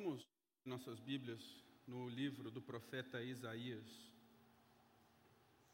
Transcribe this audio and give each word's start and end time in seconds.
Vamos 0.00 0.24
nossas 0.64 1.00
Bíblias 1.00 1.42
no 1.84 2.08
livro 2.08 2.52
do 2.52 2.62
profeta 2.62 3.20
Isaías. 3.20 3.84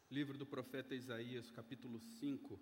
Livro 0.09 0.35
do 0.35 0.47
profeta 0.47 0.95
Isaías, 0.95 1.51
capítulo 1.51 1.99
5. 1.99 2.59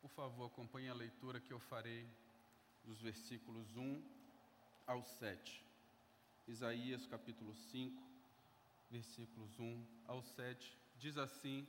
Por 0.00 0.08
favor, 0.12 0.46
acompanhe 0.46 0.88
a 0.88 0.94
leitura 0.94 1.38
que 1.38 1.52
eu 1.52 1.60
farei 1.60 2.08
dos 2.86 2.98
versículos 3.02 3.76
1 3.76 4.02
ao 4.86 5.04
7. 5.04 5.62
Isaías, 6.48 7.06
capítulo 7.06 7.54
5, 7.54 8.02
versículos 8.90 9.58
1 9.58 9.86
ao 10.06 10.22
7. 10.22 10.74
Diz 10.96 11.18
assim 11.18 11.68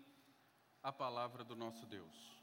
a 0.81 0.93
palavra 0.93 1.43
do 1.43 1.57
nosso 1.57 1.85
Deus. 1.87 2.36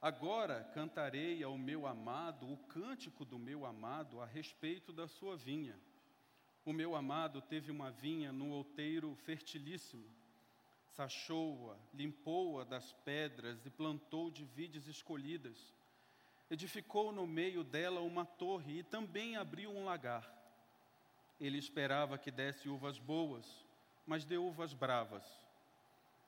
Agora 0.00 0.62
cantarei 0.74 1.42
ao 1.42 1.56
meu 1.56 1.86
amado 1.86 2.50
o 2.50 2.56
cântico 2.56 3.24
do 3.24 3.38
meu 3.38 3.64
amado 3.64 4.20
a 4.20 4.26
respeito 4.26 4.92
da 4.92 5.08
sua 5.08 5.36
vinha. 5.36 5.78
O 6.64 6.72
meu 6.72 6.94
amado 6.94 7.40
teve 7.40 7.70
uma 7.70 7.90
vinha 7.90 8.30
num 8.30 8.52
outeiro 8.52 9.14
fertilíssimo. 9.24 10.04
Sachou-a, 10.88 11.76
limpou-a 11.94 12.64
das 12.64 12.92
pedras 13.04 13.64
e 13.64 13.70
plantou 13.70 14.30
de 14.30 14.44
vides 14.44 14.86
escolhidas. 14.86 15.74
Edificou 16.50 17.10
no 17.10 17.26
meio 17.26 17.64
dela 17.64 18.00
uma 18.00 18.24
torre 18.24 18.80
e 18.80 18.82
também 18.82 19.36
abriu 19.36 19.70
um 19.70 19.84
lagar. 19.84 20.30
Ele 21.40 21.58
esperava 21.58 22.18
que 22.18 22.30
desse 22.30 22.68
uvas 22.68 22.98
boas, 22.98 23.64
mas 24.06 24.24
deu 24.24 24.46
uvas 24.46 24.72
bravas 24.72 25.45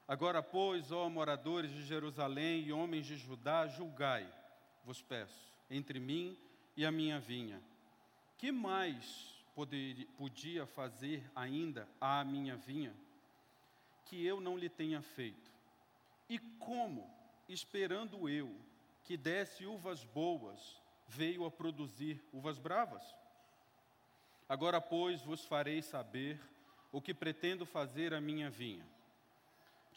Agora, 0.08 0.42
pois, 0.42 0.90
ó 0.90 1.06
moradores 1.10 1.70
de 1.70 1.84
Jerusalém 1.84 2.62
e 2.62 2.72
homens 2.72 3.04
de 3.04 3.14
Judá, 3.18 3.66
julgai, 3.66 4.26
vos 4.82 5.02
peço, 5.02 5.52
entre 5.70 6.00
mim 6.00 6.34
e 6.74 6.86
a 6.86 6.90
minha 6.90 7.20
vinha. 7.20 7.62
Que 8.38 8.50
mais 8.50 9.44
poder, 9.54 10.08
podia 10.16 10.64
fazer 10.64 11.30
ainda 11.36 11.86
à 12.00 12.24
minha 12.24 12.56
vinha 12.56 12.94
que 14.06 14.24
eu 14.24 14.40
não 14.40 14.56
lhe 14.56 14.70
tenha 14.70 15.02
feito? 15.02 15.52
E 16.26 16.38
como, 16.38 17.06
esperando 17.46 18.30
eu 18.30 18.50
que 19.04 19.14
desse 19.14 19.66
uvas 19.66 20.04
boas, 20.04 20.80
veio 21.06 21.44
a 21.44 21.50
produzir 21.50 22.18
uvas 22.32 22.58
bravas? 22.58 23.02
Agora, 24.48 24.80
pois, 24.80 25.20
vos 25.20 25.44
farei 25.44 25.82
saber 25.82 26.40
o 26.90 27.02
que 27.02 27.12
pretendo 27.12 27.66
fazer 27.66 28.14
à 28.14 28.22
minha 28.22 28.48
vinha 28.48 28.86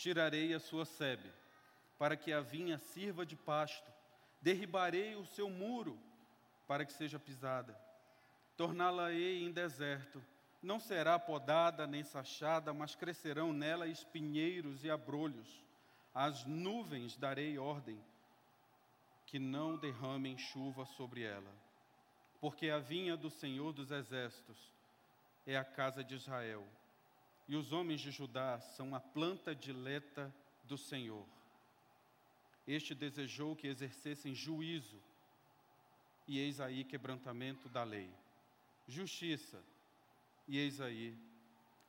tirarei 0.02 0.52
a 0.53 0.59
sua 0.59 0.83
sebe, 0.83 1.31
para 1.97 2.17
que 2.17 2.33
a 2.33 2.41
vinha 2.41 2.80
sirva 2.80 3.23
de 3.23 3.35
pasto, 3.35 3.91
derribarei 4.41 5.16
o 5.16 5.25
seu 5.27 5.47
muro, 5.47 5.99
para 6.67 6.83
que 6.83 6.91
seja 6.91 7.19
pisada, 7.19 7.80
torná-la-ei 8.58 9.43
em 9.43 9.52
deserto, 9.52 10.23
não 10.61 10.80
será 10.80 11.19
podada 11.19 11.85
nem 11.85 12.03
sachada, 12.03 12.73
mas 12.73 12.95
crescerão 12.95 13.53
nela 13.53 13.88
espinheiros 13.88 14.83
e 14.83 14.89
abrolhos. 14.89 15.63
As 16.13 16.45
nuvens 16.45 17.15
darei 17.15 17.58
ordem, 17.58 18.03
que 19.27 19.38
não 19.38 19.77
derramem 19.77 20.38
chuva 20.38 20.86
sobre 20.86 21.23
ela. 21.23 21.52
Porque 22.39 22.69
a 22.69 22.80
vinha 22.80 23.15
do 23.15 23.30
Senhor 23.30 23.71
dos 23.71 23.91
Exércitos 23.91 24.71
é 25.45 25.55
a 25.55 25.63
casa 25.63 26.03
de 26.03 26.15
Israel 26.15 26.67
e 27.47 27.56
os 27.56 27.72
homens 27.72 28.02
de 28.02 28.11
Judá 28.11 28.59
são 28.59 28.95
a 28.95 29.00
planta 29.00 29.56
dileta 29.56 30.34
do 30.64 30.78
Senhor. 30.78 31.25
Este 32.67 32.94
desejou 32.94 33.56
que 33.56 33.67
exercessem 33.67 34.33
juízo, 34.33 35.02
e 36.27 36.39
eis 36.39 36.60
aí 36.60 36.83
quebrantamento 36.83 37.67
da 37.67 37.83
lei, 37.83 38.10
justiça, 38.88 39.61
e 40.48 40.58
eis 40.58 40.80
aí 40.80 41.17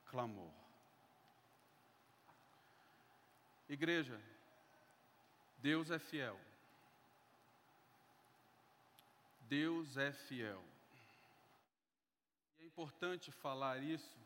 clamor. 0.07 0.51
Igreja, 3.69 4.21
Deus 5.59 5.91
é 5.91 5.99
fiel. 5.99 6.39
Deus 9.49 9.97
é 9.97 10.13
fiel. 10.13 10.63
E 12.59 12.65
é 12.65 12.67
importante 12.67 13.31
falar 13.31 13.83
isso 13.83 14.22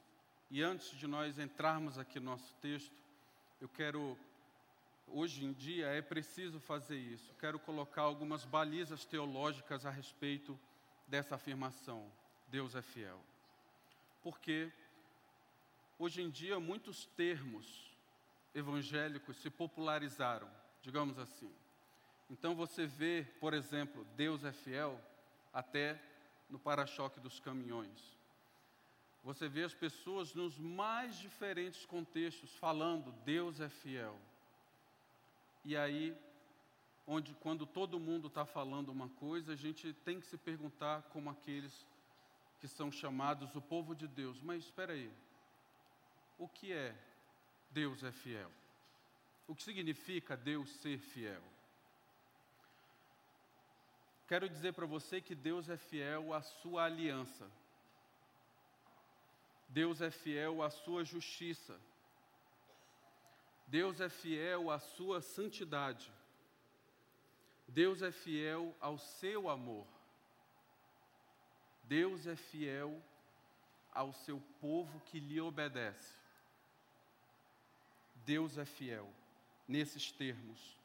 e 0.50 0.62
antes 0.62 0.90
de 0.96 1.06
nós 1.06 1.38
entrarmos 1.38 1.98
aqui 1.98 2.20
no 2.20 2.30
nosso 2.30 2.54
texto, 2.60 2.94
eu 3.60 3.68
quero, 3.68 4.16
hoje 5.08 5.44
em 5.44 5.52
dia 5.52 5.86
é 5.86 6.00
preciso 6.00 6.60
fazer 6.60 6.98
isso, 6.98 7.34
quero 7.40 7.58
colocar 7.58 8.02
algumas 8.02 8.44
balizas 8.44 9.04
teológicas 9.04 9.84
a 9.84 9.90
respeito 9.90 10.58
dessa 11.06 11.34
afirmação: 11.34 12.10
Deus 12.48 12.74
é 12.74 12.82
fiel. 12.82 13.20
Porque 14.22 14.70
hoje 15.98 16.22
em 16.22 16.30
dia 16.30 16.60
muitos 16.60 17.06
termos 17.16 17.90
evangélicos 18.54 19.36
se 19.38 19.50
popularizaram, 19.50 20.50
digamos 20.82 21.18
assim. 21.18 21.52
Então 22.30 22.54
você 22.54 22.86
vê, 22.86 23.26
por 23.38 23.52
exemplo, 23.52 24.04
Deus 24.16 24.44
é 24.44 24.52
fiel 24.52 25.00
até 25.52 26.00
no 26.48 26.58
para-choque 26.58 27.20
dos 27.20 27.38
caminhões. 27.40 28.15
Você 29.26 29.48
vê 29.48 29.64
as 29.64 29.74
pessoas 29.74 30.34
nos 30.34 30.56
mais 30.56 31.16
diferentes 31.18 31.84
contextos 31.84 32.54
falando: 32.58 33.10
Deus 33.24 33.58
é 33.58 33.68
fiel. 33.68 34.16
E 35.64 35.76
aí, 35.76 36.16
onde 37.04 37.34
quando 37.34 37.66
todo 37.66 37.98
mundo 37.98 38.28
está 38.28 38.46
falando 38.46 38.90
uma 38.90 39.08
coisa, 39.08 39.54
a 39.54 39.56
gente 39.56 39.92
tem 39.92 40.20
que 40.20 40.28
se 40.28 40.38
perguntar 40.38 41.02
como 41.10 41.28
aqueles 41.28 41.74
que 42.60 42.68
são 42.68 42.92
chamados 42.92 43.52
o 43.56 43.60
povo 43.60 43.96
de 43.96 44.06
Deus. 44.06 44.40
Mas 44.40 44.62
espera 44.62 44.92
aí, 44.92 45.12
o 46.38 46.46
que 46.46 46.72
é 46.72 46.94
Deus 47.72 48.04
é 48.04 48.12
fiel? 48.12 48.52
O 49.48 49.56
que 49.56 49.64
significa 49.64 50.36
Deus 50.36 50.70
ser 50.76 50.98
fiel? 50.98 51.42
Quero 54.28 54.48
dizer 54.48 54.72
para 54.72 54.86
você 54.86 55.20
que 55.20 55.34
Deus 55.34 55.68
é 55.68 55.76
fiel 55.76 56.32
à 56.32 56.42
sua 56.42 56.84
aliança. 56.84 57.50
Deus 59.68 60.00
é 60.00 60.10
fiel 60.10 60.62
à 60.62 60.70
sua 60.70 61.04
justiça. 61.04 61.78
Deus 63.66 64.00
é 64.00 64.08
fiel 64.08 64.70
à 64.70 64.78
sua 64.78 65.20
santidade. 65.20 66.12
Deus 67.68 68.00
é 68.00 68.12
fiel 68.12 68.74
ao 68.80 68.96
seu 68.98 69.48
amor. 69.48 69.86
Deus 71.82 72.26
é 72.26 72.36
fiel 72.36 73.02
ao 73.92 74.12
seu 74.12 74.40
povo 74.60 75.00
que 75.00 75.18
lhe 75.18 75.40
obedece. 75.40 76.14
Deus 78.24 78.56
é 78.58 78.64
fiel 78.64 79.08
nesses 79.66 80.12
termos. 80.12 80.76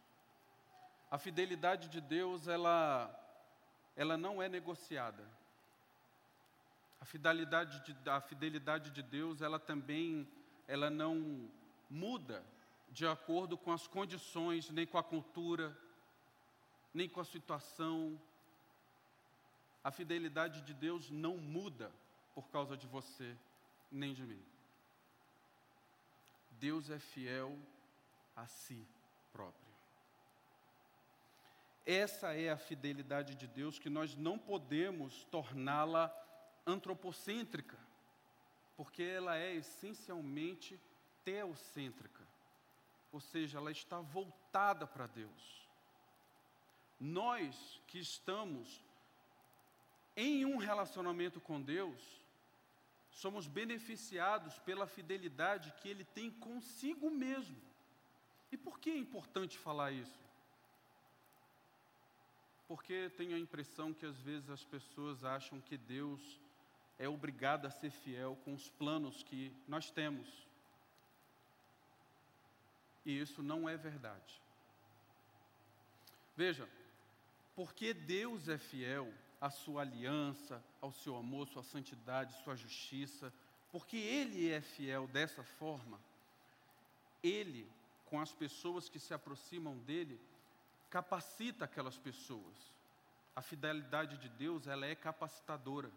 A 1.09 1.17
fidelidade 1.17 1.89
de 1.89 1.99
Deus, 1.99 2.47
ela, 2.47 3.13
ela 3.95 4.15
não 4.17 4.41
é 4.41 4.47
negociada. 4.47 5.23
A 7.01 7.05
fidelidade 7.05 7.83
de, 7.83 8.09
a 8.09 8.21
fidelidade 8.21 8.91
de 8.91 9.01
Deus, 9.01 9.41
ela 9.41 9.59
também, 9.59 10.27
ela 10.67 10.89
não 10.89 11.49
muda 11.89 12.45
de 12.89 13.07
acordo 13.07 13.57
com 13.57 13.71
as 13.71 13.87
condições, 13.87 14.69
nem 14.69 14.85
com 14.85 14.99
a 14.99 15.03
cultura, 15.03 15.75
nem 16.93 17.09
com 17.09 17.19
a 17.19 17.25
situação. 17.25 18.21
A 19.83 19.91
fidelidade 19.91 20.61
de 20.61 20.73
Deus 20.73 21.09
não 21.09 21.37
muda 21.37 21.91
por 22.35 22.49
causa 22.49 22.77
de 22.77 22.85
você, 22.85 23.35
nem 23.91 24.13
de 24.13 24.23
mim. 24.23 24.43
Deus 26.51 26.89
é 26.91 26.99
fiel 26.99 27.57
a 28.35 28.45
si 28.45 28.87
próprio. 29.33 29.71
Essa 31.83 32.35
é 32.35 32.51
a 32.51 32.57
fidelidade 32.57 33.33
de 33.33 33.47
Deus 33.47 33.79
que 33.79 33.89
nós 33.89 34.15
não 34.15 34.37
podemos 34.37 35.23
torná-la 35.25 36.15
antropocêntrica, 36.65 37.77
porque 38.75 39.03
ela 39.03 39.37
é 39.37 39.55
essencialmente 39.55 40.79
teocêntrica, 41.23 42.27
ou 43.11 43.19
seja, 43.19 43.57
ela 43.57 43.71
está 43.71 43.99
voltada 43.99 44.87
para 44.87 45.07
Deus. 45.07 45.67
Nós 46.99 47.81
que 47.87 47.99
estamos 47.99 48.83
em 50.15 50.45
um 50.45 50.57
relacionamento 50.57 51.39
com 51.39 51.61
Deus, 51.61 52.21
somos 53.11 53.47
beneficiados 53.47 54.57
pela 54.59 54.87
fidelidade 54.87 55.73
que 55.81 55.89
Ele 55.89 56.03
tem 56.03 56.31
consigo 56.31 57.09
mesmo. 57.09 57.61
E 58.51 58.57
por 58.57 58.79
que 58.79 58.89
é 58.89 58.97
importante 58.97 59.57
falar 59.57 59.91
isso? 59.91 60.19
Porque 62.67 63.09
tenho 63.17 63.35
a 63.35 63.39
impressão 63.39 63.93
que 63.93 64.05
às 64.05 64.19
vezes 64.19 64.49
as 64.49 64.63
pessoas 64.63 65.23
acham 65.23 65.59
que 65.59 65.77
Deus 65.77 66.40
é 67.01 67.09
obrigado 67.09 67.65
a 67.65 67.71
ser 67.71 67.89
fiel 67.89 68.37
com 68.45 68.53
os 68.53 68.69
planos 68.69 69.23
que 69.23 69.51
nós 69.67 69.89
temos. 69.89 70.27
E 73.03 73.19
isso 73.19 73.41
não 73.41 73.67
é 73.67 73.75
verdade. 73.75 74.39
Veja, 76.37 76.69
porque 77.55 77.91
Deus 77.91 78.47
é 78.47 78.59
fiel, 78.59 79.11
à 79.41 79.49
sua 79.49 79.81
aliança, 79.81 80.63
ao 80.79 80.91
seu 80.91 81.17
amor, 81.17 81.47
sua 81.47 81.63
santidade, 81.63 82.39
sua 82.43 82.55
justiça, 82.55 83.33
porque 83.71 83.97
Ele 83.97 84.51
é 84.51 84.61
fiel 84.61 85.07
dessa 85.07 85.43
forma, 85.43 85.99
Ele, 87.23 87.67
com 88.05 88.21
as 88.21 88.31
pessoas 88.31 88.87
que 88.87 88.99
se 88.99 89.11
aproximam 89.11 89.75
dele, 89.79 90.21
capacita 90.91 91.65
aquelas 91.65 91.97
pessoas. 91.97 92.71
A 93.35 93.41
fidelidade 93.41 94.19
de 94.19 94.29
Deus, 94.29 94.67
ela 94.67 94.85
é 94.85 94.93
capacitadora. 94.93 95.89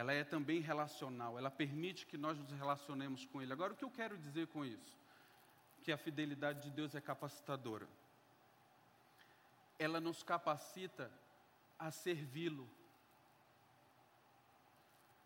Ela 0.00 0.14
é 0.14 0.24
também 0.24 0.60
relacional, 0.62 1.38
ela 1.38 1.50
permite 1.50 2.06
que 2.06 2.16
nós 2.16 2.38
nos 2.38 2.50
relacionemos 2.52 3.26
com 3.26 3.42
Ele. 3.42 3.52
Agora, 3.52 3.74
o 3.74 3.76
que 3.76 3.84
eu 3.84 3.90
quero 3.90 4.16
dizer 4.16 4.46
com 4.46 4.64
isso? 4.64 4.96
Que 5.82 5.92
a 5.92 5.98
fidelidade 5.98 6.62
de 6.62 6.70
Deus 6.70 6.94
é 6.94 7.02
capacitadora. 7.02 7.86
Ela 9.78 10.00
nos 10.00 10.22
capacita 10.22 11.12
a 11.78 11.90
servi-lo. 11.90 12.66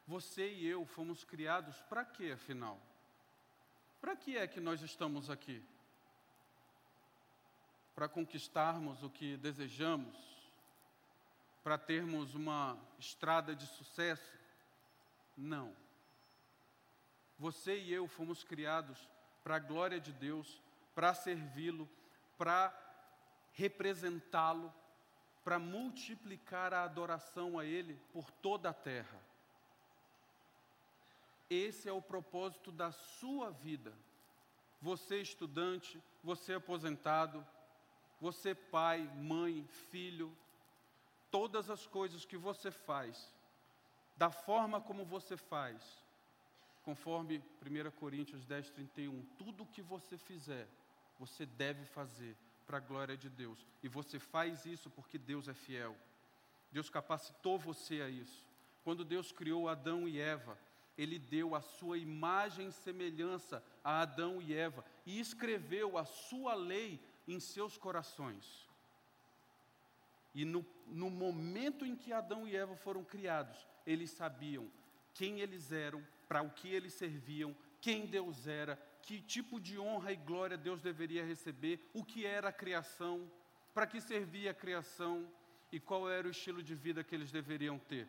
Você 0.08 0.52
e 0.52 0.66
eu 0.66 0.84
fomos 0.84 1.22
criados 1.22 1.80
para 1.82 2.04
quê, 2.04 2.32
afinal? 2.32 2.76
Para 4.00 4.16
que 4.16 4.36
é 4.36 4.48
que 4.48 4.58
nós 4.58 4.82
estamos 4.82 5.30
aqui? 5.30 5.64
Para 7.94 8.08
conquistarmos 8.08 9.04
o 9.04 9.08
que 9.08 9.36
desejamos? 9.36 10.18
Para 11.62 11.78
termos 11.78 12.34
uma 12.34 12.76
estrada 12.98 13.54
de 13.54 13.68
sucesso? 13.68 14.43
Não. 15.36 15.74
Você 17.38 17.78
e 17.78 17.92
eu 17.92 18.06
fomos 18.06 18.44
criados 18.44 19.08
para 19.42 19.56
a 19.56 19.58
glória 19.60 20.00
de 20.00 20.12
Deus, 20.12 20.62
para 20.94 21.12
servi-lo, 21.14 21.88
para 22.38 22.72
representá-lo, 23.52 24.72
para 25.42 25.58
multiplicar 25.58 26.72
a 26.72 26.84
adoração 26.84 27.58
a 27.58 27.64
Ele 27.64 28.00
por 28.12 28.30
toda 28.30 28.70
a 28.70 28.74
terra. 28.74 29.20
Esse 31.50 31.88
é 31.88 31.92
o 31.92 32.00
propósito 32.00 32.72
da 32.72 32.90
sua 32.92 33.50
vida. 33.50 33.92
Você, 34.80 35.20
estudante, 35.20 36.02
você, 36.22 36.54
aposentado, 36.54 37.46
você, 38.20 38.54
pai, 38.54 39.10
mãe, 39.16 39.66
filho, 39.90 40.34
todas 41.30 41.68
as 41.68 41.86
coisas 41.86 42.24
que 42.24 42.36
você 42.36 42.70
faz, 42.70 43.33
da 44.16 44.30
forma 44.30 44.80
como 44.80 45.04
você 45.04 45.36
faz, 45.36 45.82
conforme 46.84 47.42
1 47.62 47.90
Coríntios 47.92 48.44
10, 48.44 48.70
31, 48.70 49.22
tudo 49.38 49.62
o 49.64 49.66
que 49.66 49.82
você 49.82 50.16
fizer, 50.16 50.68
você 51.18 51.46
deve 51.46 51.84
fazer 51.86 52.36
para 52.66 52.78
a 52.78 52.80
glória 52.80 53.16
de 53.16 53.28
Deus. 53.28 53.66
E 53.82 53.88
você 53.88 54.18
faz 54.18 54.64
isso 54.66 54.90
porque 54.90 55.18
Deus 55.18 55.48
é 55.48 55.54
fiel. 55.54 55.96
Deus 56.70 56.90
capacitou 56.90 57.58
você 57.58 58.00
a 58.00 58.08
isso. 58.08 58.46
Quando 58.82 59.04
Deus 59.04 59.32
criou 59.32 59.68
Adão 59.68 60.08
e 60.08 60.20
Eva, 60.20 60.58
Ele 60.96 61.18
deu 61.18 61.54
a 61.54 61.60
sua 61.60 61.96
imagem 61.98 62.68
e 62.68 62.72
semelhança 62.72 63.62
a 63.82 64.00
Adão 64.02 64.40
e 64.40 64.54
Eva 64.54 64.84
e 65.06 65.18
escreveu 65.18 65.96
a 65.96 66.04
sua 66.04 66.54
lei 66.54 67.00
em 67.26 67.40
seus 67.40 67.78
corações. 67.78 68.68
E 70.34 70.44
no, 70.44 70.66
no 70.86 71.08
momento 71.08 71.86
em 71.86 71.94
que 71.94 72.12
Adão 72.12 72.46
e 72.46 72.56
Eva 72.56 72.76
foram 72.76 73.04
criados, 73.04 73.66
eles 73.86 74.10
sabiam 74.10 74.70
quem 75.14 75.40
eles 75.40 75.70
eram, 75.70 76.04
para 76.28 76.42
o 76.42 76.50
que 76.50 76.68
eles 76.68 76.92
serviam, 76.92 77.56
quem 77.80 78.04
Deus 78.04 78.46
era, 78.46 78.76
que 79.02 79.20
tipo 79.20 79.60
de 79.60 79.78
honra 79.78 80.12
e 80.12 80.16
glória 80.16 80.56
Deus 80.56 80.80
deveria 80.80 81.24
receber, 81.24 81.88
o 81.94 82.04
que 82.04 82.26
era 82.26 82.48
a 82.48 82.52
criação, 82.52 83.30
para 83.72 83.86
que 83.86 84.00
servia 84.00 84.50
a 84.50 84.54
criação 84.54 85.30
e 85.70 85.78
qual 85.78 86.10
era 86.10 86.26
o 86.26 86.30
estilo 86.30 86.62
de 86.62 86.74
vida 86.74 87.04
que 87.04 87.14
eles 87.14 87.30
deveriam 87.30 87.78
ter. 87.78 88.08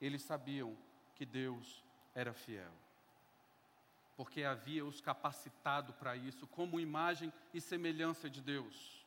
Eles 0.00 0.22
sabiam 0.22 0.76
que 1.14 1.24
Deus 1.24 1.82
era 2.14 2.32
fiel. 2.32 2.72
Porque 4.16 4.44
havia 4.44 4.84
os 4.84 5.00
capacitado 5.00 5.92
para 5.94 6.16
isso, 6.16 6.46
como 6.46 6.78
imagem 6.78 7.32
e 7.52 7.60
semelhança 7.60 8.30
de 8.30 8.40
Deus. 8.40 9.04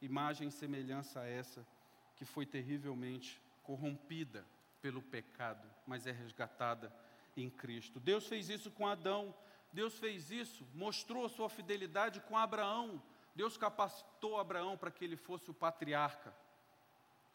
Imagem 0.00 0.48
e 0.48 0.52
semelhança 0.52 1.24
essa 1.24 1.66
que 2.16 2.24
foi 2.24 2.46
terrivelmente 2.46 3.40
corrompida 3.62 4.44
pelo 4.82 5.00
pecado, 5.00 5.66
mas 5.86 6.06
é 6.06 6.10
resgatada 6.10 6.92
em 7.36 7.48
Cristo. 7.48 8.00
Deus 8.00 8.26
fez 8.26 8.50
isso 8.50 8.70
com 8.70 8.86
Adão, 8.86 9.34
Deus 9.72 9.98
fez 9.98 10.30
isso, 10.30 10.66
mostrou 10.74 11.24
a 11.24 11.28
sua 11.28 11.48
fidelidade 11.48 12.20
com 12.20 12.36
Abraão. 12.36 13.00
Deus 13.34 13.56
capacitou 13.56 14.38
Abraão 14.38 14.76
para 14.76 14.90
que 14.90 15.04
ele 15.04 15.16
fosse 15.16 15.50
o 15.50 15.54
patriarca. 15.54 16.34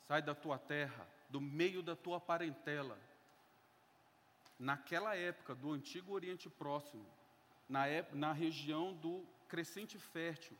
Sai 0.08 0.22
da 0.22 0.36
tua 0.36 0.60
terra, 0.60 1.08
do 1.30 1.42
meio 1.42 1.82
da 1.82 1.96
tua 1.96 2.20
parentela. 2.20 3.00
Naquela 4.60 5.16
época 5.16 5.56
do 5.56 5.72
antigo 5.72 6.14
Oriente 6.14 6.50
Próximo, 6.50 7.06
na, 7.68 7.88
época, 7.88 8.16
na 8.16 8.34
região 8.34 8.94
do 8.94 9.26
crescente 9.48 9.98
fértil, 9.98 10.56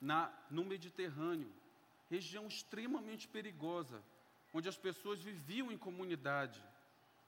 na, 0.00 0.32
no 0.50 0.64
Mediterrâneo, 0.64 1.52
região 2.10 2.46
extremamente 2.46 3.26
perigosa, 3.26 4.02
onde 4.54 4.68
as 4.68 4.76
pessoas 4.76 5.20
viviam 5.20 5.72
em 5.72 5.76
comunidade. 5.76 6.64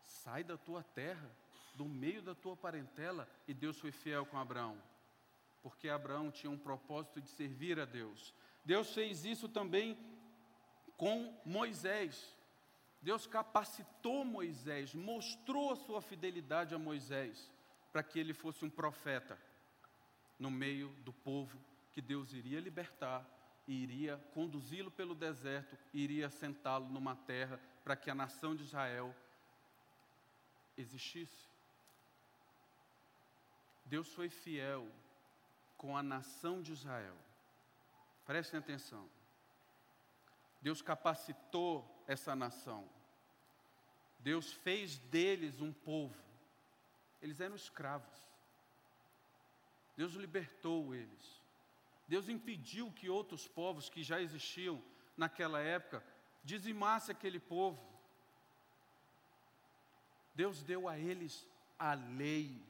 Sai 0.04 0.44
da 0.44 0.56
tua 0.56 0.84
terra, 0.84 1.28
do 1.74 1.84
meio 1.84 2.22
da 2.22 2.34
tua 2.34 2.56
parentela, 2.56 3.28
e 3.48 3.52
Deus 3.52 3.78
foi 3.78 3.90
fiel 3.90 4.24
com 4.24 4.38
Abraão, 4.38 4.80
porque 5.60 5.88
Abraão 5.88 6.30
tinha 6.30 6.50
um 6.50 6.56
propósito 6.56 7.20
de 7.20 7.28
servir 7.28 7.80
a 7.80 7.84
Deus. 7.84 8.32
Deus 8.64 8.94
fez 8.94 9.24
isso 9.24 9.48
também 9.48 9.98
com 10.96 11.36
Moisés. 11.44 12.34
Deus 13.02 13.26
capacitou 13.26 14.24
Moisés, 14.24 14.94
mostrou 14.94 15.72
a 15.72 15.76
sua 15.76 16.00
fidelidade 16.00 16.74
a 16.74 16.78
Moisés, 16.78 17.52
para 17.92 18.02
que 18.02 18.18
ele 18.18 18.32
fosse 18.32 18.64
um 18.64 18.70
profeta 18.70 19.36
no 20.38 20.50
meio 20.50 20.88
do 21.04 21.12
povo 21.12 21.58
que 21.92 22.00
Deus 22.00 22.32
iria 22.32 22.60
libertar 22.60 23.26
e 23.66 23.82
iria 23.82 24.16
conduzi-lo 24.32 24.90
pelo 24.90 25.14
deserto, 25.14 25.76
iria 25.92 26.30
sentá-lo 26.30 26.88
numa 26.88 27.16
terra 27.16 27.60
para 27.82 27.96
que 27.96 28.10
a 28.10 28.14
nação 28.14 28.54
de 28.54 28.62
Israel 28.62 29.14
existisse. 30.76 31.48
Deus 33.84 34.12
foi 34.12 34.28
fiel 34.28 34.88
com 35.76 35.96
a 35.96 36.02
nação 36.02 36.62
de 36.62 36.72
Israel. 36.72 37.16
Prestem 38.24 38.58
atenção. 38.58 39.08
Deus 40.60 40.82
capacitou 40.82 42.04
essa 42.06 42.34
nação. 42.34 42.88
Deus 44.18 44.52
fez 44.52 44.98
deles 44.98 45.60
um 45.60 45.72
povo. 45.72 46.16
Eles 47.22 47.40
eram 47.40 47.54
escravos. 47.54 48.18
Deus 49.96 50.12
libertou 50.14 50.94
eles. 50.94 51.40
Deus 52.08 52.28
impediu 52.28 52.92
que 52.92 53.10
outros 53.10 53.48
povos 53.48 53.88
que 53.88 54.02
já 54.02 54.20
existiam 54.20 54.82
naquela 55.16 55.60
época 55.60 56.04
dizimassem 56.44 57.14
aquele 57.14 57.40
povo. 57.40 57.84
Deus 60.34 60.62
deu 60.62 60.88
a 60.88 60.98
eles 60.98 61.48
a 61.78 61.94
lei, 61.94 62.62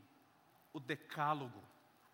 o 0.72 0.80
decálogo, 0.80 1.62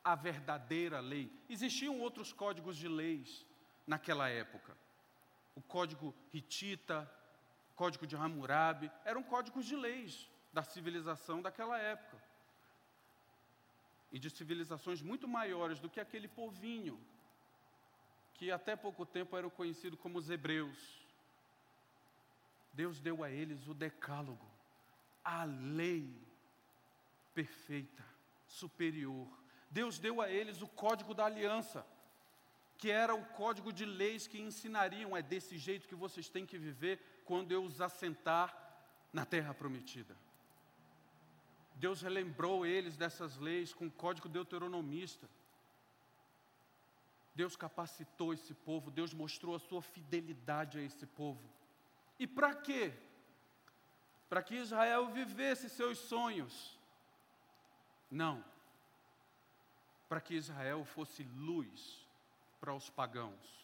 a 0.02 0.14
verdadeira 0.16 0.98
lei. 0.98 1.30
Existiam 1.48 2.00
outros 2.00 2.32
códigos 2.32 2.76
de 2.76 2.88
leis 2.88 3.46
naquela 3.86 4.28
época. 4.28 4.76
O 5.54 5.62
código 5.62 6.14
hitita, 6.32 7.08
código 7.76 8.06
de 8.06 8.16
Hammurabi, 8.16 8.90
eram 9.04 9.22
códigos 9.22 9.66
de 9.66 9.76
leis 9.76 10.28
da 10.52 10.62
civilização 10.64 11.40
daquela 11.40 11.78
época. 11.78 12.20
E 14.10 14.18
de 14.18 14.28
civilizações 14.28 15.00
muito 15.00 15.28
maiores 15.28 15.78
do 15.78 15.88
que 15.88 16.00
aquele 16.00 16.26
povinho 16.26 17.00
que 18.34 18.50
até 18.50 18.74
pouco 18.74 19.04
tempo 19.04 19.36
eram 19.36 19.50
conhecidos 19.50 19.98
como 20.00 20.18
os 20.18 20.30
hebreus. 20.30 21.06
Deus 22.72 23.00
deu 23.00 23.22
a 23.22 23.30
eles 23.30 23.68
o 23.68 23.74
decálogo, 23.74 24.50
a 25.24 25.44
lei 25.44 26.14
perfeita, 27.34 28.04
superior. 28.46 29.28
Deus 29.70 29.98
deu 29.98 30.20
a 30.20 30.30
eles 30.30 30.62
o 30.62 30.68
código 30.68 31.14
da 31.14 31.26
aliança, 31.26 31.86
que 32.78 32.90
era 32.90 33.14
o 33.14 33.24
código 33.24 33.72
de 33.72 33.84
leis 33.84 34.26
que 34.26 34.40
ensinariam, 34.40 35.16
é 35.16 35.22
desse 35.22 35.56
jeito 35.56 35.88
que 35.88 35.94
vocês 35.94 36.28
têm 36.28 36.46
que 36.46 36.58
viver 36.58 37.22
quando 37.24 37.52
eu 37.52 37.62
os 37.62 37.80
assentar 37.80 38.56
na 39.12 39.24
terra 39.24 39.54
prometida. 39.54 40.16
Deus 41.74 42.00
relembrou 42.00 42.64
eles 42.64 42.96
dessas 42.96 43.36
leis 43.36 43.72
com 43.72 43.86
o 43.86 43.90
código 43.90 44.28
deuteronomista. 44.28 45.28
Deus 47.34 47.56
capacitou 47.56 48.32
esse 48.32 48.54
povo, 48.54 48.90
Deus 48.90 49.14
mostrou 49.14 49.54
a 49.54 49.58
sua 49.58 49.80
fidelidade 49.80 50.78
a 50.78 50.82
esse 50.82 51.06
povo. 51.06 51.42
E 52.18 52.26
para 52.26 52.54
quê? 52.54 52.92
Para 54.28 54.42
que 54.42 54.54
Israel 54.54 55.08
vivesse 55.08 55.68
seus 55.68 55.98
sonhos. 55.98 56.78
Não. 58.10 58.44
Para 60.08 60.20
que 60.20 60.34
Israel 60.34 60.84
fosse 60.84 61.22
luz 61.22 62.06
para 62.60 62.74
os 62.74 62.90
pagãos. 62.90 63.62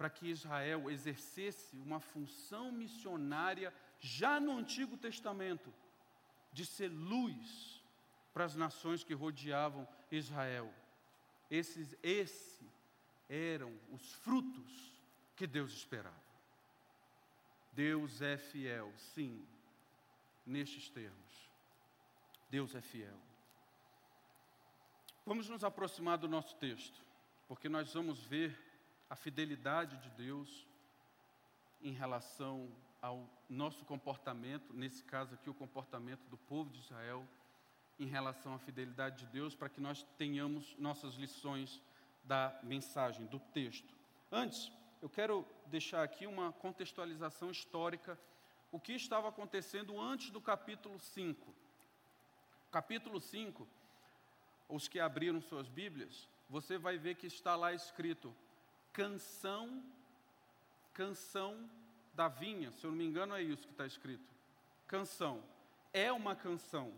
para 0.00 0.08
que 0.08 0.28
Israel 0.28 0.90
exercesse 0.90 1.76
uma 1.76 2.00
função 2.00 2.72
missionária 2.72 3.70
já 3.98 4.40
no 4.40 4.56
Antigo 4.56 4.96
Testamento, 4.96 5.70
de 6.50 6.64
ser 6.64 6.88
luz 6.88 7.84
para 8.32 8.46
as 8.46 8.56
nações 8.56 9.04
que 9.04 9.12
rodeavam 9.12 9.86
Israel. 10.10 10.72
Esses, 11.50 11.96
esse 12.02 12.64
eram 13.28 13.76
os 13.90 14.12
frutos 14.12 15.02
que 15.36 15.46
Deus 15.46 15.72
esperava. 15.72 16.14
Deus 17.72 18.20
é 18.20 18.36
fiel, 18.36 18.92
sim, 18.96 19.46
nestes 20.44 20.88
termos. 20.88 21.50
Deus 22.50 22.74
é 22.74 22.80
fiel. 22.80 23.18
Vamos 25.24 25.48
nos 25.48 25.62
aproximar 25.62 26.18
do 26.18 26.28
nosso 26.28 26.56
texto, 26.56 27.00
porque 27.46 27.68
nós 27.68 27.94
vamos 27.94 28.24
ver 28.24 28.58
a 29.08 29.16
fidelidade 29.16 29.96
de 29.98 30.10
Deus 30.10 30.66
em 31.82 31.92
relação 31.92 32.70
ao 33.00 33.28
nosso 33.48 33.84
comportamento, 33.84 34.72
nesse 34.74 35.02
caso 35.04 35.34
aqui, 35.34 35.48
o 35.48 35.54
comportamento 35.54 36.26
do 36.28 36.36
povo 36.36 36.70
de 36.70 36.80
Israel, 36.80 37.26
em 38.00 38.06
relação 38.06 38.54
à 38.54 38.58
fidelidade 38.58 39.18
de 39.18 39.26
Deus, 39.26 39.54
para 39.54 39.68
que 39.68 39.80
nós 39.80 40.02
tenhamos 40.16 40.74
nossas 40.78 41.14
lições 41.14 41.80
da 42.24 42.58
mensagem, 42.62 43.26
do 43.26 43.38
texto. 43.38 43.94
Antes, 44.32 44.72
eu 45.02 45.08
quero 45.08 45.46
deixar 45.66 46.02
aqui 46.02 46.26
uma 46.26 46.50
contextualização 46.52 47.50
histórica, 47.50 48.18
o 48.72 48.80
que 48.80 48.94
estava 48.94 49.28
acontecendo 49.28 50.00
antes 50.00 50.30
do 50.30 50.40
capítulo 50.40 50.98
5. 50.98 51.54
Capítulo 52.72 53.20
5, 53.20 53.68
os 54.68 54.88
que 54.88 54.98
abriram 54.98 55.40
suas 55.42 55.68
Bíblias, 55.68 56.26
você 56.48 56.78
vai 56.78 56.96
ver 56.96 57.16
que 57.16 57.26
está 57.26 57.54
lá 57.54 57.74
escrito 57.74 58.34
canção, 58.92 59.82
canção 60.94 61.68
da 62.14 62.28
vinha, 62.28 62.72
se 62.72 62.84
eu 62.84 62.90
não 62.90 62.98
me 62.98 63.04
engano 63.04 63.34
é 63.34 63.42
isso 63.42 63.66
que 63.66 63.72
está 63.72 63.86
escrito. 63.86 64.32
Canção, 64.86 65.42
é 65.92 66.10
uma 66.10 66.34
canção. 66.34 66.92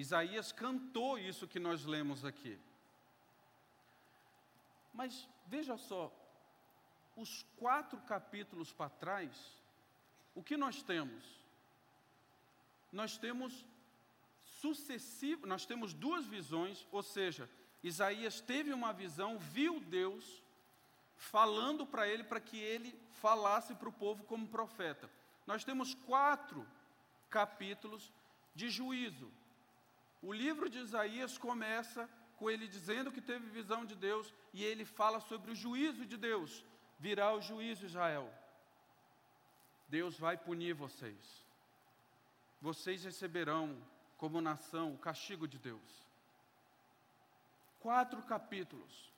Isaías 0.00 0.50
cantou 0.50 1.18
isso 1.18 1.46
que 1.46 1.58
nós 1.58 1.84
lemos 1.84 2.24
aqui. 2.24 2.58
Mas 4.94 5.28
veja 5.46 5.76
só, 5.76 6.10
os 7.16 7.44
quatro 7.56 8.00
capítulos 8.00 8.72
para 8.72 8.88
trás, 8.88 9.30
o 10.34 10.42
que 10.42 10.56
nós 10.56 10.82
temos? 10.82 11.22
Nós 12.90 13.18
temos 13.18 13.64
sucessivo, 14.60 15.46
nós 15.46 15.66
temos 15.66 15.92
duas 15.92 16.26
visões, 16.26 16.86
ou 16.90 17.02
seja, 17.02 17.48
Isaías 17.82 18.40
teve 18.40 18.72
uma 18.72 18.92
visão, 18.92 19.38
viu 19.38 19.80
Deus 19.80 20.42
falando 21.16 21.86
para 21.86 22.08
ele 22.08 22.24
para 22.24 22.40
que 22.40 22.58
ele 22.58 22.98
falasse 23.12 23.74
para 23.74 23.88
o 23.88 23.92
povo 23.92 24.24
como 24.24 24.48
profeta. 24.48 25.10
Nós 25.46 25.62
temos 25.62 25.94
quatro 25.94 26.66
capítulos 27.28 28.10
de 28.54 28.70
juízo. 28.70 29.30
O 30.22 30.32
livro 30.32 30.68
de 30.68 30.78
Isaías 30.78 31.38
começa 31.38 32.08
com 32.36 32.50
ele 32.50 32.66
dizendo 32.66 33.12
que 33.12 33.20
teve 33.20 33.48
visão 33.50 33.84
de 33.84 33.94
Deus 33.94 34.32
e 34.52 34.64
ele 34.64 34.84
fala 34.84 35.20
sobre 35.20 35.50
o 35.50 35.54
juízo 35.54 36.04
de 36.06 36.16
Deus. 36.16 36.64
Virá 36.98 37.32
o 37.32 37.40
juízo, 37.40 37.86
Israel. 37.86 38.32
Deus 39.88 40.18
vai 40.18 40.36
punir 40.36 40.74
vocês. 40.74 41.46
Vocês 42.60 43.04
receberão, 43.04 43.76
como 44.16 44.40
nação, 44.40 44.94
o 44.94 44.98
castigo 44.98 45.48
de 45.48 45.58
Deus. 45.58 46.06
Quatro 47.80 48.22
capítulos. 48.22 49.10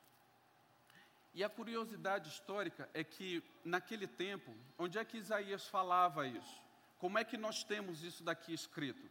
E 1.35 1.43
a 1.43 1.49
curiosidade 1.49 2.29
histórica 2.29 2.89
é 2.95 3.03
que, 3.03 3.43
naquele 3.65 4.07
tempo, 4.07 4.55
onde 4.79 4.99
é 4.99 5.05
que 5.05 5.19
Isaías 5.19 5.67
falava 5.67 6.27
isso? 6.27 6.63
Como 6.99 7.19
é 7.19 7.25
que 7.25 7.37
nós 7.37 7.65
temos 7.65 8.03
isso 8.05 8.23
daqui 8.23 8.53
escrito? 8.53 9.11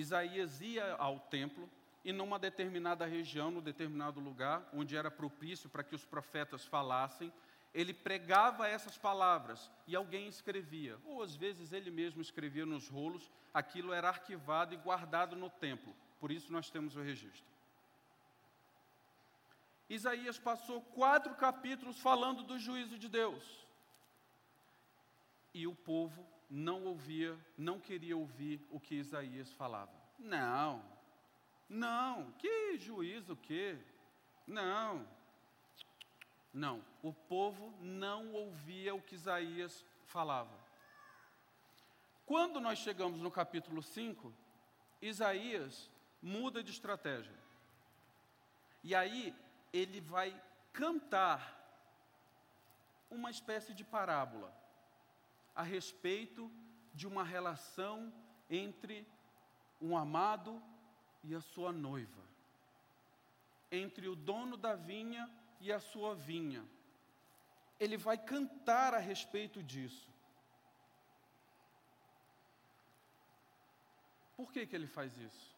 Isaías 0.00 0.60
ia 0.60 0.94
ao 0.94 1.18
templo 1.18 1.68
e, 2.04 2.12
numa 2.12 2.38
determinada 2.38 3.04
região, 3.04 3.50
num 3.50 3.60
determinado 3.60 4.20
lugar, 4.20 4.68
onde 4.72 4.96
era 4.96 5.10
propício 5.10 5.68
para 5.68 5.82
que 5.82 5.94
os 5.94 6.04
profetas 6.04 6.64
falassem, 6.64 7.32
ele 7.74 7.92
pregava 7.92 8.68
essas 8.68 8.96
palavras 8.96 9.70
e 9.86 9.96
alguém 9.96 10.28
escrevia, 10.28 10.96
ou 11.04 11.22
às 11.22 11.34
vezes 11.34 11.72
ele 11.72 11.90
mesmo 11.90 12.22
escrevia 12.22 12.64
nos 12.64 12.88
rolos, 12.88 13.30
aquilo 13.52 13.92
era 13.92 14.08
arquivado 14.08 14.72
e 14.72 14.76
guardado 14.76 15.34
no 15.34 15.50
templo, 15.50 15.94
por 16.20 16.30
isso 16.30 16.52
nós 16.52 16.70
temos 16.70 16.94
o 16.96 17.02
registro. 17.02 17.44
Isaías 19.90 20.38
passou 20.38 20.80
quatro 20.80 21.34
capítulos 21.34 21.98
falando 21.98 22.42
do 22.42 22.58
juízo 22.58 22.98
de 22.98 23.08
Deus. 23.08 23.66
E 25.54 25.66
o 25.66 25.74
povo 25.74 26.26
não 26.48 26.84
ouvia, 26.84 27.38
não 27.56 27.78
queria 27.78 28.16
ouvir 28.16 28.66
o 28.70 28.80
que 28.80 28.94
Isaías 28.94 29.52
falava. 29.52 29.92
Não, 30.18 30.82
não, 31.68 32.32
que 32.32 32.78
juízo 32.78 33.34
o 33.34 33.36
quê? 33.36 33.78
Não, 34.46 35.06
não, 36.52 36.82
o 37.02 37.12
povo 37.12 37.74
não 37.80 38.32
ouvia 38.32 38.94
o 38.94 39.02
que 39.02 39.14
Isaías 39.14 39.84
falava. 40.06 40.56
Quando 42.24 42.60
nós 42.60 42.78
chegamos 42.78 43.20
no 43.20 43.30
capítulo 43.30 43.82
5, 43.82 44.32
Isaías 45.00 45.90
muda 46.20 46.62
de 46.62 46.70
estratégia. 46.70 47.38
E 48.82 48.94
aí 48.94 49.34
ele 49.72 50.00
vai 50.00 50.34
cantar 50.72 51.56
uma 53.10 53.30
espécie 53.30 53.74
de 53.74 53.84
parábola 53.84 54.52
a 55.58 55.62
respeito 55.62 56.42
de 56.94 57.06
uma 57.06 57.24
relação 57.24 57.96
entre 58.48 58.96
um 59.80 59.96
amado 59.96 60.62
e 61.22 61.34
a 61.34 61.40
sua 61.40 61.70
noiva, 61.72 62.24
entre 63.70 64.08
o 64.08 64.16
dono 64.16 64.56
da 64.56 64.74
vinha 64.74 65.24
e 65.60 65.72
a 65.72 65.80
sua 65.80 66.14
vinha. 66.14 66.64
Ele 67.78 67.96
vai 67.96 68.16
cantar 68.16 68.94
a 68.94 68.98
respeito 68.98 69.62
disso. 69.62 70.08
Por 74.36 74.52
que, 74.52 74.66
que 74.66 74.74
ele 74.74 74.86
faz 74.86 75.16
isso? 75.18 75.56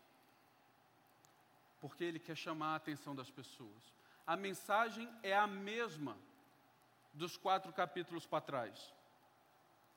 Porque 1.81 2.05
ele 2.05 2.19
quer 2.19 2.37
chamar 2.37 2.73
a 2.73 2.77
atenção 2.77 3.15
das 3.15 3.31
pessoas 3.31 4.01
a 4.31 4.37
mensagem 4.37 5.13
é 5.25 5.35
a 5.35 5.45
mesma 5.47 6.17
dos 7.13 7.37
quatro 7.37 7.73
capítulos 7.73 8.25
para 8.25 8.41
trás. 8.41 8.95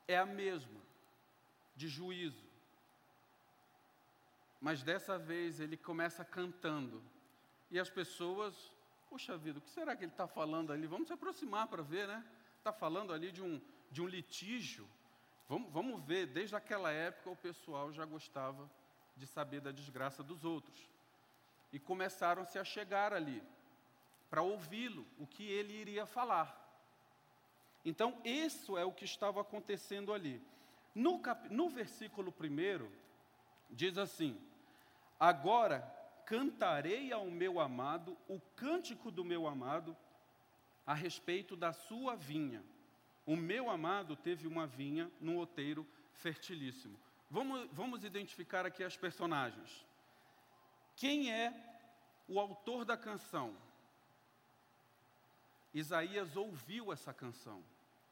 É 0.06 0.18
a 0.18 0.26
mesma, 0.26 0.80
de 1.74 1.88
juízo. 1.88 2.44
Mas 4.60 4.82
dessa 4.82 5.18
vez 5.18 5.60
ele 5.60 5.76
começa 5.76 6.24
cantando. 6.24 7.02
E 7.70 7.78
as 7.78 7.90
pessoas, 7.90 8.72
puxa 9.08 9.36
vida, 9.36 9.58
o 9.58 9.62
que 9.62 9.70
será 9.70 9.94
que 9.96 10.04
ele 10.04 10.12
está 10.12 10.26
falando 10.26 10.72
ali? 10.72 10.86
Vamos 10.86 11.08
se 11.08 11.12
aproximar 11.12 11.66
para 11.66 11.82
ver, 11.82 12.08
né? 12.08 12.24
Está 12.58 12.72
falando 12.72 13.12
ali 13.12 13.30
de 13.30 13.42
um, 13.42 13.60
de 13.90 14.00
um 14.00 14.06
litígio. 14.06 14.88
Vamos, 15.48 15.70
vamos 15.70 16.02
ver, 16.02 16.26
desde 16.26 16.56
aquela 16.56 16.90
época 16.90 17.30
o 17.30 17.36
pessoal 17.36 17.92
já 17.92 18.04
gostava 18.04 18.70
de 19.16 19.26
saber 19.26 19.60
da 19.60 19.70
desgraça 19.70 20.22
dos 20.22 20.44
outros. 20.44 20.88
E 21.72 21.78
começaram-se 21.78 22.58
a 22.58 22.64
chegar 22.64 23.12
ali 23.12 23.42
para 24.30 24.42
ouvi-lo, 24.42 25.06
o 25.18 25.26
que 25.26 25.44
ele 25.44 25.72
iria 25.72 26.06
falar. 26.06 26.63
Então, 27.84 28.18
isso 28.24 28.78
é 28.78 28.84
o 28.84 28.92
que 28.92 29.04
estava 29.04 29.40
acontecendo 29.40 30.12
ali. 30.12 30.40
No, 30.94 31.18
cap... 31.18 31.52
no 31.52 31.68
versículo 31.68 32.32
1, 32.40 32.90
diz 33.68 33.98
assim: 33.98 34.40
Agora 35.20 35.80
cantarei 36.24 37.12
ao 37.12 37.26
meu 37.26 37.60
amado 37.60 38.16
o 38.26 38.40
cântico 38.56 39.10
do 39.10 39.24
meu 39.24 39.46
amado 39.46 39.94
a 40.86 40.94
respeito 40.94 41.54
da 41.54 41.72
sua 41.72 42.16
vinha. 42.16 42.64
O 43.26 43.36
meu 43.36 43.68
amado 43.70 44.16
teve 44.16 44.46
uma 44.46 44.66
vinha 44.66 45.10
num 45.20 45.36
outeiro 45.36 45.86
fertilíssimo. 46.12 46.98
Vamos, 47.30 47.68
vamos 47.72 48.04
identificar 48.04 48.64
aqui 48.64 48.82
as 48.82 48.96
personagens. 48.96 49.84
Quem 50.96 51.32
é 51.32 51.52
o 52.28 52.38
autor 52.38 52.84
da 52.84 52.96
canção? 52.96 53.56
Isaías 55.72 56.36
ouviu 56.36 56.92
essa 56.92 57.12
canção 57.12 57.62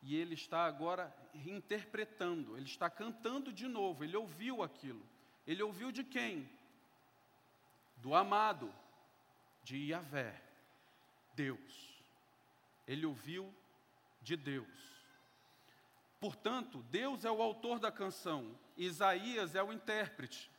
e 0.03 0.17
ele 0.17 0.35
está 0.35 0.65
agora 0.65 1.15
interpretando, 1.33 2.57
ele 2.57 2.67
está 2.67 2.91
cantando 2.91 3.53
de 3.53 3.69
novo, 3.69 4.03
ele 4.03 4.17
ouviu 4.17 4.63
aquilo. 4.63 5.07
Ele 5.47 5.63
ouviu 5.63 5.93
de 5.93 6.03
quem? 6.03 6.49
Do 7.97 8.15
amado, 8.15 8.73
de 9.63 9.77
Yahvé, 9.77 10.41
Deus. 11.35 12.03
Ele 12.87 13.07
ouviu 13.07 13.53
de 14.21 14.37
Deus. 14.37 14.93
Portanto, 16.21 16.85
Deus 16.91 17.25
é 17.25 17.31
o 17.31 17.43
autor 17.43 17.79
da 17.79 17.91
canção, 17.91 18.57
Isaías 18.77 19.55
é 19.55 19.63
o 19.63 19.73
intérprete. 19.73 20.51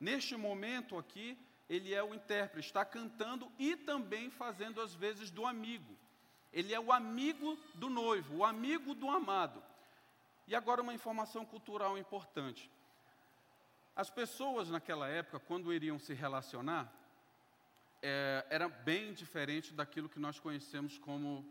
Neste 0.00 0.36
momento 0.36 0.98
aqui, 0.98 1.38
ele 1.68 1.94
é 1.94 2.02
o 2.02 2.14
intérprete, 2.14 2.66
está 2.66 2.84
cantando 2.84 3.50
e 3.58 3.76
também 3.76 4.30
fazendo 4.30 4.80
as 4.80 4.94
vezes 4.94 5.30
do 5.30 5.46
amigo. 5.46 5.96
Ele 6.52 6.72
é 6.72 6.80
o 6.80 6.92
amigo 6.92 7.58
do 7.74 7.88
noivo, 7.88 8.36
o 8.36 8.44
amigo 8.44 8.94
do 8.94 9.10
amado. 9.10 9.62
E 10.46 10.54
agora 10.54 10.82
uma 10.82 10.94
informação 10.94 11.44
cultural 11.44 11.98
importante. 11.98 12.70
As 13.94 14.10
pessoas 14.10 14.68
naquela 14.68 15.08
época, 15.08 15.40
quando 15.40 15.72
iriam 15.72 15.98
se 15.98 16.14
relacionar, 16.14 16.92
é, 18.02 18.46
era 18.50 18.68
bem 18.68 19.12
diferente 19.12 19.72
daquilo 19.72 20.08
que 20.08 20.20
nós 20.20 20.38
conhecemos 20.38 20.98
como 20.98 21.44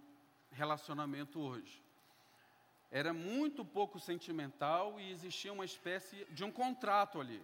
relacionamento 0.52 1.40
hoje. 1.40 1.84
Era 2.92 3.12
muito 3.12 3.66
pouco 3.66 4.00
sentimental 4.00 5.00
e 5.00 5.12
existia 5.12 5.52
uma 5.52 5.66
espécie 5.66 6.26
de 6.32 6.44
um 6.44 6.52
contrato 6.52 7.20
ali. 7.20 7.42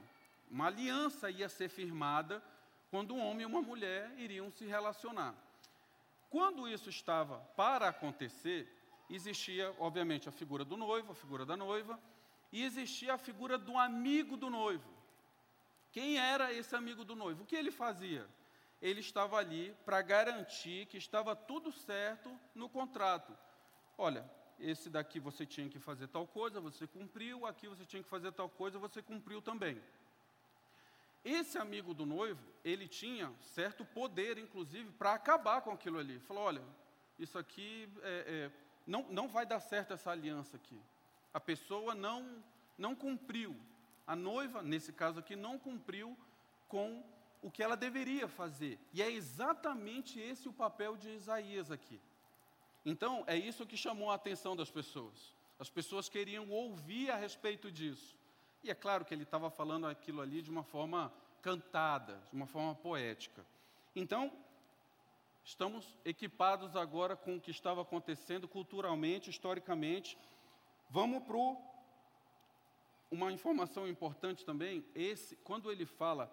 Uma 0.50 0.68
aliança 0.68 1.30
ia 1.30 1.50
ser 1.50 1.68
firmada 1.68 2.42
quando 2.90 3.14
um 3.14 3.20
homem 3.20 3.42
e 3.42 3.46
uma 3.46 3.62
mulher 3.62 4.14
iriam 4.18 4.52
se 4.52 4.66
relacionar. 4.66 5.34
Quando 6.32 6.66
isso 6.66 6.90
estava 6.90 7.40
para 7.58 7.90
acontecer, 7.90 8.60
existia, 9.10 9.76
obviamente, 9.78 10.30
a 10.30 10.32
figura 10.32 10.64
do 10.64 10.78
noivo, 10.78 11.12
a 11.12 11.16
figura 11.16 11.46
da 11.46 11.58
noiva, 11.58 12.00
e 12.54 12.64
existia 12.64 13.14
a 13.16 13.18
figura 13.18 13.58
do 13.58 13.78
amigo 13.78 14.38
do 14.38 14.50
noivo. 14.50 14.90
Quem 15.92 16.18
era 16.18 16.54
esse 16.54 16.74
amigo 16.74 17.04
do 17.04 17.18
noivo? 17.18 17.44
O 17.44 17.46
que 17.46 17.56
ele 17.56 17.70
fazia? 17.70 18.26
Ele 18.82 19.02
estava 19.02 19.36
ali 19.36 19.76
para 19.84 20.02
garantir 20.02 20.86
que 20.86 20.98
estava 20.98 21.36
tudo 21.36 21.70
certo 21.70 22.34
no 22.56 22.70
contrato. 22.70 23.38
Olha, 23.98 24.24
esse 24.58 24.90
daqui 24.90 25.20
você 25.20 25.46
tinha 25.46 25.68
que 25.68 25.80
fazer 25.80 26.08
tal 26.08 26.26
coisa, 26.26 26.62
você 26.62 26.88
cumpriu, 26.88 27.46
aqui 27.46 27.68
você 27.68 27.86
tinha 27.86 28.02
que 28.02 28.08
fazer 28.08 28.32
tal 28.32 28.50
coisa, 28.50 28.80
você 28.80 29.02
cumpriu 29.02 29.42
também. 29.42 29.84
Esse 31.24 31.58
amigo 31.58 31.94
do 31.94 32.06
noivo, 32.06 32.42
ele 32.64 32.88
tinha 32.88 33.32
certo 33.40 33.86
poder, 33.86 34.38
inclusive, 34.38 34.92
para 34.92 35.14
acabar 35.14 35.62
com 35.62 35.72
aquilo 35.72 36.00
ali. 36.00 36.20
Falou: 36.20 36.44
olha, 36.44 36.64
isso 37.20 37.38
aqui 37.38 37.88
é, 38.02 38.26
é, 38.28 38.52
não, 38.88 39.06
não 39.10 39.28
vai 39.28 39.46
dar 39.46 39.60
certo 39.60 39.94
essa 39.94 40.10
aliança 40.10 40.58
aqui. 40.58 40.80
A 41.34 41.40
pessoa 41.40 41.94
não, 41.94 42.44
não 42.78 42.96
cumpriu. 42.96 43.56
A 44.08 44.16
noiva, 44.16 44.64
nesse 44.64 44.92
caso 44.92 45.20
aqui, 45.20 45.36
não 45.36 45.60
cumpriu 45.60 46.18
com 46.68 47.04
o 47.42 47.52
que 47.52 47.62
ela 47.62 47.78
deveria 47.78 48.28
fazer. 48.28 48.80
E 48.94 49.02
é 49.02 49.10
exatamente 49.10 50.20
esse 50.20 50.48
o 50.48 50.54
papel 50.54 50.98
de 50.98 51.10
Isaías 51.10 51.72
aqui. 51.72 52.00
Então, 52.86 53.24
é 53.28 53.38
isso 53.38 53.66
que 53.66 53.78
chamou 53.78 54.10
a 54.10 54.16
atenção 54.16 54.56
das 54.56 54.72
pessoas. 54.72 55.36
As 55.60 55.70
pessoas 55.70 56.10
queriam 56.10 56.50
ouvir 56.50 57.12
a 57.12 57.16
respeito 57.16 57.72
disso. 57.72 58.16
E 58.64 58.70
é 58.70 58.76
claro 58.76 59.04
que 59.04 59.14
ele 59.14 59.24
estava 59.24 59.50
falando 59.50 59.88
aquilo 59.88 60.22
ali 60.22 60.42
de 60.42 60.50
uma 60.50 60.64
forma 60.64 61.12
cantada, 61.42 62.22
de 62.30 62.36
uma 62.36 62.46
forma 62.46 62.76
poética. 62.76 63.44
Então, 63.96 64.32
estamos 65.44 65.98
equipados 66.06 66.76
agora 66.76 67.16
com 67.16 67.38
o 67.38 67.42
que 67.42 67.50
estava 67.50 67.82
acontecendo 67.82 68.48
culturalmente, 68.48 69.30
historicamente. 69.30 70.18
Vamos 70.90 71.24
para 71.24 71.38
uma 73.10 73.32
informação 73.32 73.88
importante 73.88 74.46
também. 74.46 74.86
Esse, 74.94 75.36
quando 75.38 75.72
ele 75.72 75.86
fala 75.86 76.32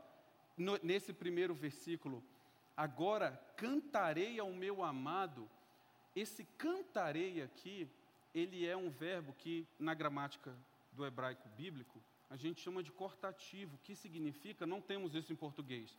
no, 0.57 0.79
nesse 0.83 1.15
primeiro 1.15 1.55
versículo, 1.55 2.23
agora 2.77 3.41
cantarei 3.57 4.39
ao 4.39 4.53
meu 4.53 4.85
amado. 4.85 5.49
Esse 6.15 6.45
cantarei 6.59 7.41
aqui, 7.41 7.89
ele 8.35 8.67
é 8.67 8.77
um 8.77 8.91
verbo 8.91 9.33
que 9.33 9.67
na 9.79 9.95
gramática 9.95 10.55
do 10.93 11.07
hebraico 11.07 11.49
bíblico 11.51 12.03
a 12.31 12.37
gente 12.37 12.61
chama 12.61 12.83
de 12.83 12.93
cortativo, 12.93 13.79
que 13.83 13.95
significa, 13.95 14.67
não 14.67 14.81
temos 14.81 15.15
isso 15.15 15.33
em 15.33 15.37
português, 15.37 15.97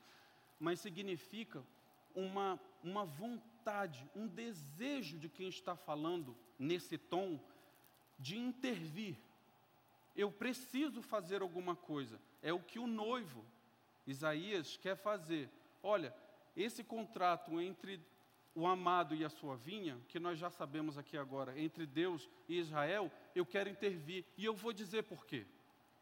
mas 0.59 0.79
significa 0.79 1.63
uma, 2.13 2.59
uma 2.83 3.05
vontade, 3.05 4.07
um 4.15 4.27
desejo 4.27 5.18
de 5.18 5.29
quem 5.29 5.50
está 5.50 5.75
falando 5.75 6.35
nesse 6.57 6.98
tom 6.98 7.39
de 8.18 8.37
intervir. 8.37 9.18
Eu 10.15 10.31
preciso 10.31 11.01
fazer 11.01 11.42
alguma 11.42 11.75
coisa. 11.75 12.20
É 12.42 12.51
o 12.51 12.59
que 12.59 12.79
o 12.79 12.87
noivo, 12.87 13.46
Isaías, 14.05 14.77
quer 14.77 14.98
fazer. 14.98 15.50
Olha, 15.81 16.13
esse 16.55 16.83
contrato 16.83 17.59
entre 17.61 18.01
o 18.53 18.68
amado 18.68 19.15
e 19.15 19.24
a 19.24 19.29
sua 19.29 19.55
vinha, 19.55 19.98
que 20.07 20.20
nós 20.20 20.37
já 20.37 20.50
sabemos 20.50 20.98
aqui 20.98 21.15
agora, 21.18 21.57
entre 21.57 21.85
Deus 21.85 22.27
e 22.48 22.59
Israel, 22.59 23.11
eu 23.33 23.46
quero 23.46 23.70
intervir. 23.70 24.25
E 24.37 24.44
eu 24.44 24.53
vou 24.53 24.74
dizer 24.74 25.03
por 25.03 25.25
quê. 25.25 25.46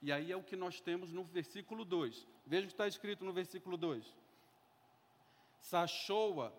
E 0.01 0.11
aí 0.11 0.31
é 0.31 0.37
o 0.37 0.43
que 0.43 0.55
nós 0.55 0.79
temos 0.79 1.11
no 1.11 1.23
versículo 1.23 1.83
2. 1.83 2.27
Veja 2.45 2.63
o 2.63 2.67
que 2.67 2.73
está 2.73 2.87
escrito 2.87 3.25
no 3.25 3.33
versículo 3.33 3.77
2. 3.77 4.15
Sachoa, 5.59 6.53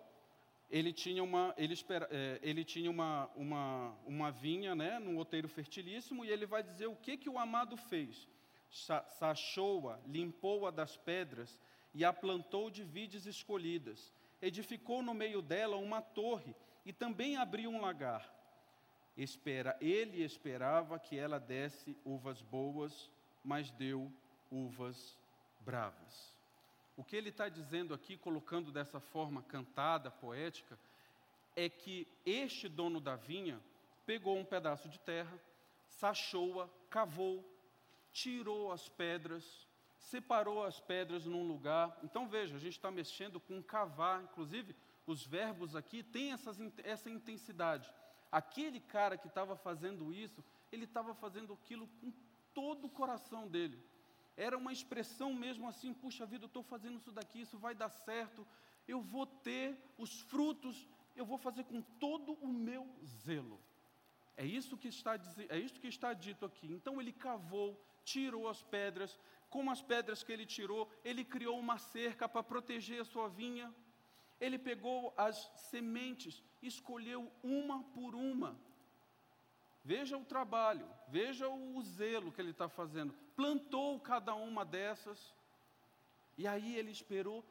ele 0.69 0.91
tinha 0.91 1.23
uma, 1.23 1.53
ele, 1.57 1.73
espera, 1.73 2.07
é, 2.11 2.39
ele 2.43 2.63
tinha 2.63 2.91
uma, 2.91 3.29
uma, 3.35 3.95
uma 4.05 4.31
vinha 4.31 4.75
né, 4.75 4.99
num 4.99 5.17
outeiro 5.17 5.47
fertilíssimo, 5.47 6.25
e 6.25 6.29
ele 6.29 6.45
vai 6.45 6.61
dizer 6.61 6.87
o 6.87 6.95
que, 6.95 7.17
que 7.17 7.29
o 7.29 7.39
amado 7.39 7.77
fez. 7.77 8.27
Sachoa, 8.69 9.99
limpou-a 10.05 10.69
das 10.69 10.95
pedras 10.95 11.59
e 11.93 12.05
a 12.05 12.13
plantou 12.13 12.69
de 12.69 12.83
vides 12.83 13.25
escolhidas. 13.25 14.13
Edificou 14.41 15.01
no 15.01 15.13
meio 15.13 15.41
dela 15.41 15.75
uma 15.77 16.01
torre 16.01 16.55
e 16.85 16.93
também 16.93 17.35
abriu 17.35 17.71
um 17.71 17.81
lagar. 17.81 18.31
Espera, 19.17 19.75
ele 19.81 20.23
esperava 20.23 20.99
que 20.99 21.17
ela 21.17 21.39
desse 21.39 21.97
uvas 22.05 22.41
boas 22.41 23.09
mas 23.43 23.71
deu 23.71 24.11
uvas 24.51 25.17
bravas. 25.61 26.33
O 26.95 27.03
que 27.03 27.15
ele 27.15 27.29
está 27.29 27.47
dizendo 27.47 27.93
aqui, 27.93 28.17
colocando 28.17 28.71
dessa 28.71 28.99
forma 28.99 29.41
cantada, 29.43 30.11
poética, 30.11 30.77
é 31.55 31.69
que 31.69 32.07
este 32.25 32.67
dono 32.67 32.99
da 32.99 33.15
vinha 33.15 33.59
pegou 34.05 34.37
um 34.37 34.45
pedaço 34.45 34.89
de 34.89 34.99
terra, 34.99 35.39
sachou-a, 35.87 36.67
cavou, 36.89 37.45
tirou 38.11 38.71
as 38.71 38.89
pedras, 38.89 39.67
separou 39.97 40.63
as 40.63 40.79
pedras 40.79 41.25
num 41.25 41.47
lugar. 41.47 41.97
Então 42.03 42.27
veja, 42.27 42.55
a 42.55 42.59
gente 42.59 42.73
está 42.73 42.89
mexendo 42.89 43.39
com 43.39 43.61
cavar, 43.61 44.23
inclusive 44.23 44.75
os 45.05 45.25
verbos 45.25 45.75
aqui 45.75 46.03
têm 46.03 46.31
essas, 46.31 46.57
essa 46.83 47.09
intensidade. 47.09 47.91
Aquele 48.31 48.79
cara 48.79 49.17
que 49.17 49.27
estava 49.27 49.55
fazendo 49.55 50.13
isso, 50.13 50.43
ele 50.71 50.85
estava 50.85 51.13
fazendo 51.15 51.53
aquilo 51.53 51.87
com 51.99 52.11
todo 52.59 52.85
o 52.85 52.95
coração 53.01 53.47
dele. 53.53 53.79
Era 54.45 54.57
uma 54.61 54.73
expressão 54.77 55.29
mesmo 55.45 55.65
assim: 55.71 55.93
puxa 56.03 56.25
vida, 56.31 56.43
eu 56.45 56.53
estou 56.53 56.65
fazendo 56.73 56.97
isso 57.01 57.11
daqui, 57.19 57.39
isso 57.41 57.57
vai 57.65 57.73
dar 57.73 57.91
certo, 58.07 58.45
eu 58.93 58.99
vou 59.13 59.25
ter 59.49 59.67
os 59.97 60.13
frutos, 60.31 60.75
eu 61.15 61.25
vou 61.31 61.37
fazer 61.37 61.63
com 61.71 61.81
todo 62.05 62.33
o 62.47 62.49
meu 62.69 62.83
zelo. 63.25 63.59
É 64.35 64.45
isso 64.59 64.77
que 64.81 64.89
está, 64.95 65.13
é 65.55 65.57
isso 65.57 65.79
que 65.81 65.87
está 65.95 66.11
dito 66.13 66.45
aqui. 66.49 66.67
Então 66.77 66.99
ele 67.01 67.13
cavou, 67.27 67.69
tirou 68.03 68.47
as 68.53 68.61
pedras, 68.75 69.19
com 69.49 69.69
as 69.75 69.81
pedras 69.81 70.21
que 70.23 70.31
ele 70.31 70.45
tirou, 70.45 70.83
ele 71.03 71.23
criou 71.33 71.57
uma 71.59 71.77
cerca 71.77 72.27
para 72.27 72.43
proteger 72.43 73.01
a 73.01 73.09
sua 73.13 73.27
vinha. 73.41 73.73
Ele 74.39 74.57
pegou 74.57 75.13
as 75.17 75.37
sementes, 75.71 76.43
escolheu 76.61 77.21
uma 77.43 77.83
por 77.95 78.15
uma 78.15 78.51
Veja 79.89 80.15
o 80.15 80.23
trabalho, 80.23 80.87
veja 81.07 81.49
o 81.49 81.81
zelo 81.81 82.31
que 82.31 82.39
ele 82.39 82.51
está 82.51 82.69
fazendo. 82.69 83.11
Plantou 83.35 83.99
cada 83.99 84.35
uma 84.35 84.63
dessas, 84.63 85.33
e 86.37 86.45
aí 86.45 86.75
ele 86.75 86.91
esperou 86.91 87.43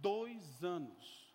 dois 0.00 0.64
anos. 0.64 1.30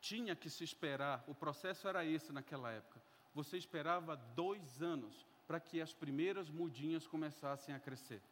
Tinha 0.00 0.36
que 0.36 0.48
se 0.48 0.62
esperar, 0.62 1.24
o 1.26 1.34
processo 1.34 1.88
era 1.88 2.04
esse 2.04 2.32
naquela 2.32 2.70
época. 2.70 3.02
Você 3.34 3.56
esperava 3.56 4.14
dois 4.14 4.80
anos 4.80 5.26
para 5.44 5.58
que 5.58 5.80
as 5.80 5.92
primeiras 5.92 6.48
mudinhas 6.48 7.04
começassem 7.04 7.74
a 7.74 7.80
crescer. 7.80 8.22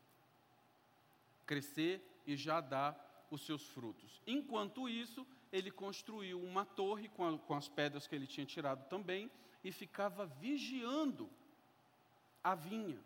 Crescer 1.44 2.22
e 2.24 2.36
já 2.36 2.60
dar 2.60 3.26
os 3.32 3.44
seus 3.44 3.66
frutos. 3.66 4.22
Enquanto 4.28 4.88
isso, 4.88 5.26
ele 5.52 5.72
construiu 5.72 6.40
uma 6.40 6.64
torre 6.64 7.08
com, 7.08 7.26
a, 7.26 7.36
com 7.36 7.54
as 7.54 7.68
pedras 7.68 8.06
que 8.06 8.14
ele 8.14 8.28
tinha 8.28 8.46
tirado 8.46 8.88
também, 8.88 9.28
e 9.62 9.70
ficava 9.70 10.26
vigiando 10.26 11.28
a 12.42 12.54
vinha. 12.54 12.98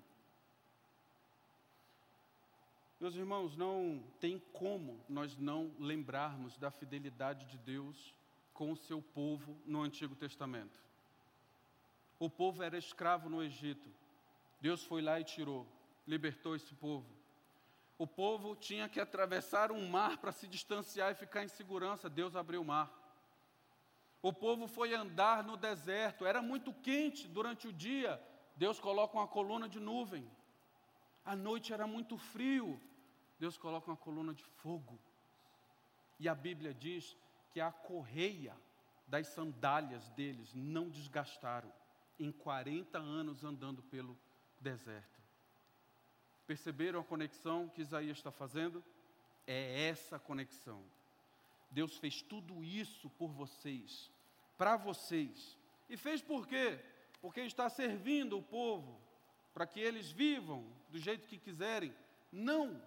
Meus 2.99 3.15
irmãos, 3.15 3.57
não 3.57 4.03
tem 4.19 4.39
como 4.53 4.99
nós 5.09 5.37
não 5.37 5.71
lembrarmos 5.79 6.57
da 6.57 6.71
fidelidade 6.71 7.45
de 7.47 7.59
Deus 7.59 8.15
com 8.55 8.73
o 8.73 8.77
seu 8.77 9.03
povo 9.03 9.55
no 9.67 9.83
Antigo 9.83 10.15
Testamento. 10.15 10.81
O 12.19 12.31
povo 12.31 12.63
era 12.63 12.79
escravo 12.79 13.29
no 13.29 13.43
Egito. 13.43 13.89
Deus 14.63 14.83
foi 14.83 15.03
lá 15.03 15.21
e 15.21 15.25
tirou, 15.25 15.67
libertou 16.07 16.57
esse 16.57 16.75
povo. 16.75 17.07
O 17.99 18.07
povo 18.07 18.57
tinha 18.57 18.89
que 18.89 18.99
atravessar 18.99 19.71
um 19.71 19.87
mar 19.89 20.17
para 20.17 20.33
se 20.33 20.47
distanciar 20.47 21.13
e 21.13 21.15
ficar 21.15 21.45
em 21.45 21.49
segurança. 21.49 22.09
Deus 22.09 22.35
abriu 22.35 22.63
o 22.63 22.65
mar. 22.65 22.91
O 24.29 24.33
povo 24.33 24.67
foi 24.67 24.93
andar 24.93 25.45
no 25.45 25.57
deserto, 25.57 26.27
era 26.27 26.43
muito 26.43 26.73
quente 26.73 27.29
durante 27.29 27.69
o 27.69 27.73
dia, 27.73 28.21
Deus 28.57 28.81
coloca 28.81 29.17
uma 29.17 29.29
coluna 29.29 29.69
de 29.69 29.79
nuvem. 29.79 30.29
À 31.25 31.37
noite 31.37 31.73
era 31.73 31.87
muito 31.87 32.19
frio, 32.19 32.81
Deus 33.39 33.57
coloca 33.57 33.89
uma 33.89 33.97
coluna 33.97 34.35
de 34.35 34.43
fogo. 34.43 34.99
E 36.19 36.29
a 36.29 36.35
Bíblia 36.35 36.75
diz 36.75 37.17
que 37.53 37.61
a 37.61 37.71
correia 37.71 38.57
das 39.07 39.29
sandálias 39.29 40.11
deles 40.11 40.53
não 40.53 40.89
desgastaram 40.89 41.73
em 42.19 42.33
40 42.33 42.99
anos 42.99 43.45
andando 43.45 43.81
pelo 43.81 44.19
deserto. 44.61 45.23
Perceberam 46.49 46.99
a 46.99 47.05
conexão 47.05 47.69
que 47.69 47.81
Isaías 47.81 48.19
está 48.19 48.33
fazendo? 48.33 48.83
É 49.47 49.87
essa 49.87 50.19
conexão. 50.19 50.83
Deus 51.71 51.97
fez 51.97 52.23
tudo 52.23 52.65
isso 52.65 53.09
por 53.11 53.31
vocês, 53.31 54.11
para 54.57 54.77
vocês. 54.77 55.57
E 55.89 55.97
fez 55.97 56.21
por 56.23 56.47
quê? 56.47 56.79
Porque 57.21 57.41
está 57.41 57.69
servindo 57.69 58.39
o 58.39 58.43
povo, 58.43 59.01
para 59.55 59.67
que 59.67 59.81
eles 59.81 60.11
vivam 60.11 60.65
do 60.91 60.99
jeito 60.99 61.29
que 61.29 61.39
quiserem. 61.39 61.95
Não, 62.31 62.83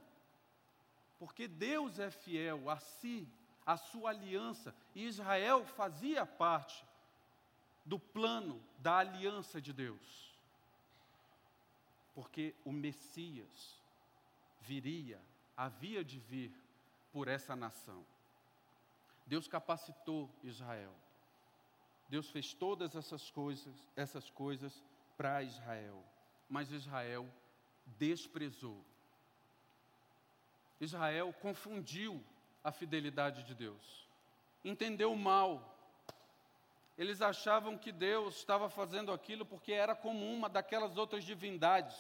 porque 1.18 1.48
Deus 1.48 2.00
é 2.00 2.10
fiel 2.10 2.70
a 2.70 2.78
si, 2.80 3.28
a 3.66 3.78
sua 3.78 4.12
aliança, 4.12 4.74
e 4.96 5.06
Israel 5.06 5.66
fazia 5.66 6.26
parte 6.26 6.86
do 7.86 8.00
plano 8.00 8.62
da 8.78 8.98
aliança 8.98 9.62
de 9.62 9.74
Deus. 9.74 10.30
Porque 12.14 12.54
o 12.66 12.72
Messias 12.72 13.82
viria, 14.62 15.20
havia 15.56 16.04
de 16.04 16.20
vir 16.20 16.52
por 17.12 17.28
essa 17.28 17.56
nação. 17.56 18.06
Deus 19.26 19.48
capacitou 19.48 20.30
Israel. 20.44 20.94
Deus 22.10 22.30
fez 22.32 22.54
todas 22.54 22.96
essas 22.96 23.30
coisas, 23.30 23.76
essas 23.96 24.30
coisas 24.32 24.84
para 25.16 25.44
Israel, 25.44 26.04
mas 26.50 26.72
Israel 26.72 27.30
desprezou. 27.86 28.84
Israel 30.82 31.32
confundiu 31.42 32.24
a 32.64 32.72
fidelidade 32.72 33.44
de 33.44 33.54
Deus, 33.54 34.08
entendeu 34.66 35.16
mal. 35.16 35.78
Eles 36.98 37.22
achavam 37.22 37.78
que 37.78 37.92
Deus 37.92 38.38
estava 38.38 38.70
fazendo 38.70 39.12
aquilo 39.12 39.46
porque 39.46 39.72
era 39.72 39.96
como 39.96 40.26
uma 40.34 40.50
daquelas 40.50 40.98
outras 40.98 41.24
divindades, 41.24 41.96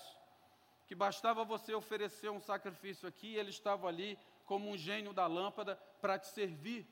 que 0.87 0.95
bastava 0.95 1.45
você 1.45 1.73
oferecer 1.73 2.31
um 2.31 2.41
sacrifício 2.41 3.07
aqui 3.07 3.27
e 3.27 3.37
ele 3.37 3.51
estava 3.51 3.87
ali 3.87 4.17
como 4.45 4.71
um 4.71 4.75
gênio 4.75 5.13
da 5.13 5.27
lâmpada 5.27 5.75
para 6.01 6.17
te 6.17 6.27
servir. 6.27 6.87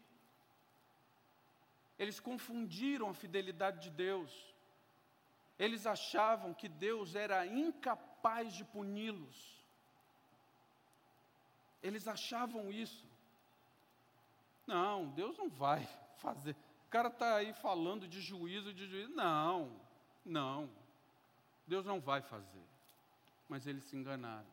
Eles 1.98 2.20
confundiram 2.20 3.10
a 3.10 3.14
fidelidade 3.14 3.82
de 3.82 3.90
Deus. 3.90 4.32
Eles 5.58 5.88
achavam 5.88 6.54
que 6.54 6.70
Deus 6.70 7.16
era 7.16 7.46
incapaz 7.48 8.54
de 8.54 8.64
puni-los. 8.64 9.58
Eles 11.82 12.08
achavam 12.08 12.72
isso. 12.72 13.06
Não, 14.66 15.10
Deus 15.10 15.38
não 15.38 15.50
vai 15.50 15.88
fazer. 16.18 16.56
O 16.86 16.90
cara 16.90 17.10
está 17.10 17.36
aí 17.36 17.54
falando 17.54 18.08
de 18.08 18.22
juízo, 18.22 18.74
de 18.74 18.88
juízo. 18.88 19.14
Não, 19.14 19.72
não. 20.24 20.70
Deus 21.66 21.86
não 21.86 22.00
vai 22.00 22.22
fazer. 22.22 22.64
Mas 23.50 23.66
eles 23.66 23.84
se 23.86 23.96
enganaram. 23.96 24.48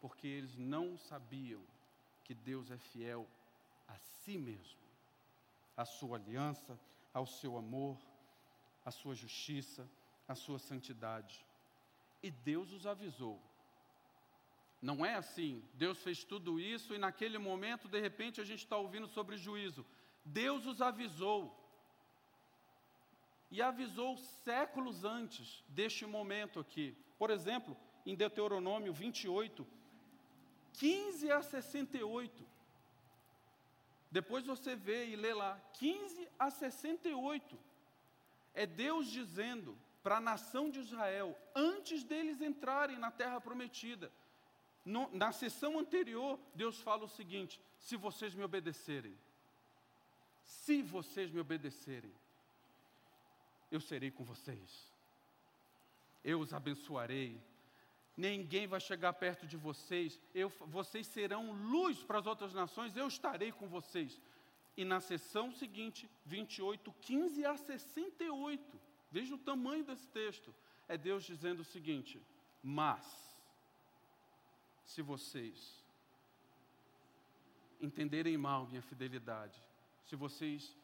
Porque 0.00 0.26
eles 0.26 0.56
não 0.56 0.98
sabiam 0.98 1.62
que 2.24 2.34
Deus 2.34 2.70
é 2.70 2.76
fiel 2.76 3.26
a 3.88 3.96
si 3.98 4.38
mesmo, 4.38 4.80
à 5.76 5.84
sua 5.84 6.16
aliança, 6.16 6.78
ao 7.12 7.26
seu 7.26 7.56
amor, 7.56 7.98
à 8.84 8.90
sua 8.90 9.14
justiça, 9.14 9.88
à 10.28 10.34
sua 10.34 10.58
santidade. 10.58 11.44
E 12.22 12.30
Deus 12.30 12.72
os 12.72 12.86
avisou 12.86 13.40
não 14.84 15.04
é 15.04 15.14
assim. 15.14 15.64
Deus 15.72 15.98
fez 16.02 16.24
tudo 16.24 16.60
isso 16.60 16.94
e 16.94 16.98
naquele 16.98 17.38
momento, 17.38 17.88
de 17.88 17.98
repente, 17.98 18.38
a 18.38 18.44
gente 18.44 18.58
está 18.58 18.76
ouvindo 18.76 19.08
sobre 19.08 19.38
juízo. 19.38 19.84
Deus 20.22 20.66
os 20.66 20.82
avisou. 20.82 21.42
E 23.50 23.62
avisou 23.62 24.18
séculos 24.18 25.02
antes 25.02 25.64
deste 25.68 26.04
momento 26.04 26.60
aqui. 26.60 26.94
Por 27.18 27.30
exemplo, 27.30 27.74
em 28.04 28.14
Deuteronômio 28.14 28.92
28, 28.92 29.66
15 30.74 31.30
a 31.30 31.40
68. 31.40 32.46
Depois 34.14 34.46
você 34.46 34.76
vê 34.76 35.06
e 35.06 35.16
lê 35.16 35.34
lá, 35.34 35.60
15 35.72 36.28
a 36.38 36.48
68. 36.48 37.58
É 38.54 38.64
Deus 38.64 39.08
dizendo 39.08 39.76
para 40.04 40.18
a 40.18 40.20
nação 40.20 40.70
de 40.70 40.78
Israel, 40.78 41.36
antes 41.52 42.04
deles 42.04 42.40
entrarem 42.40 42.96
na 42.96 43.10
terra 43.10 43.40
prometida: 43.40 44.12
no, 44.84 45.10
na 45.12 45.32
sessão 45.32 45.80
anterior, 45.80 46.38
Deus 46.54 46.80
fala 46.80 47.06
o 47.06 47.08
seguinte: 47.08 47.60
se 47.76 47.96
vocês 47.96 48.36
me 48.36 48.44
obedecerem, 48.44 49.18
se 50.44 50.80
vocês 50.80 51.32
me 51.32 51.40
obedecerem, 51.40 52.14
eu 53.68 53.80
serei 53.80 54.12
com 54.12 54.22
vocês, 54.22 54.94
eu 56.22 56.38
os 56.38 56.54
abençoarei, 56.54 57.42
ninguém 58.16 58.66
vai 58.66 58.80
chegar 58.80 59.12
perto 59.12 59.46
de 59.46 59.56
vocês, 59.56 60.20
eu, 60.34 60.48
vocês 60.48 61.06
serão 61.06 61.52
luz 61.52 62.02
para 62.02 62.18
as 62.18 62.26
outras 62.26 62.54
nações, 62.54 62.96
eu 62.96 63.08
estarei 63.08 63.50
com 63.50 63.68
vocês. 63.68 64.20
E 64.76 64.84
na 64.84 65.00
sessão 65.00 65.52
seguinte, 65.52 66.08
28, 66.24 66.92
15 67.00 67.44
a 67.44 67.56
68, 67.56 68.80
veja 69.10 69.34
o 69.34 69.38
tamanho 69.38 69.84
desse 69.84 70.08
texto, 70.08 70.54
é 70.88 70.96
Deus 70.96 71.24
dizendo 71.24 71.60
o 71.60 71.64
seguinte: 71.64 72.20
mas 72.62 73.04
se 74.84 75.02
vocês 75.02 75.82
entenderem 77.80 78.36
mal 78.36 78.66
minha 78.66 78.82
fidelidade, 78.82 79.62
se 80.04 80.16
vocês 80.16 80.76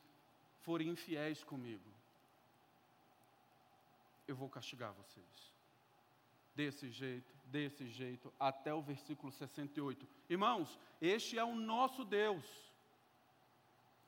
forem 0.60 0.88
infiéis 0.88 1.42
comigo, 1.42 1.90
eu 4.26 4.36
vou 4.36 4.48
castigar 4.48 4.92
vocês. 4.92 5.59
Desse 6.54 6.90
jeito, 6.90 7.32
desse 7.44 7.88
jeito, 7.88 8.32
até 8.38 8.74
o 8.74 8.82
versículo 8.82 9.32
68. 9.32 10.06
Irmãos, 10.28 10.78
este 11.00 11.38
é 11.38 11.44
o 11.44 11.54
nosso 11.54 12.04
Deus. 12.04 12.44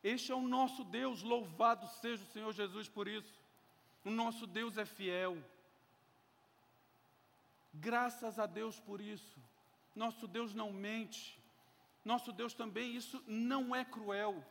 Este 0.02 0.32
é 0.32 0.34
o 0.34 0.42
nosso 0.42 0.84
Deus, 0.84 1.22
louvado 1.22 1.86
seja 1.86 2.22
o 2.22 2.26
Senhor 2.26 2.52
Jesus 2.52 2.88
por 2.88 3.06
isso. 3.06 3.40
O 4.04 4.10
nosso 4.10 4.46
Deus 4.46 4.76
é 4.76 4.84
fiel. 4.84 5.38
Graças 7.72 8.38
a 8.38 8.46
Deus 8.46 8.80
por 8.80 9.00
isso. 9.00 9.40
Nosso 9.94 10.26
Deus 10.26 10.52
não 10.52 10.72
mente. 10.72 11.40
Nosso 12.04 12.32
Deus 12.32 12.52
também, 12.52 12.96
isso 12.96 13.22
não 13.26 13.74
é 13.74 13.84
cruel. 13.84 14.44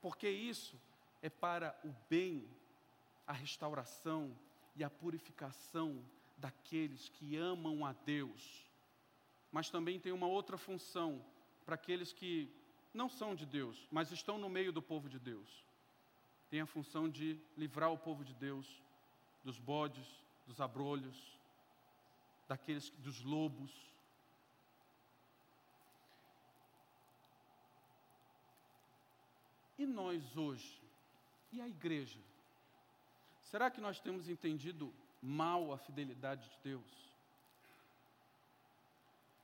Porque 0.00 0.28
isso 0.28 0.80
é 1.20 1.28
para 1.28 1.78
o 1.84 1.92
bem, 2.08 2.48
a 3.26 3.32
restauração 3.32 4.36
e 4.76 4.84
a 4.84 4.90
purificação 4.90 6.02
daqueles 6.42 7.08
que 7.08 7.36
amam 7.36 7.86
a 7.86 7.92
Deus. 7.92 8.66
Mas 9.52 9.70
também 9.70 10.00
tem 10.00 10.12
uma 10.12 10.26
outra 10.26 10.58
função 10.58 11.24
para 11.64 11.76
aqueles 11.76 12.12
que 12.12 12.50
não 12.92 13.08
são 13.08 13.34
de 13.34 13.46
Deus, 13.46 13.86
mas 13.92 14.10
estão 14.10 14.36
no 14.36 14.48
meio 14.48 14.72
do 14.72 14.82
povo 14.82 15.08
de 15.08 15.20
Deus. 15.20 15.48
Tem 16.50 16.60
a 16.60 16.66
função 16.66 17.08
de 17.08 17.40
livrar 17.56 17.92
o 17.92 17.96
povo 17.96 18.24
de 18.24 18.34
Deus 18.34 18.66
dos 19.44 19.58
bodes, 19.58 20.06
dos 20.46 20.60
abrolhos, 20.60 21.16
daqueles 22.48 22.90
dos 22.90 23.22
lobos, 23.22 23.72
E 29.82 29.86
nós 29.86 30.36
hoje? 30.36 30.80
E 31.50 31.60
a 31.60 31.66
igreja? 31.66 32.20
Será 33.50 33.68
que 33.68 33.80
nós 33.80 33.98
temos 33.98 34.28
entendido 34.28 34.94
mal 35.22 35.72
a 35.72 35.78
fidelidade 35.78 36.48
de 36.48 36.58
Deus? 36.62 37.12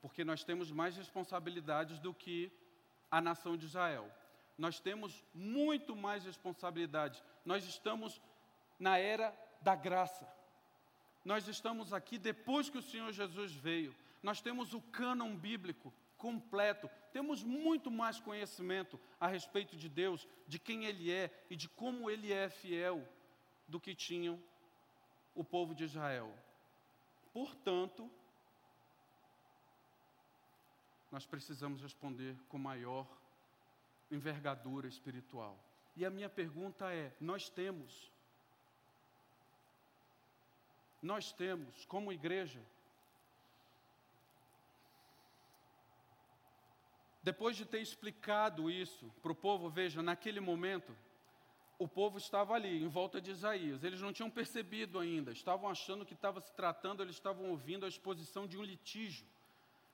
Porque 0.01 0.23
nós 0.23 0.43
temos 0.43 0.71
mais 0.71 0.95
responsabilidades 0.95 1.99
do 1.99 2.13
que 2.13 2.51
a 3.09 3.19
nação 3.21 3.57
de 3.57 3.65
Israel. 3.65 4.11
Nós 4.57 4.79
temos 4.79 5.23
muito 5.33 5.95
mais 5.95 6.25
responsabilidades. 6.25 7.23
Nós 7.45 7.63
estamos 7.65 8.21
na 8.77 8.97
era 8.97 9.33
da 9.61 9.75
graça. 9.75 10.27
Nós 11.23 11.47
estamos 11.47 11.93
aqui 11.93 12.17
depois 12.17 12.69
que 12.69 12.77
o 12.77 12.81
Senhor 12.81 13.11
Jesus 13.11 13.53
veio. 13.53 13.95
Nós 14.21 14.41
temos 14.41 14.73
o 14.73 14.81
cânon 14.81 15.35
bíblico 15.35 15.93
completo. 16.17 16.89
Temos 17.11 17.43
muito 17.43 17.89
mais 17.89 18.19
conhecimento 18.19 18.99
a 19.19 19.27
respeito 19.27 19.75
de 19.75 19.89
Deus, 19.89 20.27
de 20.47 20.59
quem 20.59 20.85
Ele 20.85 21.11
é 21.11 21.31
e 21.49 21.55
de 21.55 21.67
como 21.69 22.09
Ele 22.09 22.31
é 22.31 22.49
fiel 22.49 23.07
do 23.67 23.79
que 23.79 23.95
tinham 23.95 24.41
o 25.39 25.43
povo 25.43 25.73
de 25.73 25.85
Israel. 25.85 26.29
Portanto, 27.31 28.11
nós 31.09 31.25
precisamos 31.25 31.81
responder 31.81 32.35
com 32.49 32.57
maior 32.57 33.07
envergadura 34.11 34.85
espiritual. 34.85 35.57
E 35.95 36.05
a 36.05 36.09
minha 36.09 36.27
pergunta 36.27 36.91
é: 36.93 37.15
nós 37.21 37.49
temos, 37.49 38.11
nós 41.01 41.31
temos, 41.31 41.85
como 41.85 42.11
igreja, 42.11 42.61
Depois 47.21 47.55
de 47.55 47.65
ter 47.65 47.81
explicado 47.81 48.71
isso 48.71 49.13
para 49.21 49.31
o 49.31 49.35
povo, 49.35 49.69
veja, 49.69 50.01
naquele 50.01 50.39
momento, 50.39 50.95
o 51.79 51.87
povo 51.87 52.17
estava 52.17 52.53
ali, 52.53 52.83
em 52.83 52.87
volta 52.89 53.21
de 53.21 53.31
Isaías. 53.31 53.83
Eles 53.85 54.01
não 54.01 54.11
tinham 54.11 54.29
percebido 54.29 54.99
ainda, 54.99 55.31
estavam 55.31 55.69
achando 55.69 56.05
que 56.05 56.13
estava 56.13 56.41
se 56.41 56.53
tratando, 56.53 57.01
eles 57.01 57.15
estavam 57.15 57.49
ouvindo 57.49 57.85
a 57.85 57.89
exposição 57.89 58.45
de 58.45 58.57
um 58.57 58.61
litígio 58.61 59.25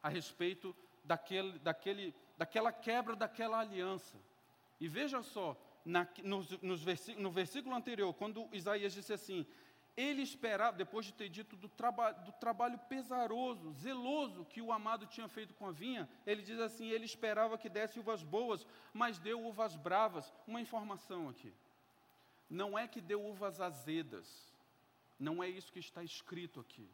a 0.01 0.09
respeito 0.09 0.75
daquele, 1.03 1.59
daquele, 1.59 2.15
daquela 2.35 2.71
quebra 2.71 3.15
daquela 3.15 3.59
aliança. 3.59 4.17
E 4.79 4.87
veja 4.87 5.21
só, 5.21 5.55
na, 5.85 6.07
nos, 6.23 6.49
nos 6.59 6.83
no 7.17 7.29
versículo 7.29 7.75
anterior, 7.75 8.11
quando 8.15 8.49
Isaías 8.51 8.91
disse 8.91 9.13
assim: 9.13 9.45
ele 9.95 10.23
esperava, 10.23 10.75
depois 10.75 11.05
de 11.05 11.13
ter 11.13 11.29
dito 11.29 11.55
do, 11.55 11.69
traba, 11.69 12.11
do 12.11 12.31
trabalho 12.33 12.79
pesaroso, 12.89 13.71
zeloso 13.71 14.43
que 14.45 14.61
o 14.61 14.71
amado 14.71 15.05
tinha 15.05 15.27
feito 15.27 15.53
com 15.53 15.67
a 15.67 15.71
vinha, 15.71 16.09
ele 16.25 16.41
diz 16.41 16.59
assim: 16.59 16.89
ele 16.89 17.05
esperava 17.05 17.57
que 17.59 17.69
desse 17.69 17.99
uvas 17.99 18.23
boas, 18.23 18.65
mas 18.91 19.19
deu 19.19 19.45
uvas 19.45 19.75
bravas. 19.75 20.33
Uma 20.47 20.59
informação 20.59 21.29
aqui. 21.29 21.53
Não 22.49 22.77
é 22.77 22.87
que 22.87 23.01
deu 23.01 23.23
uvas 23.25 23.59
azedas, 23.59 24.27
não 25.19 25.43
é 25.43 25.49
isso 25.49 25.71
que 25.71 25.79
está 25.79 26.03
escrito 26.03 26.59
aqui. 26.59 26.87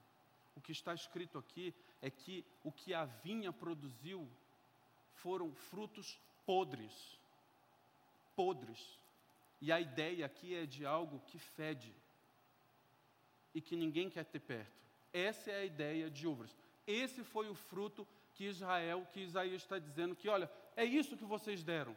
O 0.56 0.62
que 0.62 0.72
está 0.72 0.94
escrito 0.94 1.38
aqui 1.38 1.74
é 2.02 2.10
que 2.10 2.46
o 2.64 2.72
que 2.72 2.94
a 2.94 3.06
vinha 3.06 3.52
produziu 3.52 4.28
foram 5.16 5.54
frutos 5.54 6.20
podres. 6.46 6.94
Podres. 8.36 9.00
E 9.62 9.72
a 9.72 9.80
ideia 9.80 10.26
aqui 10.26 10.56
é 10.56 10.66
de 10.66 10.86
algo 10.86 11.22
que 11.28 11.38
fede 11.38 11.94
e 13.54 13.62
que 13.62 13.76
ninguém 13.76 14.10
quer 14.10 14.26
ter 14.26 14.40
perto. 14.40 14.72
Essa 15.14 15.52
é 15.52 15.62
a 15.62 15.66
ideia 15.66 16.10
de 16.10 16.28
uvas. 16.28 16.56
Esse 16.88 17.24
foi 17.24 17.50
o 17.50 17.56
fruto 17.56 18.08
que 18.34 18.46
Israel, 18.46 19.06
que 19.12 19.20
Isaías 19.20 19.62
está 19.62 19.78
dizendo 19.78 20.16
que, 20.16 20.30
olha, 20.30 20.50
é 20.76 20.84
isso 20.84 21.18
que 21.18 21.26
vocês 21.26 21.64
deram. 21.64 21.96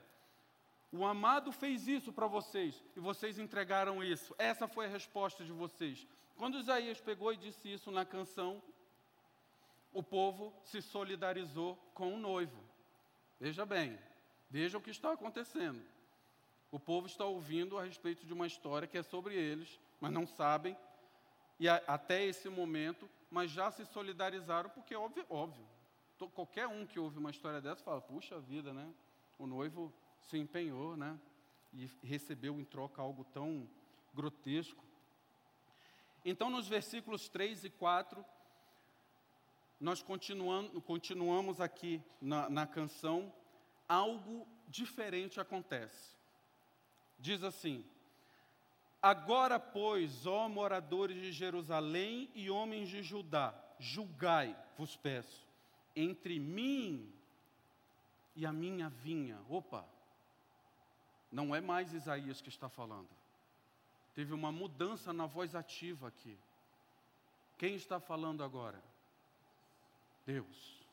O 0.96 1.04
amado 1.04 1.50
fez 1.50 1.88
isso 1.88 2.12
para 2.12 2.28
vocês 2.28 2.80
e 2.94 3.00
vocês 3.00 3.36
entregaram 3.36 4.00
isso. 4.00 4.32
Essa 4.38 4.68
foi 4.68 4.86
a 4.86 4.88
resposta 4.88 5.44
de 5.44 5.50
vocês. 5.50 6.06
Quando 6.36 6.60
Isaías 6.60 7.00
pegou 7.00 7.32
e 7.32 7.36
disse 7.36 7.72
isso 7.72 7.90
na 7.90 8.04
canção, 8.04 8.62
o 9.92 10.04
povo 10.04 10.54
se 10.62 10.80
solidarizou 10.80 11.74
com 11.94 12.14
o 12.14 12.16
noivo. 12.16 12.62
Veja 13.40 13.66
bem, 13.66 13.98
veja 14.48 14.78
o 14.78 14.80
que 14.80 14.90
está 14.90 15.10
acontecendo. 15.10 15.82
O 16.70 16.78
povo 16.78 17.08
está 17.08 17.24
ouvindo 17.24 17.76
a 17.76 17.82
respeito 17.82 18.24
de 18.24 18.32
uma 18.32 18.46
história 18.46 18.86
que 18.86 18.96
é 18.96 19.02
sobre 19.02 19.34
eles, 19.34 19.80
mas 20.00 20.12
não 20.12 20.28
sabem 20.28 20.76
e 21.58 21.68
a, 21.68 21.82
até 21.88 22.24
esse 22.24 22.48
momento, 22.48 23.10
mas 23.28 23.50
já 23.50 23.68
se 23.72 23.84
solidarizaram, 23.86 24.70
porque 24.70 24.94
é 24.94 24.98
óbvio, 24.98 25.26
óbvio. 25.28 25.66
qualquer 26.34 26.68
um 26.68 26.86
que 26.86 27.00
ouve 27.00 27.18
uma 27.18 27.32
história 27.32 27.60
dessa 27.60 27.82
fala, 27.82 28.00
puxa 28.00 28.38
vida, 28.38 28.72
né? 28.72 28.88
O 29.36 29.44
noivo 29.44 29.92
se 30.24 30.38
empenhou, 30.38 30.96
né? 30.96 31.18
E 31.72 31.90
recebeu 32.02 32.58
em 32.60 32.64
troca 32.64 33.02
algo 33.02 33.24
tão 33.24 33.68
grotesco. 34.14 34.84
Então, 36.24 36.48
nos 36.48 36.68
versículos 36.68 37.28
3 37.28 37.64
e 37.64 37.70
4, 37.70 38.24
nós 39.80 40.02
continuamos 40.02 41.60
aqui 41.60 42.02
na, 42.20 42.48
na 42.48 42.66
canção, 42.66 43.32
algo 43.88 44.46
diferente 44.68 45.40
acontece. 45.40 46.16
Diz 47.18 47.42
assim: 47.42 47.84
Agora, 49.02 49.60
pois, 49.60 50.26
ó 50.26 50.48
moradores 50.48 51.20
de 51.20 51.32
Jerusalém 51.32 52.30
e 52.34 52.48
homens 52.48 52.88
de 52.88 53.02
Judá, 53.02 53.54
julgai, 53.78 54.56
vos 54.78 54.96
peço, 54.96 55.46
entre 55.94 56.38
mim 56.38 57.12
e 58.34 58.46
a 58.46 58.52
minha 58.52 58.88
vinha. 58.88 59.38
Opa! 59.48 59.93
Não 61.34 61.52
é 61.52 61.60
mais 61.60 61.92
Isaías 61.92 62.40
que 62.40 62.48
está 62.48 62.68
falando. 62.68 63.08
Teve 64.14 64.32
uma 64.32 64.52
mudança 64.52 65.12
na 65.12 65.26
voz 65.26 65.56
ativa 65.56 66.06
aqui. 66.06 66.38
Quem 67.58 67.74
está 67.74 67.98
falando 67.98 68.44
agora? 68.44 68.80
Deus. 70.24 70.86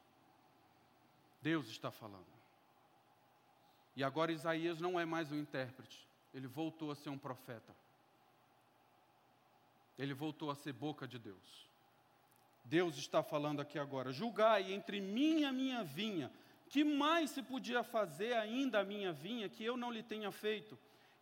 Deus 1.43 1.67
está 1.67 1.91
falando. 1.91 2.25
E 3.95 4.04
agora 4.04 4.32
Isaías 4.32 4.82
não 4.82 4.99
é 4.99 5.06
mais 5.06 5.32
um 5.32 5.38
intérprete, 5.38 6.08
ele 6.34 6.47
voltou 6.47 6.89
a 6.89 6.95
ser 6.95 7.12
um 7.12 7.19
profeta. 7.19 7.75
Ele 9.95 10.15
voltou 10.15 10.49
a 10.49 10.56
ser 10.56 10.73
boca 10.73 11.08
de 11.08 11.19
Deus. 11.19 11.69
Deus 12.63 12.97
está 12.97 13.21
falando 13.21 13.60
aqui 13.60 13.77
agora: 13.77 14.12
julgai 14.12 14.73
entre 14.73 14.99
mim 14.99 15.41
e 15.41 15.45
a 15.45 15.54
minha 15.54 15.84
vinha. 15.84 16.32
Que 16.71 16.86
mais 16.86 17.31
se 17.31 17.43
podia 17.43 17.84
fazer 17.84 18.31
ainda 18.31 18.79
a 18.79 18.84
minha 18.86 19.12
vinha 19.12 19.49
que 19.49 19.62
eu 19.62 19.75
não 19.75 19.91
lhe 19.91 20.01
tenha 20.01 20.31
feito? 20.31 20.79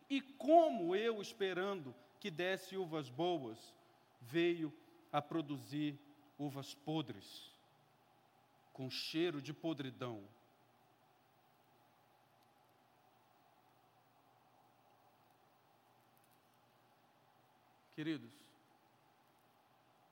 E 0.08 0.20
como 0.20 0.94
eu, 0.94 1.20
esperando 1.20 1.92
que 2.20 2.30
desse 2.30 2.76
uvas 2.76 3.10
boas, 3.10 3.58
veio 4.20 4.72
a 5.10 5.20
produzir 5.20 5.98
uvas 6.38 6.72
podres, 6.72 7.52
com 8.72 8.88
cheiro 8.88 9.42
de 9.42 9.52
podridão. 9.52 10.22
Queridos, 17.96 18.32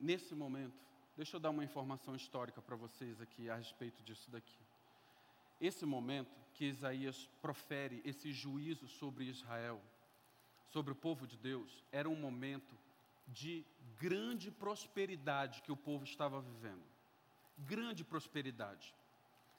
nesse 0.00 0.34
momento, 0.34 0.84
deixa 1.16 1.36
eu 1.36 1.40
dar 1.40 1.50
uma 1.50 1.62
informação 1.62 2.16
histórica 2.16 2.60
para 2.60 2.74
vocês 2.74 3.20
aqui 3.20 3.48
a 3.48 3.54
respeito 3.54 4.02
disso 4.02 4.28
daqui. 4.32 4.67
Esse 5.60 5.84
momento 5.84 6.38
que 6.54 6.66
Isaías 6.66 7.28
profere 7.40 8.02
esse 8.04 8.32
juízo 8.32 8.86
sobre 8.88 9.24
Israel, 9.24 9.80
sobre 10.66 10.92
o 10.92 10.96
povo 10.96 11.26
de 11.26 11.36
Deus, 11.36 11.84
era 11.90 12.08
um 12.08 12.16
momento 12.16 12.76
de 13.26 13.64
grande 13.98 14.50
prosperidade 14.50 15.62
que 15.62 15.72
o 15.72 15.76
povo 15.76 16.04
estava 16.04 16.40
vivendo. 16.40 16.84
Grande 17.58 18.04
prosperidade. 18.04 18.94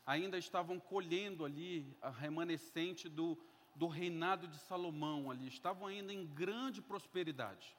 Ainda 0.06 0.38
estavam 0.38 0.80
colhendo 0.80 1.46
ali 1.46 1.86
a 2.02 2.10
remanescente 2.10 3.08
do, 3.08 3.38
do 3.76 3.88
reinado 3.88 4.48
de 4.48 4.58
Salomão 4.58 5.30
ali, 5.30 5.48
estavam 5.48 5.88
ainda 5.88 6.14
em 6.14 6.26
grande 6.26 6.82
prosperidade 6.82 7.78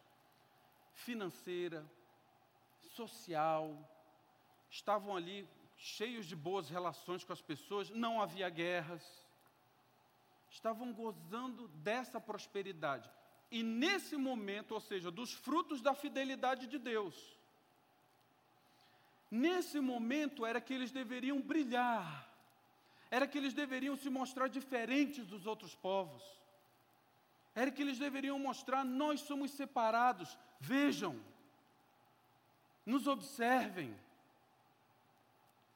financeira, 0.93 1.85
social, 2.83 3.89
estavam 4.71 5.17
ali 5.17 5.49
cheios 5.81 6.27
de 6.27 6.37
boas 6.37 6.69
relações 6.69 7.25
com 7.25 7.33
as 7.33 7.41
pessoas, 7.41 7.89
não 7.89 8.21
havia 8.21 8.49
guerras, 8.51 9.03
estavam 10.51 10.93
gozando 10.93 11.69
dessa 11.69 12.21
prosperidade. 12.21 13.11
E 13.51 13.63
nesse 13.63 14.17
momento, 14.17 14.73
ou 14.73 14.81
seja, 14.81 15.11
dos 15.11 15.33
frutos 15.33 15.81
da 15.81 15.95
fidelidade 15.95 16.67
de 16.67 16.79
Deus, 16.79 17.17
nesse 19.31 19.81
momento 19.81 20.45
era 20.45 20.61
que 20.61 20.75
eles 20.75 20.91
deveriam 20.91 21.41
brilhar, 21.41 22.29
era 23.11 23.27
que 23.27 23.39
eles 23.39 23.55
deveriam 23.55 23.97
se 23.97 24.11
mostrar 24.11 24.49
diferentes 24.49 25.27
dos 25.27 25.47
outros 25.47 25.75
povos, 25.75 26.23
era 27.55 27.71
que 27.71 27.81
eles 27.81 27.99
deveriam 27.99 28.39
mostrar: 28.39 28.85
nós 28.85 29.21
somos 29.23 29.51
separados, 29.53 30.39
vejam, 30.61 31.19
nos 32.85 33.07
observem. 33.07 33.97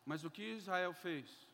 Mas 0.04 0.24
o 0.24 0.30
que 0.30 0.42
Israel 0.42 0.92
fez? 0.92 1.48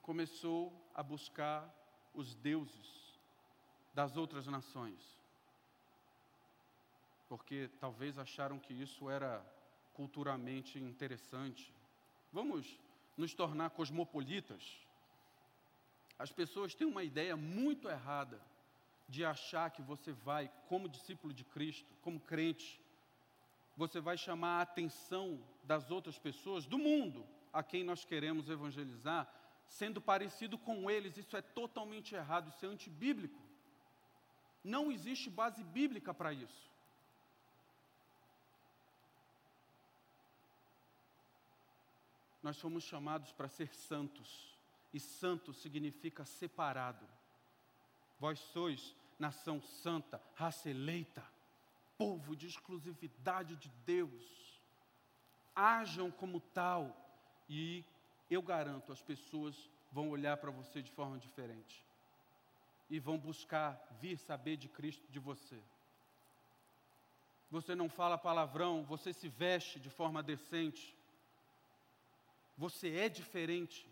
Começou 0.00 0.72
a 0.94 1.02
buscar 1.02 1.72
os 2.12 2.34
deuses 2.34 3.18
das 3.94 4.16
outras 4.16 4.46
nações. 4.46 5.00
Porque 7.28 7.70
talvez 7.78 8.18
acharam 8.18 8.58
que 8.58 8.74
isso 8.74 9.08
era 9.08 9.44
culturalmente 9.94 10.78
interessante. 10.78 11.72
Vamos 12.32 12.78
nos 13.16 13.32
tornar 13.32 13.70
cosmopolitas. 13.70 14.86
As 16.18 16.32
pessoas 16.32 16.74
têm 16.74 16.86
uma 16.86 17.04
ideia 17.04 17.36
muito 17.36 17.88
errada 17.88 18.40
de 19.08 19.24
achar 19.24 19.70
que 19.70 19.82
você 19.82 20.12
vai, 20.12 20.50
como 20.68 20.88
discípulo 20.88 21.32
de 21.32 21.44
Cristo, 21.44 21.94
como 22.02 22.18
crente, 22.18 22.81
você 23.76 24.00
vai 24.00 24.16
chamar 24.16 24.58
a 24.58 24.62
atenção 24.62 25.42
das 25.64 25.90
outras 25.90 26.18
pessoas, 26.18 26.66
do 26.66 26.78
mundo, 26.78 27.26
a 27.52 27.62
quem 27.62 27.84
nós 27.84 28.04
queremos 28.04 28.48
evangelizar, 28.48 29.32
sendo 29.66 30.00
parecido 30.00 30.58
com 30.58 30.90
eles. 30.90 31.16
Isso 31.16 31.36
é 31.36 31.42
totalmente 31.42 32.14
errado, 32.14 32.48
isso 32.48 32.64
é 32.64 32.68
antibíblico. 32.68 33.40
Não 34.62 34.92
existe 34.92 35.30
base 35.30 35.64
bíblica 35.64 36.12
para 36.12 36.32
isso. 36.32 36.70
Nós 42.42 42.56
somos 42.56 42.84
chamados 42.84 43.32
para 43.32 43.48
ser 43.48 43.72
santos, 43.72 44.56
e 44.92 44.98
santo 44.98 45.52
significa 45.54 46.24
separado. 46.24 47.06
Vós 48.18 48.38
sois 48.38 48.94
nação 49.18 49.62
santa, 49.62 50.20
raça 50.34 50.68
eleita 50.68 51.24
povo 52.02 52.34
de 52.34 52.46
exclusividade 52.46 53.54
de 53.56 53.68
Deus. 53.86 54.60
Ajam 55.54 56.10
como 56.10 56.40
tal 56.40 56.96
e 57.48 57.84
eu 58.30 58.42
garanto, 58.42 58.92
as 58.92 59.02
pessoas 59.02 59.70
vão 59.90 60.08
olhar 60.10 60.36
para 60.38 60.50
você 60.50 60.82
de 60.82 60.90
forma 60.90 61.18
diferente. 61.18 61.84
e 62.90 62.98
vão 63.00 63.18
buscar 63.18 63.70
vir 64.02 64.18
saber 64.18 64.56
de 64.58 64.68
Cristo 64.68 65.10
de 65.10 65.18
você. 65.18 65.58
Você 67.50 67.74
não 67.74 67.88
fala 67.88 68.18
palavrão, 68.18 68.84
você 68.84 69.14
se 69.14 69.28
veste 69.28 69.80
de 69.80 69.88
forma 69.88 70.22
decente. 70.22 70.94
Você 72.58 72.88
é 73.04 73.08
diferente 73.08 73.88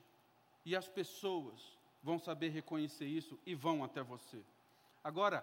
e 0.66 0.76
as 0.76 0.86
pessoas 0.86 1.78
vão 2.02 2.18
saber 2.18 2.50
reconhecer 2.50 3.06
isso 3.06 3.38
e 3.46 3.54
vão 3.54 3.82
até 3.82 4.02
você. 4.02 4.44
Agora, 5.02 5.38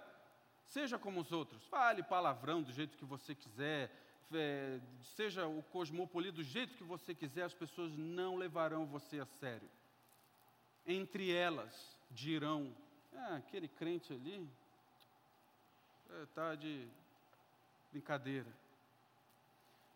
seja 0.67 0.97
como 0.97 1.21
os 1.21 1.31
outros, 1.31 1.63
fale 1.65 2.03
palavrão 2.03 2.61
do 2.61 2.71
jeito 2.71 2.97
que 2.97 3.05
você 3.05 3.33
quiser, 3.33 3.91
é, 4.33 4.79
seja 5.15 5.47
o 5.47 5.63
cosmopolita 5.63 6.37
do 6.37 6.43
jeito 6.43 6.75
que 6.75 6.83
você 6.83 7.15
quiser, 7.15 7.43
as 7.43 7.53
pessoas 7.53 7.95
não 7.97 8.35
levarão 8.35 8.85
você 8.85 9.19
a 9.19 9.25
sério. 9.25 9.69
Entre 10.85 11.31
elas 11.31 11.97
dirão: 12.11 12.75
ah, 13.13 13.37
aquele 13.37 13.67
crente 13.67 14.13
ali 14.13 14.49
está 16.23 16.53
é, 16.53 16.55
de 16.55 16.87
brincadeira. 17.91 18.51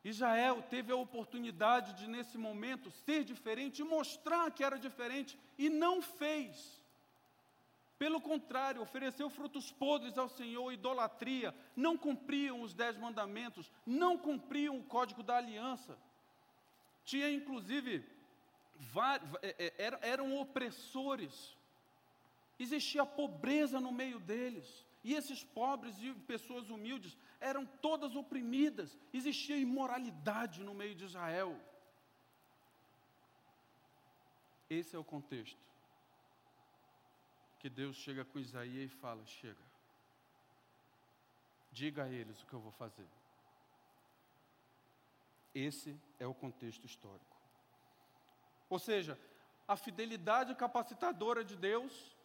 Israel 0.04 0.64
teve 0.64 0.92
a 0.92 0.96
oportunidade 0.96 1.94
de, 1.94 2.08
nesse 2.08 2.38
momento, 2.38 2.90
ser 2.90 3.24
diferente 3.24 3.84
mostrar 3.84 4.50
que 4.52 4.64
era 4.64 4.80
diferente, 4.80 5.38
e 5.58 5.70
não 5.70 6.02
fez. 6.02 6.81
Pelo 8.02 8.20
contrário, 8.20 8.82
ofereceu 8.82 9.30
frutos 9.30 9.72
podres 9.72 10.18
ao 10.18 10.28
Senhor, 10.28 10.72
idolatria, 10.74 11.54
não 11.76 11.96
cumpriam 11.96 12.60
os 12.62 12.74
dez 12.74 12.98
mandamentos, 12.98 13.72
não 13.86 14.18
cumpriam 14.18 14.80
o 14.80 14.84
código 14.84 15.22
da 15.22 15.38
aliança. 15.38 15.96
Tinha 17.06 17.30
inclusive, 17.30 18.04
é, 19.44 19.72
é, 19.78 20.00
eram 20.02 20.36
opressores, 20.36 21.56
existia 22.58 23.06
pobreza 23.06 23.80
no 23.80 23.92
meio 23.92 24.20
deles, 24.20 24.84
e 25.04 25.14
esses 25.14 25.44
pobres 25.44 25.96
e 26.02 26.12
pessoas 26.26 26.72
humildes 26.72 27.16
eram 27.40 27.68
todas 27.68 28.16
oprimidas, 28.16 28.98
existia 29.14 29.58
imoralidade 29.58 30.64
no 30.64 30.74
meio 30.74 30.96
de 30.96 31.06
Israel. 31.06 31.56
Esse 34.68 34.96
é 34.96 34.98
o 34.98 35.04
contexto 35.04 35.71
que 37.62 37.70
Deus 37.70 37.96
chega 37.96 38.26
com 38.26 38.40
Isaías 38.40 38.92
e 38.92 38.96
fala: 38.96 39.24
Chega, 39.26 39.64
diga 41.72 42.04
a 42.06 42.10
eles 42.10 42.42
o 42.42 42.48
que 42.48 42.54
eu 42.54 42.60
vou 42.60 42.72
fazer. 42.72 43.08
Esse 45.54 45.96
é 46.20 46.26
o 46.26 46.34
contexto 46.34 46.86
histórico. 46.86 47.38
Ou 48.68 48.80
seja, 48.80 49.20
a 49.68 49.76
fidelidade 49.76 50.56
capacitadora 50.56 51.44
de 51.44 51.56
Deus 51.56 52.16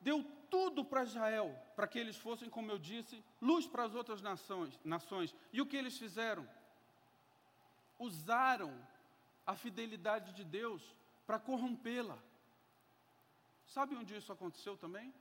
deu 0.00 0.24
tudo 0.48 0.82
para 0.84 1.02
Israel, 1.02 1.54
para 1.74 1.86
que 1.86 1.98
eles 1.98 2.16
fossem, 2.16 2.48
como 2.48 2.70
eu 2.70 2.78
disse, 2.78 3.22
luz 3.42 3.66
para 3.66 3.84
as 3.84 3.94
outras 3.94 4.22
nações, 4.22 4.80
nações. 4.82 5.34
E 5.52 5.60
o 5.60 5.66
que 5.66 5.76
eles 5.76 5.98
fizeram? 5.98 6.48
Usaram 7.98 8.72
a 9.44 9.54
fidelidade 9.54 10.32
de 10.32 10.44
Deus 10.44 10.82
para 11.26 11.38
corrompê-la. 11.38 12.18
Sabe 13.66 13.94
onde 13.96 14.16
isso 14.16 14.32
aconteceu 14.32 14.76
também? 14.76 15.12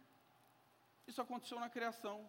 Isso 1.07 1.21
aconteceu 1.21 1.59
na 1.59 1.69
criação. 1.69 2.27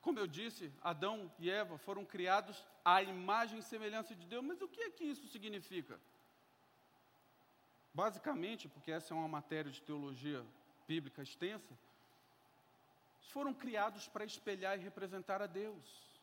Como 0.00 0.18
eu 0.18 0.26
disse, 0.26 0.72
Adão 0.82 1.32
e 1.38 1.50
Eva 1.50 1.78
foram 1.78 2.04
criados 2.04 2.64
à 2.84 3.02
imagem 3.02 3.58
e 3.58 3.62
semelhança 3.62 4.14
de 4.14 4.26
Deus, 4.26 4.44
mas 4.44 4.60
o 4.60 4.68
que 4.68 4.82
é 4.82 4.90
que 4.90 5.04
isso 5.04 5.26
significa? 5.28 5.98
Basicamente, 7.92 8.68
porque 8.68 8.92
essa 8.92 9.14
é 9.14 9.16
uma 9.16 9.28
matéria 9.28 9.70
de 9.70 9.80
teologia 9.80 10.44
bíblica 10.86 11.22
extensa, 11.22 11.72
foram 13.34 13.54
criados 13.54 14.06
para 14.06 14.24
espelhar 14.24 14.78
e 14.78 14.82
representar 14.82 15.40
a 15.40 15.46
Deus. 15.46 16.13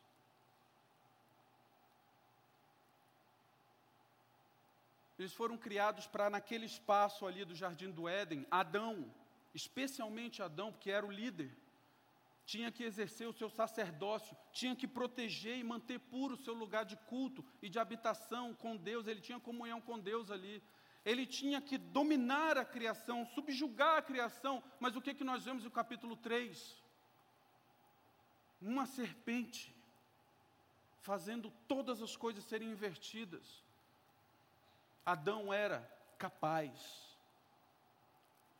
Eles 5.22 5.32
foram 5.32 5.56
criados 5.56 6.04
para, 6.04 6.28
naquele 6.28 6.66
espaço 6.66 7.24
ali 7.24 7.44
do 7.44 7.54
jardim 7.54 7.92
do 7.92 8.08
Éden, 8.08 8.44
Adão, 8.50 9.08
especialmente 9.54 10.42
Adão, 10.42 10.72
porque 10.72 10.90
era 10.90 11.06
o 11.06 11.12
líder, 11.12 11.56
tinha 12.44 12.72
que 12.72 12.82
exercer 12.82 13.28
o 13.28 13.32
seu 13.32 13.48
sacerdócio, 13.48 14.36
tinha 14.52 14.74
que 14.74 14.88
proteger 14.88 15.56
e 15.58 15.62
manter 15.62 16.00
puro 16.00 16.34
o 16.34 16.42
seu 16.46 16.52
lugar 16.52 16.84
de 16.84 16.96
culto 16.96 17.44
e 17.62 17.68
de 17.68 17.78
habitação 17.78 18.52
com 18.52 18.76
Deus, 18.76 19.06
ele 19.06 19.20
tinha 19.20 19.38
comunhão 19.38 19.80
com 19.80 19.96
Deus 19.96 20.28
ali. 20.28 20.60
Ele 21.04 21.24
tinha 21.24 21.60
que 21.60 21.78
dominar 21.78 22.58
a 22.58 22.64
criação, 22.64 23.24
subjugar 23.26 23.98
a 23.98 24.02
criação, 24.02 24.60
mas 24.80 24.96
o 24.96 25.00
que, 25.00 25.14
que 25.14 25.22
nós 25.22 25.44
vemos 25.44 25.62
no 25.62 25.70
capítulo 25.70 26.16
3? 26.16 26.82
Uma 28.60 28.86
serpente 28.86 29.72
fazendo 31.00 31.48
todas 31.68 32.02
as 32.02 32.16
coisas 32.16 32.44
serem 32.44 32.70
invertidas. 32.70 33.61
Adão 35.04 35.52
era 35.52 35.88
capaz, 36.18 37.12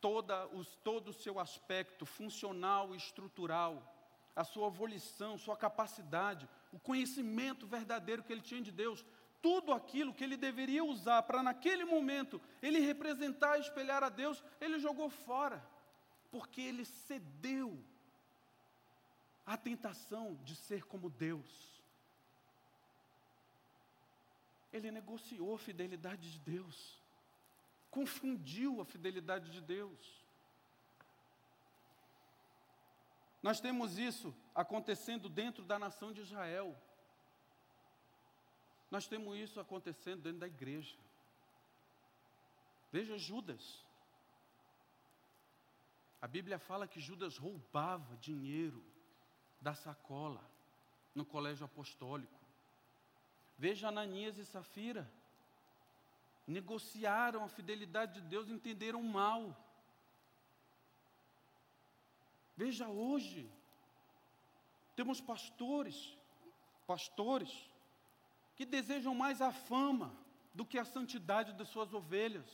toda 0.01 0.47
os, 0.47 0.75
todo 0.83 1.09
o 1.09 1.13
seu 1.13 1.39
aspecto 1.39 2.05
funcional 2.05 2.93
e 2.93 2.97
estrutural, 2.97 3.89
a 4.35 4.43
sua 4.43 4.69
volição, 4.69 5.37
sua 5.37 5.55
capacidade, 5.55 6.49
o 6.71 6.79
conhecimento 6.79 7.65
verdadeiro 7.65 8.23
que 8.23 8.33
ele 8.33 8.41
tinha 8.41 8.61
de 8.61 8.71
Deus, 8.71 9.05
tudo 9.41 9.71
aquilo 9.73 10.13
que 10.13 10.23
ele 10.23 10.37
deveria 10.37 10.83
usar 10.83 11.23
para 11.23 11.43
naquele 11.43 11.85
momento 11.85 12.41
ele 12.61 12.79
representar 12.79 13.57
e 13.57 13.61
espelhar 13.61 14.03
a 14.03 14.09
Deus, 14.09 14.43
ele 14.59 14.79
jogou 14.79 15.09
fora, 15.09 15.65
porque 16.31 16.61
ele 16.61 16.85
cedeu 16.85 17.77
à 19.45 19.55
tentação 19.57 20.39
de 20.43 20.55
ser 20.55 20.83
como 20.85 21.09
Deus. 21.09 21.72
Ele 24.73 24.91
negociou 24.91 25.53
a 25.55 25.59
fidelidade 25.59 26.31
de 26.31 26.39
Deus, 26.39 26.99
confundiu 27.91 28.81
a 28.81 28.85
fidelidade 28.85 29.51
de 29.51 29.61
Deus. 29.61 30.23
Nós 33.41 33.59
temos 33.59 33.97
isso 33.97 34.33
acontecendo 34.55 35.29
dentro 35.29 35.63
da 35.63 35.77
nação 35.77 36.11
de 36.11 36.21
Israel. 36.21 36.75
Nós 38.89 39.05
temos 39.05 39.37
isso 39.37 39.59
acontecendo 39.59 40.21
dentro 40.21 40.39
da 40.39 40.47
igreja. 40.47 40.97
Veja 42.91 43.17
Judas. 43.17 43.83
A 46.21 46.27
Bíblia 46.27 46.57
fala 46.57 46.87
que 46.87 47.01
Judas 47.01 47.37
roubava 47.37 48.15
dinheiro 48.17 48.81
da 49.59 49.75
sacola 49.75 50.41
no 51.13 51.25
colégio 51.25 51.65
apostólico. 51.65 52.42
Veja 53.57 53.87
Ananias 53.87 54.37
e 54.37 54.45
Safira. 54.45 55.09
Negociaram 56.45 57.43
a 57.43 57.49
fidelidade 57.49 58.19
de 58.19 58.27
Deus, 58.27 58.49
entenderam 58.49 59.01
mal. 59.01 59.57
Veja 62.55 62.87
hoje, 62.87 63.49
temos 64.95 65.19
pastores, 65.21 66.17
pastores, 66.85 67.51
que 68.55 68.65
desejam 68.65 69.15
mais 69.15 69.41
a 69.41 69.51
fama 69.51 70.15
do 70.53 70.65
que 70.65 70.77
a 70.77 70.85
santidade 70.85 71.53
das 71.53 71.69
suas 71.69 71.93
ovelhas. 71.93 72.45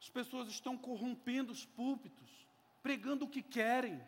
As 0.00 0.10
pessoas 0.10 0.48
estão 0.48 0.76
corrompendo 0.76 1.52
os 1.52 1.64
púlpitos, 1.64 2.30
pregando 2.82 3.24
o 3.24 3.28
que 3.28 3.40
querem. 3.40 4.04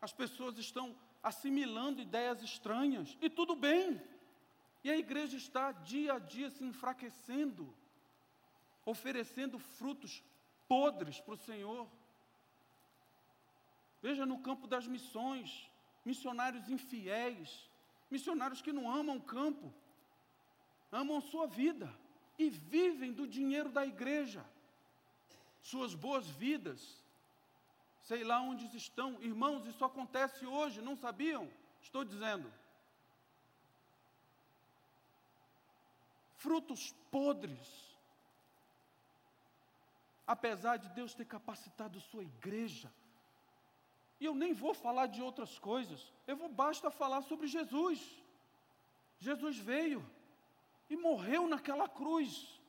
As 0.00 0.12
pessoas 0.12 0.56
estão 0.58 0.96
assimilando 1.26 2.00
ideias 2.00 2.40
estranhas, 2.40 3.18
e 3.20 3.28
tudo 3.28 3.56
bem. 3.56 4.00
E 4.84 4.90
a 4.92 4.96
igreja 4.96 5.36
está 5.36 5.72
dia 5.72 6.14
a 6.14 6.18
dia 6.20 6.48
se 6.50 6.62
enfraquecendo, 6.62 7.74
oferecendo 8.84 9.58
frutos 9.58 10.22
podres 10.68 11.18
para 11.20 11.34
o 11.34 11.44
Senhor. 11.48 11.88
Veja 14.00 14.24
no 14.24 14.38
campo 14.38 14.68
das 14.68 14.86
missões, 14.86 15.68
missionários 16.04 16.68
infiéis, 16.68 17.68
missionários 18.08 18.62
que 18.62 18.72
não 18.72 18.88
amam 18.88 19.16
o 19.16 19.28
campo, 19.36 19.74
amam 20.92 21.20
sua 21.20 21.48
vida 21.48 21.92
e 22.38 22.48
vivem 22.48 23.12
do 23.12 23.26
dinheiro 23.26 23.70
da 23.72 23.84
igreja. 23.84 24.46
Suas 25.60 25.92
boas 25.92 26.28
vidas 26.28 27.04
sei 28.08 28.22
lá 28.22 28.40
onde 28.40 28.64
estão. 28.76 29.20
Irmãos, 29.20 29.66
isso 29.66 29.84
acontece 29.84 30.46
hoje, 30.46 30.80
não 30.80 30.96
sabiam? 30.96 31.50
Estou 31.82 32.04
dizendo. 32.04 32.52
Frutos 36.36 36.94
podres. 37.10 37.68
Apesar 40.24 40.76
de 40.76 40.88
Deus 40.90 41.14
ter 41.14 41.24
capacitado 41.24 42.00
sua 42.00 42.22
igreja, 42.22 42.92
e 44.20 44.24
eu 44.24 44.34
nem 44.34 44.52
vou 44.52 44.72
falar 44.72 45.06
de 45.06 45.20
outras 45.20 45.58
coisas, 45.58 46.12
eu 46.28 46.36
vou 46.36 46.48
basta 46.48 46.90
falar 46.90 47.22
sobre 47.22 47.48
Jesus. 47.48 48.00
Jesus 49.18 49.56
veio 49.58 50.08
e 50.88 50.96
morreu 50.96 51.48
naquela 51.48 51.88
cruz 51.88 52.60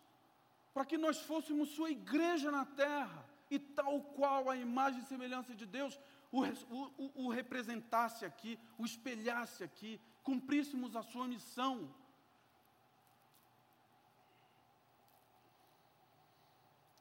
para 0.74 0.86
que 0.86 0.98
nós 0.98 1.20
fôssemos 1.22 1.70
sua 1.70 1.92
igreja 1.92 2.52
na 2.52 2.66
terra, 2.66 3.27
e 3.50 3.60
tal 3.60 4.02
qual 4.02 4.50
a 4.50 4.56
imagem 4.56 5.02
e 5.02 5.06
semelhança 5.06 5.56
de 5.56 5.66
Deus, 5.66 6.00
o, 6.32 6.44
o, 6.44 7.26
o 7.26 7.30
representasse 7.30 8.26
aqui, 8.26 8.60
o 8.78 8.86
espelhasse 8.86 9.64
aqui, 9.64 10.02
cumpríssemos 10.24 10.96
a 10.96 11.02
sua 11.02 11.28
missão. 11.28 11.94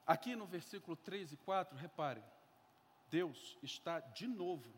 Aqui 0.06 0.36
no 0.36 0.46
versículo 0.46 0.96
3 0.96 1.32
e 1.32 1.36
4, 1.36 1.76
repare, 1.76 2.22
Deus 3.10 3.58
está 3.62 3.98
de 3.98 4.28
novo 4.28 4.72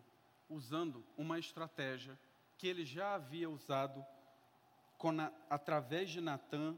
usando 0.48 1.04
uma 1.16 1.38
estratégia 1.38 2.18
que 2.56 2.66
ele 2.66 2.84
já 2.84 3.14
havia 3.14 3.48
usado 3.48 4.04
através 5.48 6.10
de 6.10 6.20
Natã, 6.20 6.76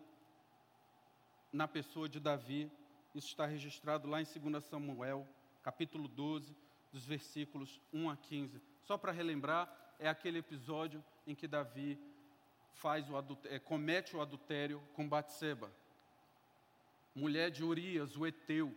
na 1.52 1.66
pessoa 1.66 2.08
de 2.08 2.20
Davi. 2.20 2.70
Isso 3.14 3.28
está 3.28 3.46
registrado 3.46 4.08
lá 4.08 4.20
em 4.20 4.24
2 4.24 4.64
Samuel, 4.64 5.26
capítulo 5.62 6.06
12, 6.06 6.56
dos 6.92 7.04
versículos 7.04 7.80
1 7.92 8.10
a 8.10 8.16
15. 8.16 8.60
Só 8.82 8.96
para 8.96 9.12
relembrar, 9.12 9.68
é 9.98 10.08
aquele 10.08 10.38
episódio 10.38 11.04
em 11.26 11.34
que 11.34 11.48
Davi 11.48 11.98
faz 12.72 13.08
o 13.10 13.14
é, 13.44 13.58
comete 13.58 14.16
o 14.16 14.22
adultério 14.22 14.82
com 14.94 15.08
Batseba, 15.08 15.70
mulher 17.14 17.50
de 17.50 17.64
Urias, 17.64 18.16
o 18.16 18.26
Eteu. 18.26 18.74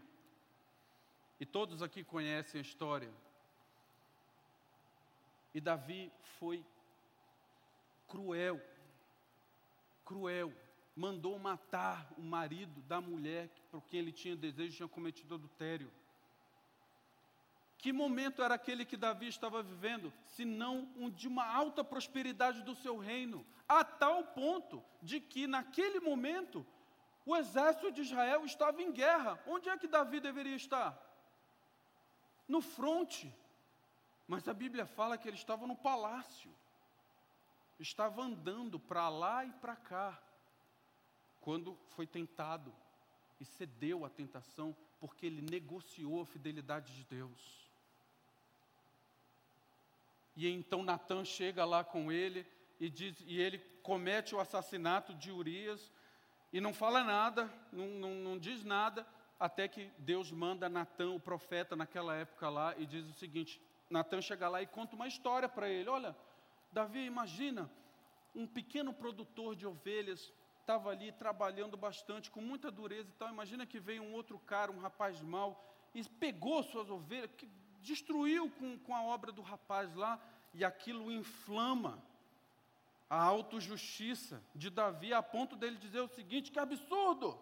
E 1.40 1.46
todos 1.46 1.82
aqui 1.82 2.04
conhecem 2.04 2.60
a 2.60 2.62
história. 2.62 3.12
E 5.54 5.62
Davi 5.62 6.12
foi 6.40 6.66
cruel, 8.08 8.60
cruel, 10.04 10.54
mandou 10.96 11.38
matar 11.39 12.08
o 12.18 12.22
marido 12.22 12.82
da 12.82 13.02
mulher 13.02 13.50
por 13.72 13.84
quem 13.86 14.00
ele 14.00 14.12
tinha 14.12 14.36
desejo, 14.36 14.76
tinha 14.76 14.88
cometido 14.88 15.36
adultério. 15.36 15.91
Que 17.78 17.91
momento 17.91 18.41
era 18.41 18.56
aquele 18.56 18.86
que 18.86 18.96
Davi 18.96 19.28
estava 19.28 19.62
vivendo, 19.62 20.14
se 20.26 20.46
não 20.46 20.89
um 20.96 21.10
de 21.10 21.28
uma 21.28 21.46
alta 21.46 21.84
prosperidade 21.84 22.62
do 22.62 22.76
seu 22.76 22.98
reino, 22.98 23.46
a 23.68 23.84
tal 23.84 24.24
ponto 24.24 24.84
de 25.02 25.20
que 25.20 25.48
naquele 25.48 26.00
momento 26.00 26.66
o 27.26 27.36
exército 27.36 27.91
de 27.91 28.02
Israel 28.02 28.46
estava 28.46 28.82
em 28.82 28.91
guerra. 28.91 29.39
Onde 29.48 29.70
é 29.70 29.78
que 29.78 29.88
Davi 29.88 30.20
deveria 30.20 30.56
estar? 30.56 30.98
No 32.48 32.62
fronte. 32.62 33.34
Mas 34.28 34.48
a 34.48 34.54
Bíblia 34.54 34.86
fala 34.86 35.18
que 35.18 35.28
ele 35.28 35.38
estava 35.38 35.66
no 35.66 35.76
palácio. 35.76 36.54
Estava 37.80 38.22
andando 38.22 38.80
para 38.80 39.10
lá 39.10 39.46
e 39.46 39.52
para 39.54 39.76
cá. 39.76 40.22
Quando 41.44 41.78
foi 41.89 42.08
tentado 42.08 42.74
e 43.38 43.44
cedeu 43.44 44.06
à 44.06 44.10
tentação, 44.10 44.74
porque 44.98 45.26
ele 45.26 45.41
negociou 45.41 46.22
a 46.22 46.26
fidelidade 46.26 46.96
de 46.96 47.04
Deus. 47.04 47.70
E 50.38 50.48
então 50.48 50.82
Natan 50.82 51.26
chega 51.26 51.66
lá 51.66 51.84
com 51.84 52.10
ele 52.10 52.48
e, 52.80 52.89
diz, 52.89 53.22
e 53.28 53.41
ele 53.41 53.60
comete 53.82 54.34
o 54.34 54.39
assassinato 54.39 55.14
de 55.14 55.32
Urias 55.32 55.91
e 56.54 56.62
não 56.62 56.74
fala 56.74 57.04
nada, 57.04 57.54
não, 57.74 57.88
não, 57.88 58.16
não 58.16 58.38
diz 58.39 58.64
nada, 58.64 59.06
até 59.38 59.68
que 59.68 59.91
Deus 59.98 60.32
manda 60.32 60.70
Natan, 60.70 61.10
o 61.10 61.20
profeta, 61.20 61.76
naquela 61.76 62.16
época 62.16 62.48
lá, 62.50 62.74
e 62.78 62.86
diz 62.86 63.06
o 63.06 63.14
seguinte: 63.14 63.62
Natan 63.89 64.22
chega 64.22 64.48
lá 64.48 64.62
e 64.62 64.68
conta 64.68 64.96
uma 64.96 65.08
história 65.08 65.50
para 65.50 65.68
ele. 65.68 65.89
Olha, 65.89 66.16
Davi, 66.72 67.06
imagina, 67.06 67.70
um 68.34 68.48
pequeno 68.48 68.94
produtor 68.94 69.58
de 69.58 69.68
ovelhas 69.68 70.32
estava 70.64 70.89
ali 70.89 71.11
trabalhando 71.11 71.76
bastante, 71.76 72.32
com 72.32 72.41
muita 72.41 72.72
dureza 72.72 73.09
e 73.09 73.14
tal. 73.14 73.30
Imagina 73.30 73.66
que 73.66 73.80
veio 73.80 74.01
um 74.01 74.14
outro 74.14 74.39
cara, 74.39 74.72
um 74.72 74.80
rapaz 74.80 75.22
mau, 75.22 75.61
e 75.93 76.03
pegou 76.03 76.64
suas 76.64 76.89
ovelhas, 76.89 77.30
que 77.38 77.47
destruiu 77.82 78.49
com, 78.49 78.80
com 78.80 78.95
a 78.95 79.03
obra 79.03 79.32
do 79.32 79.41
rapaz 79.41 79.93
lá, 79.93 80.20
e 80.53 80.64
aquilo 80.64 81.11
inflama 81.11 82.01
a 83.09 83.22
autojustiça 83.22 84.41
de 84.55 84.70
Davi, 84.70 85.14
a 85.14 85.22
ponto 85.22 85.55
dele 85.55 85.78
dizer 85.78 85.99
o 85.99 86.07
seguinte: 86.07 86.51
que 86.51 86.59
absurdo! 86.59 87.38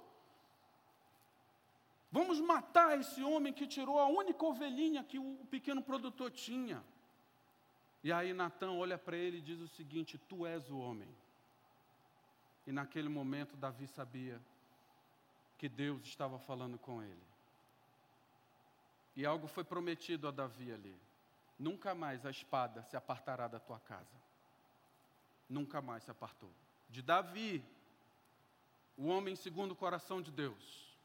Vamos 2.11 2.41
matar 2.41 2.99
esse 2.99 3.24
homem 3.24 3.53
que 3.53 3.67
tirou 3.67 3.99
a 3.99 4.07
única 4.07 4.43
ovelhinha 4.43 5.03
que 5.03 5.19
o 5.19 5.45
pequeno 5.49 5.82
produtor 5.82 6.32
tinha. 6.32 6.84
E 8.03 8.11
aí 8.11 8.34
Natan 8.34 8.72
olha 8.72 8.97
para 8.97 9.15
ele 9.15 9.38
e 9.38 9.41
diz 9.41 9.59
o 9.59 9.67
seguinte: 9.67 10.17
Tu 10.17 10.45
és 10.45 10.69
o 10.69 10.78
homem. 10.80 11.07
E 12.66 12.72
naquele 12.72 13.09
momento 13.09 13.57
Davi 13.57 13.88
sabia 13.88 14.39
que 15.57 15.68
Deus 15.68 16.01
estava 16.03 16.39
falando 16.39 16.78
com 16.78 17.01
ele. 17.01 17.24
E 19.16 19.26
algo 19.26 19.47
foi 19.47 19.64
prometido 19.64 20.28
a 20.28 20.32
Davi 20.32 20.72
ali: 20.72 20.95
nunca 21.57 21.93
mais 21.93 22.26
a 22.26 22.32
espada 22.32 22.84
se 22.84 22.95
apartará 22.95 23.47
da 23.47 23.59
tua 23.59 23.80
casa. 23.80 24.16
Nunca 25.49 25.82
mais 25.82 26.03
se 26.03 26.12
apartou. 26.12 26.49
De 26.89 27.01
Davi, 27.01 27.64
o 28.97 29.07
homem 29.07 29.36
segundo 29.36 29.72
o 29.72 29.76
coração 29.76 30.22
de 30.22 30.32
Deus, 30.32 30.95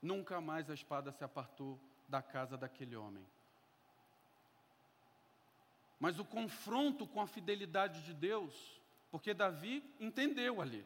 nunca 0.00 0.40
mais 0.40 0.68
a 0.68 0.74
espada 0.74 1.10
se 1.12 1.24
apartou 1.24 1.78
da 2.08 2.20
casa 2.20 2.56
daquele 2.56 2.96
homem. 2.96 3.26
Mas 5.98 6.18
o 6.18 6.24
confronto 6.24 7.06
com 7.06 7.20
a 7.20 7.26
fidelidade 7.26 8.02
de 8.02 8.12
Deus, 8.12 8.81
porque 9.12 9.34
Davi 9.34 9.84
entendeu 10.00 10.62
ali. 10.62 10.84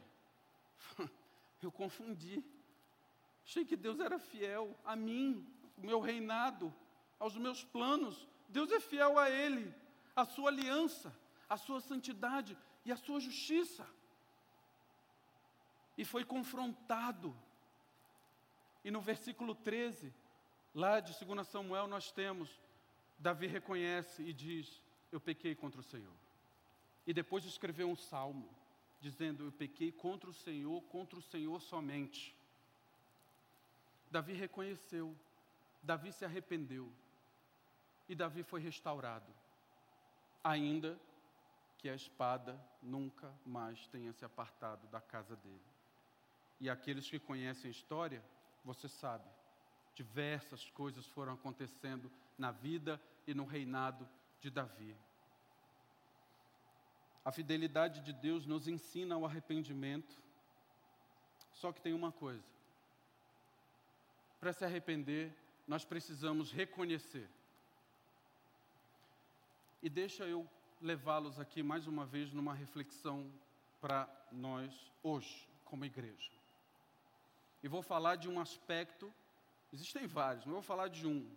Eu 1.62 1.70
confundi. 1.70 2.45
Achei 3.45 3.64
que 3.64 3.77
Deus 3.77 4.01
era 4.01 4.18
fiel 4.18 4.77
a 4.85 4.97
mim, 4.97 5.47
o 5.79 5.87
meu 5.87 6.01
reinado, 6.01 6.74
aos 7.20 7.37
meus 7.37 7.62
planos. 7.62 8.29
Deus 8.49 8.70
é 8.72 8.81
fiel 8.81 9.16
a 9.16 9.31
Ele, 9.31 9.72
a 10.14 10.24
sua 10.24 10.51
aliança, 10.51 11.16
a 11.49 11.57
sua 11.57 11.81
santidade 11.81 12.59
e 12.85 12.91
a 12.91 12.97
sua 12.97 13.20
justiça. 13.20 13.89
E 15.97 16.05
foi 16.05 16.24
confrontado. 16.24 17.35
E 18.85 18.91
no 18.91 19.01
versículo 19.01 19.55
13, 19.55 20.12
lá 20.74 20.99
de 20.99 21.16
2 21.24 21.47
Samuel, 21.47 21.87
nós 21.87 22.11
temos: 22.11 22.61
Davi 23.16 23.47
reconhece 23.47 24.24
e 24.24 24.33
diz: 24.33 24.83
Eu 25.12 25.20
pequei 25.20 25.55
contra 25.55 25.81
o 25.81 25.85
Senhor. 25.85 26.26
E 27.07 27.13
depois 27.13 27.45
escreveu 27.45 27.89
um 27.89 27.97
salmo, 27.97 28.49
dizendo: 29.01 29.45
Eu 29.45 29.53
pequei 29.53 29.93
contra 29.93 30.29
o 30.29 30.35
Senhor, 30.35 30.83
contra 30.85 31.19
o 31.19 31.23
Senhor 31.23 31.61
somente. 31.61 32.35
Davi 34.11 34.33
reconheceu 34.33 35.17
Davi 35.87 36.13
se 36.13 36.25
arrependeu 36.25 36.93
e 38.09 38.15
Davi 38.17 38.43
foi 38.43 38.61
restaurado, 38.61 39.33
ainda 40.43 40.99
que 41.79 41.89
a 41.89 41.95
espada 41.95 42.61
nunca 42.83 43.33
mais 43.45 43.87
tenha 43.87 44.13
se 44.13 44.25
apartado 44.25 44.85
da 44.89 45.01
casa 45.01 45.37
dele. 45.37 45.63
E 46.59 46.69
aqueles 46.69 47.09
que 47.09 47.21
conhecem 47.21 47.69
a 47.69 47.71
história, 47.71 48.21
você 48.65 48.89
sabe, 48.89 49.29
diversas 49.95 50.69
coisas 50.71 51.07
foram 51.07 51.35
acontecendo 51.35 52.11
na 52.37 52.51
vida 52.51 53.01
e 53.25 53.33
no 53.33 53.45
reinado 53.45 54.09
de 54.41 54.51
Davi. 54.51 54.97
A 57.27 57.33
fidelidade 57.33 58.03
de 58.03 58.12
Deus 58.12 58.47
nos 58.47 58.68
ensina 58.68 59.16
ao 59.16 59.24
arrependimento, 59.24 60.16
só 61.51 61.72
que 61.72 61.81
tem 61.81 61.93
uma 61.93 62.12
coisa: 62.12 62.47
para 64.39 64.53
se 64.53 64.64
arrepender, 64.64 65.37
nós 65.66 65.85
precisamos 65.85 66.53
reconhecer. 66.53 67.29
E 69.83 69.91
deixa 69.91 70.24
eu 70.24 70.49
levá-los 70.81 71.41
aqui 71.41 71.64
mais 71.64 71.89
uma 71.89 72.07
vez 72.07 72.33
numa 72.33 72.55
reflexão 72.55 73.29
para 73.81 74.09
nós 74.31 74.72
hoje, 75.03 75.49
como 75.64 75.85
igreja. 75.85 76.31
E 77.61 77.66
vou 77.66 77.83
falar 77.83 78.14
de 78.14 78.29
um 78.29 78.39
aspecto, 78.39 79.12
existem 79.72 80.07
vários, 80.07 80.45
mas 80.45 80.55
vou 80.55 80.62
falar 80.62 80.87
de 80.87 81.05
um 81.09 81.29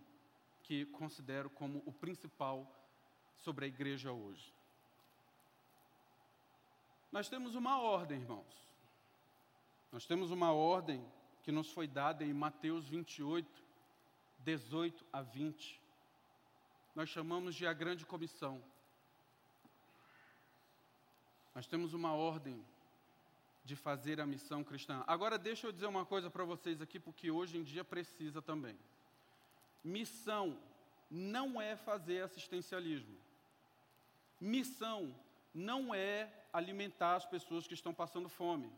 que 0.61 0.85
considero 0.85 1.49
como 1.49 1.81
o 1.83 1.91
principal 1.91 2.71
sobre 3.37 3.65
a 3.65 3.67
igreja 3.67 4.11
hoje. 4.11 4.58
Nós 7.11 7.27
temos 7.27 7.55
uma 7.55 7.79
ordem, 7.79 8.19
irmãos. 8.19 8.69
Nós 9.91 10.05
temos 10.05 10.29
uma 10.29 10.51
ordem 10.51 11.03
que 11.41 11.51
nos 11.51 11.71
foi 11.71 11.87
dada 11.87 12.23
em 12.23 12.33
Mateus 12.33 12.87
28, 12.87 13.63
18 14.39 15.05
a 15.11 15.21
20. 15.21 15.81
Nós 16.93 17.09
chamamos 17.09 17.55
de 17.55 17.65
a 17.65 17.73
grande 17.73 18.05
comissão. 18.05 18.61
Nós 21.55 21.65
temos 21.65 21.93
uma 21.93 22.13
ordem 22.13 22.63
de 23.65 23.75
fazer 23.75 24.21
a 24.21 24.25
missão 24.25 24.63
cristã. 24.63 25.03
Agora 25.07 25.37
deixa 25.37 25.67
eu 25.67 25.71
dizer 25.71 25.87
uma 25.87 26.05
coisa 26.05 26.29
para 26.29 26.43
vocês 26.43 26.81
aqui, 26.81 26.99
porque 26.99 27.31
hoje 27.31 27.57
em 27.57 27.63
dia 27.63 27.83
precisa 27.83 28.41
também. 28.41 28.77
Missão 29.83 30.57
não 31.09 31.59
é 31.59 31.75
fazer 31.75 32.21
assistencialismo. 32.21 33.17
Missão 34.39 35.15
não 35.53 35.93
é 35.93 36.31
alimentar 36.51 37.15
as 37.15 37.25
pessoas 37.25 37.67
que 37.67 37.73
estão 37.73 37.93
passando 37.93 38.29
fome. 38.29 38.71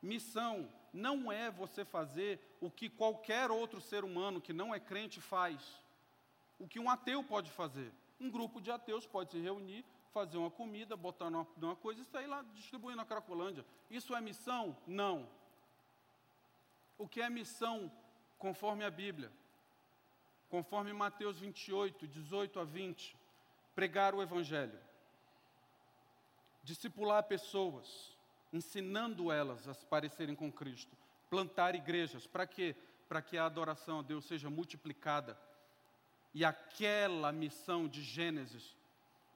Missão 0.00 0.68
não 0.92 1.30
é 1.30 1.50
você 1.50 1.84
fazer 1.84 2.40
o 2.60 2.70
que 2.70 2.88
qualquer 2.88 3.50
outro 3.50 3.80
ser 3.80 4.04
humano 4.04 4.40
que 4.40 4.52
não 4.52 4.74
é 4.74 4.80
crente 4.80 5.20
faz. 5.20 5.82
O 6.58 6.66
que 6.66 6.78
um 6.78 6.90
ateu 6.90 7.22
pode 7.22 7.50
fazer. 7.50 7.92
Um 8.20 8.30
grupo 8.30 8.60
de 8.60 8.70
ateus 8.70 9.06
pode 9.06 9.30
se 9.30 9.38
reunir, 9.38 9.84
fazer 10.12 10.38
uma 10.38 10.50
comida, 10.50 10.96
botar 10.96 11.30
numa, 11.30 11.46
numa 11.56 11.76
coisa 11.76 12.00
e 12.00 12.04
sair 12.04 12.26
lá 12.26 12.44
distribuindo 12.54 12.96
na 12.96 13.04
Cracolândia. 13.04 13.64
Isso 13.90 14.14
é 14.14 14.20
missão? 14.20 14.76
Não. 14.86 15.28
O 16.96 17.06
que 17.06 17.20
é 17.20 17.30
missão 17.30 17.90
conforme 18.38 18.84
a 18.84 18.90
Bíblia? 18.90 19.30
Conforme 20.48 20.92
Mateus 20.92 21.38
28, 21.38 22.06
18 22.06 22.58
a 22.58 22.64
20. 22.64 23.16
Pregar 23.74 24.14
o 24.14 24.22
Evangelho. 24.22 24.87
Discipular 26.68 27.22
pessoas, 27.22 28.14
ensinando 28.52 29.32
elas 29.32 29.66
a 29.66 29.72
se 29.72 29.86
parecerem 29.86 30.34
com 30.34 30.52
Cristo. 30.52 30.94
Plantar 31.30 31.74
igrejas. 31.74 32.26
Para 32.26 32.46
quê? 32.46 32.76
Para 33.08 33.22
que 33.22 33.38
a 33.38 33.46
adoração 33.46 34.00
a 34.00 34.02
Deus 34.02 34.26
seja 34.26 34.50
multiplicada. 34.50 35.40
E 36.34 36.44
aquela 36.44 37.32
missão 37.32 37.88
de 37.88 38.02
Gênesis 38.02 38.76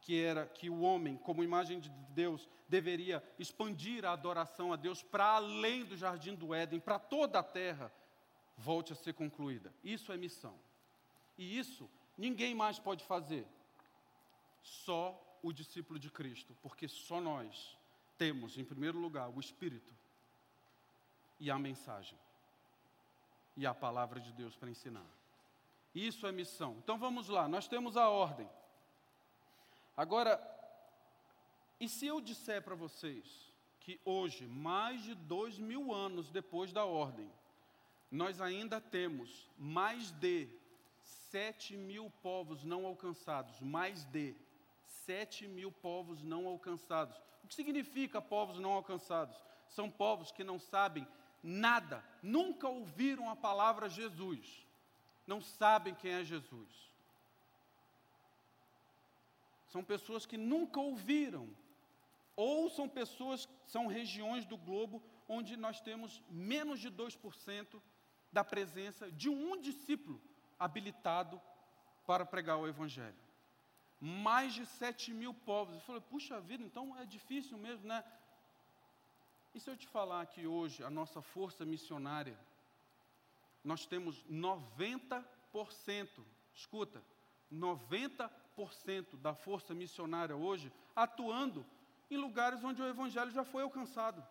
que 0.02 0.20
era 0.20 0.46
que 0.46 0.68
o 0.68 0.82
homem, 0.82 1.16
como 1.16 1.42
imagem 1.42 1.80
de 1.80 1.88
Deus, 2.10 2.46
deveria 2.68 3.24
expandir 3.38 4.04
a 4.04 4.12
adoração 4.12 4.70
a 4.70 4.76
Deus 4.76 5.02
para 5.02 5.24
além 5.36 5.86
do 5.86 5.96
jardim 5.96 6.34
do 6.34 6.52
Éden, 6.52 6.80
para 6.80 6.98
toda 6.98 7.38
a 7.38 7.42
terra, 7.42 7.90
volte 8.58 8.92
a 8.92 8.96
ser 8.96 9.14
concluída. 9.14 9.72
Isso 9.82 10.12
é 10.12 10.18
missão. 10.18 10.54
E 11.38 11.58
isso 11.58 11.88
ninguém 12.18 12.54
mais 12.54 12.78
pode 12.78 13.02
fazer. 13.04 13.46
Só 14.60 15.31
o 15.42 15.52
discípulo 15.52 15.98
de 15.98 16.10
Cristo, 16.10 16.56
porque 16.62 16.86
só 16.88 17.20
nós 17.20 17.76
temos, 18.16 18.56
em 18.56 18.64
primeiro 18.64 18.98
lugar, 18.98 19.28
o 19.28 19.40
Espírito 19.40 19.92
e 21.40 21.50
a 21.50 21.58
mensagem 21.58 22.18
e 23.56 23.66
a 23.66 23.74
palavra 23.74 24.20
de 24.20 24.32
Deus 24.32 24.56
para 24.56 24.70
ensinar. 24.70 25.06
Isso 25.94 26.26
é 26.26 26.32
missão. 26.32 26.76
Então 26.82 26.96
vamos 26.96 27.28
lá, 27.28 27.48
nós 27.48 27.68
temos 27.68 27.96
a 27.96 28.08
ordem. 28.08 28.48
Agora, 29.96 30.40
e 31.78 31.88
se 31.88 32.06
eu 32.06 32.20
disser 32.20 32.62
para 32.62 32.74
vocês 32.74 33.52
que 33.80 34.00
hoje, 34.04 34.46
mais 34.46 35.02
de 35.02 35.14
dois 35.14 35.58
mil 35.58 35.92
anos 35.92 36.30
depois 36.30 36.72
da 36.72 36.84
ordem, 36.84 37.30
nós 38.10 38.40
ainda 38.40 38.80
temos 38.80 39.50
mais 39.58 40.12
de 40.12 40.48
sete 41.02 41.76
mil 41.76 42.10
povos 42.22 42.62
não 42.62 42.86
alcançados, 42.86 43.60
mais 43.60 44.04
de 44.04 44.34
sete 45.04 45.46
mil 45.46 45.70
povos 45.70 46.22
não 46.22 46.46
alcançados. 46.46 47.16
O 47.42 47.48
que 47.48 47.54
significa 47.54 48.20
povos 48.20 48.58
não 48.58 48.72
alcançados? 48.72 49.36
São 49.68 49.90
povos 49.90 50.30
que 50.30 50.44
não 50.44 50.58
sabem 50.58 51.06
nada, 51.42 52.04
nunca 52.22 52.68
ouviram 52.68 53.28
a 53.28 53.36
palavra 53.36 53.88
Jesus, 53.88 54.66
não 55.26 55.40
sabem 55.40 55.94
quem 55.94 56.12
é 56.12 56.24
Jesus. 56.24 56.92
São 59.68 59.82
pessoas 59.82 60.26
que 60.26 60.36
nunca 60.36 60.78
ouviram. 60.78 61.48
Ou 62.36 62.70
são 62.70 62.88
pessoas, 62.88 63.48
são 63.66 63.86
regiões 63.86 64.44
do 64.44 64.56
globo 64.56 65.02
onde 65.28 65.56
nós 65.56 65.80
temos 65.80 66.22
menos 66.30 66.80
de 66.80 66.90
2% 66.90 67.80
da 68.30 68.44
presença 68.44 69.10
de 69.10 69.28
um 69.28 69.60
discípulo 69.60 70.20
habilitado 70.58 71.40
para 72.06 72.24
pregar 72.24 72.58
o 72.58 72.66
Evangelho. 72.66 73.31
Mais 74.04 74.52
de 74.52 74.66
7 74.66 75.14
mil 75.14 75.32
povos. 75.32 75.76
Eu 75.76 75.80
falei, 75.82 76.00
puxa 76.00 76.40
vida, 76.40 76.64
então 76.64 76.98
é 76.98 77.04
difícil 77.04 77.56
mesmo, 77.56 77.86
né? 77.86 78.04
E 79.54 79.60
se 79.60 79.70
eu 79.70 79.76
te 79.76 79.86
falar 79.86 80.26
que 80.26 80.44
hoje 80.44 80.82
a 80.82 80.90
nossa 80.90 81.22
força 81.22 81.64
missionária, 81.64 82.36
nós 83.62 83.86
temos 83.86 84.24
90%, 84.24 85.24
escuta, 86.52 87.00
90% 87.52 89.16
da 89.20 89.36
força 89.36 89.72
missionária 89.72 90.34
hoje 90.34 90.72
atuando 90.96 91.64
em 92.10 92.16
lugares 92.16 92.64
onde 92.64 92.82
o 92.82 92.88
evangelho 92.88 93.30
já 93.30 93.44
foi 93.44 93.62
alcançado. 93.62 94.26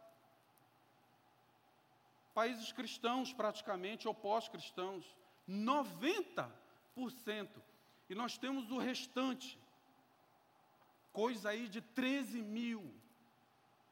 Países 2.33 2.73
cristãos, 2.73 3.31
praticamente, 3.31 4.05
ou 4.05 4.13
pós-cristãos. 4.13 5.05
90%. 5.47 6.51
E 8.09 8.15
nós 8.15 8.37
temos 8.37 8.69
o 8.71 8.77
restante, 8.77 9.57
coisa 11.11 11.49
aí 11.49 11.67
de 11.67 11.81
13 11.81 12.41
mil 12.41 12.93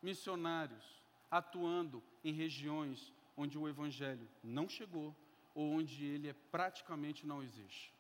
missionários 0.02 1.04
atuando 1.30 2.02
em 2.24 2.34
regiões 2.34 3.14
onde 3.36 3.58
o 3.58 3.68
Evangelho 3.68 4.28
não 4.44 4.68
chegou 4.68 5.16
ou 5.54 5.72
onde 5.72 6.06
ele 6.06 6.30
é, 6.30 6.34
praticamente 6.52 7.26
não 7.26 7.44
existe 7.44 7.94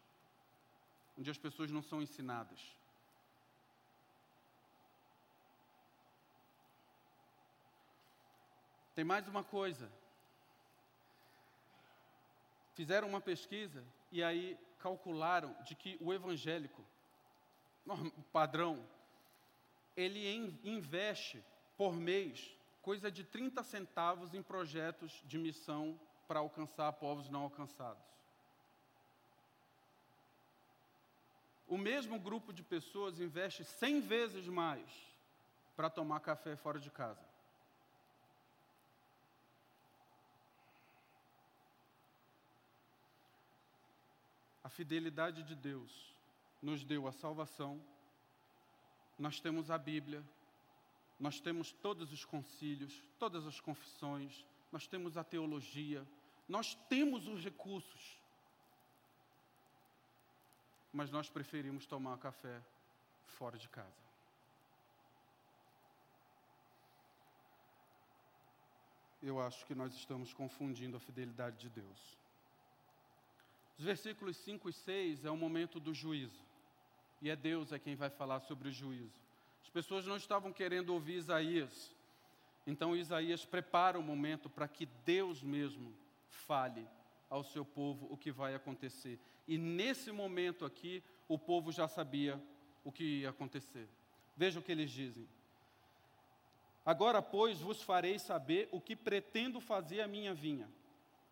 onde 1.19 1.29
as 1.29 1.37
pessoas 1.37 1.69
não 1.69 1.81
são 1.81 2.01
ensinadas. 2.01 2.61
Tem 8.95 9.03
mais 9.03 9.27
uma 9.27 9.43
coisa. 9.43 9.91
Fizeram 12.73 13.09
uma 13.09 13.19
pesquisa 13.19 13.85
e 14.13 14.23
aí 14.23 14.57
calcularam 14.79 15.53
de 15.63 15.75
que 15.75 15.97
o 15.99 16.13
evangélico, 16.13 16.85
padrão, 18.31 18.87
ele 20.01 20.59
investe 20.63 21.43
por 21.77 21.93
mês 21.93 22.55
coisa 22.81 23.11
de 23.11 23.23
30 23.23 23.61
centavos 23.63 24.33
em 24.33 24.41
projetos 24.41 25.21
de 25.25 25.37
missão 25.37 25.99
para 26.27 26.39
alcançar 26.39 26.91
povos 26.93 27.29
não 27.29 27.41
alcançados. 27.41 28.09
o 31.69 31.77
mesmo 31.77 32.19
grupo 32.19 32.51
de 32.51 32.63
pessoas 32.63 33.19
investe 33.19 33.63
100 33.63 34.01
vezes 34.01 34.47
mais 34.47 34.89
para 35.75 35.89
tomar 35.89 36.19
café 36.19 36.55
fora 36.55 36.79
de 36.79 36.89
casa. 36.89 37.23
A 44.63 44.69
fidelidade 44.69 45.43
de 45.43 45.55
Deus 45.55 46.13
nos 46.61 46.83
deu 46.83 47.07
a 47.07 47.11
salvação, 47.11 47.79
nós 49.19 49.39
temos 49.39 49.69
a 49.69 49.77
Bíblia, 49.77 50.23
nós 51.19 51.39
temos 51.39 51.71
todos 51.71 52.11
os 52.11 52.25
concílios, 52.25 53.03
todas 53.19 53.45
as 53.45 53.59
confissões, 53.59 54.45
nós 54.71 54.87
temos 54.87 55.17
a 55.17 55.23
teologia, 55.23 56.07
nós 56.47 56.73
temos 56.87 57.27
os 57.27 57.43
recursos 57.43 58.19
mas 60.91 61.11
nós 61.11 61.29
preferimos 61.29 61.85
tomar 61.85 62.17
café 62.17 62.61
fora 63.27 63.57
de 63.57 63.69
casa. 63.69 64.09
Eu 69.21 69.41
acho 69.41 69.65
que 69.65 69.75
nós 69.75 69.93
estamos 69.93 70.33
confundindo 70.33 70.97
a 70.97 70.99
fidelidade 70.99 71.57
de 71.57 71.69
Deus. 71.69 72.17
Os 73.77 73.83
versículos 73.83 74.37
5 74.37 74.69
e 74.69 74.73
6 74.73 75.25
é 75.25 75.31
o 75.31 75.37
momento 75.37 75.79
do 75.79 75.93
juízo. 75.93 76.43
E 77.21 77.29
é 77.29 77.35
Deus 77.35 77.71
é 77.71 77.79
quem 77.79 77.95
vai 77.95 78.09
falar 78.09 78.39
sobre 78.39 78.69
o 78.69 78.71
juízo. 78.71 79.21
As 79.61 79.69
pessoas 79.69 80.05
não 80.05 80.17
estavam 80.17 80.51
querendo 80.51 80.93
ouvir 80.93 81.15
Isaías. 81.15 81.95
Então 82.65 82.95
Isaías 82.95 83.45
prepara 83.45 83.99
o 83.99 84.03
momento 84.03 84.49
para 84.49 84.67
que 84.67 84.85
Deus 85.05 85.43
mesmo 85.43 85.93
fale 86.29 86.87
ao 87.29 87.43
seu 87.43 87.63
povo 87.65 88.07
o 88.09 88.17
que 88.17 88.31
vai 88.31 88.55
acontecer. 88.55 89.19
E 89.47 89.57
nesse 89.57 90.11
momento 90.11 90.65
aqui, 90.65 91.03
o 91.27 91.37
povo 91.37 91.71
já 91.71 91.87
sabia 91.87 92.41
o 92.83 92.91
que 92.91 93.21
ia 93.21 93.29
acontecer. 93.29 93.87
Veja 94.35 94.59
o 94.59 94.63
que 94.63 94.71
eles 94.71 94.89
dizem. 94.89 95.27
Agora, 96.85 97.21
pois, 97.21 97.59
vos 97.59 97.81
farei 97.81 98.17
saber 98.17 98.69
o 98.71 98.81
que 98.81 98.95
pretendo 98.95 99.59
fazer 99.59 100.01
a 100.01 100.07
minha 100.07 100.33
vinha. 100.33 100.67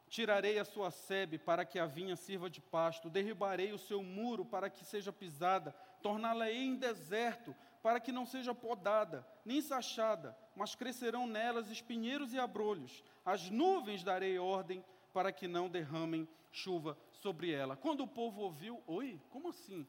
Tirarei 0.09 0.57
a 0.57 0.65
sua 0.65 0.89
sebe 0.89 1.37
para 1.37 1.65
que 1.65 1.77
a 1.77 1.85
vinha 1.85 2.15
sirva 2.15 2.49
de 2.49 2.61
pasto, 2.61 3.09
derribarei 3.09 3.73
o 3.73 3.77
seu 3.77 4.01
muro 4.01 4.45
para 4.45 4.69
que 4.69 4.85
seja 4.85 5.11
pisada, 5.11 5.75
torná-la-ei 6.01 6.65
em 6.65 6.75
deserto 6.75 7.55
para 7.83 7.99
que 7.99 8.11
não 8.11 8.25
seja 8.25 8.53
podada, 8.53 9.25
nem 9.45 9.61
sachada, 9.61 10.37
mas 10.55 10.75
crescerão 10.75 11.27
nelas 11.27 11.69
espinheiros 11.69 12.33
e 12.33 12.39
abrolhos. 12.39 13.03
As 13.25 13.49
nuvens 13.49 14.03
darei 14.03 14.37
ordem 14.39 14.83
para 15.13 15.31
que 15.31 15.47
não 15.47 15.69
derramem 15.69 16.27
chuva 16.51 16.97
sobre 17.11 17.51
ela. 17.51 17.75
Quando 17.75 18.01
o 18.01 18.07
povo 18.07 18.41
ouviu, 18.41 18.81
oi, 18.87 19.21
como 19.29 19.49
assim? 19.49 19.87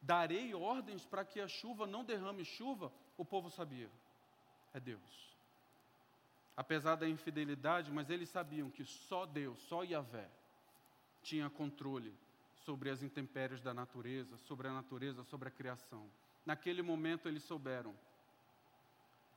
Darei 0.00 0.54
ordens 0.54 1.04
para 1.04 1.24
que 1.24 1.40
a 1.40 1.48
chuva 1.48 1.86
não 1.86 2.04
derrame 2.04 2.44
chuva? 2.44 2.92
O 3.16 3.24
povo 3.24 3.50
sabia, 3.50 3.90
é 4.72 4.80
Deus. 4.80 5.37
Apesar 6.58 6.96
da 6.96 7.08
infidelidade, 7.08 7.88
mas 7.92 8.10
eles 8.10 8.28
sabiam 8.28 8.68
que 8.68 8.84
só 8.84 9.24
Deus, 9.24 9.60
só 9.60 9.84
Yahvé, 9.84 10.28
tinha 11.22 11.48
controle 11.48 12.12
sobre 12.64 12.90
as 12.90 13.00
intempéries 13.00 13.60
da 13.60 13.72
natureza, 13.72 14.36
sobre 14.38 14.66
a 14.66 14.72
natureza, 14.72 15.22
sobre 15.22 15.46
a 15.46 15.52
criação. 15.52 16.10
Naquele 16.44 16.82
momento 16.82 17.28
eles 17.28 17.44
souberam 17.44 17.94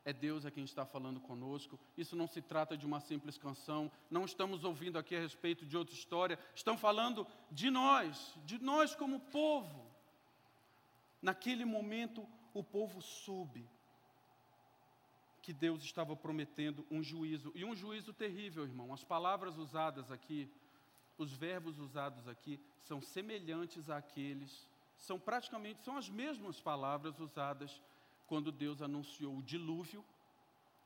É 0.04 0.12
Deus 0.12 0.48
a 0.48 0.50
quem 0.50 0.64
está 0.64 0.84
falando 0.84 1.20
conosco. 1.20 1.80
Isso 1.96 2.16
não 2.16 2.26
se 2.26 2.42
trata 2.42 2.76
de 2.76 2.88
uma 2.88 3.00
simples 3.00 3.38
canção. 3.38 3.92
Não 4.10 4.26
estamos 4.26 4.64
ouvindo 4.64 4.98
aqui 4.98 5.16
a 5.16 5.20
respeito 5.20 5.64
de 5.64 5.78
outra 5.78 5.94
história. 5.94 6.40
Estão 6.56 6.76
falando 6.76 7.28
de 7.52 7.70
nós, 7.70 8.36
de 8.44 8.58
nós 8.58 8.96
como 8.96 9.20
povo. 9.20 9.86
Naquele 11.22 11.66
momento, 11.66 12.28
o 12.52 12.64
povo 12.64 13.00
soube 13.00 13.70
que 15.42 15.52
Deus 15.52 15.84
estava 15.84 16.16
prometendo 16.16 16.86
um 16.90 17.02
juízo, 17.02 17.52
e 17.56 17.66
um 17.66 17.76
juízo 17.76 18.14
terrível, 18.14 18.64
irmão. 18.64 18.94
As 18.94 19.04
palavras 19.04 19.58
usadas 19.58 20.12
aqui, 20.12 20.50
os 21.18 21.32
verbos 21.34 21.80
usados 21.80 22.28
aqui, 22.28 22.60
são 22.82 23.02
semelhantes 23.02 23.90
àqueles, 23.90 24.70
são 24.96 25.20
praticamente, 25.20 25.84
são 25.84 25.98
as 25.98 26.10
mesmas 26.10 26.62
palavras 26.62 27.20
usadas 27.20 27.82
quando 28.28 28.52
Deus 28.52 28.82
anunciou 28.82 29.38
o 29.38 29.44
dilúvio 29.44 30.06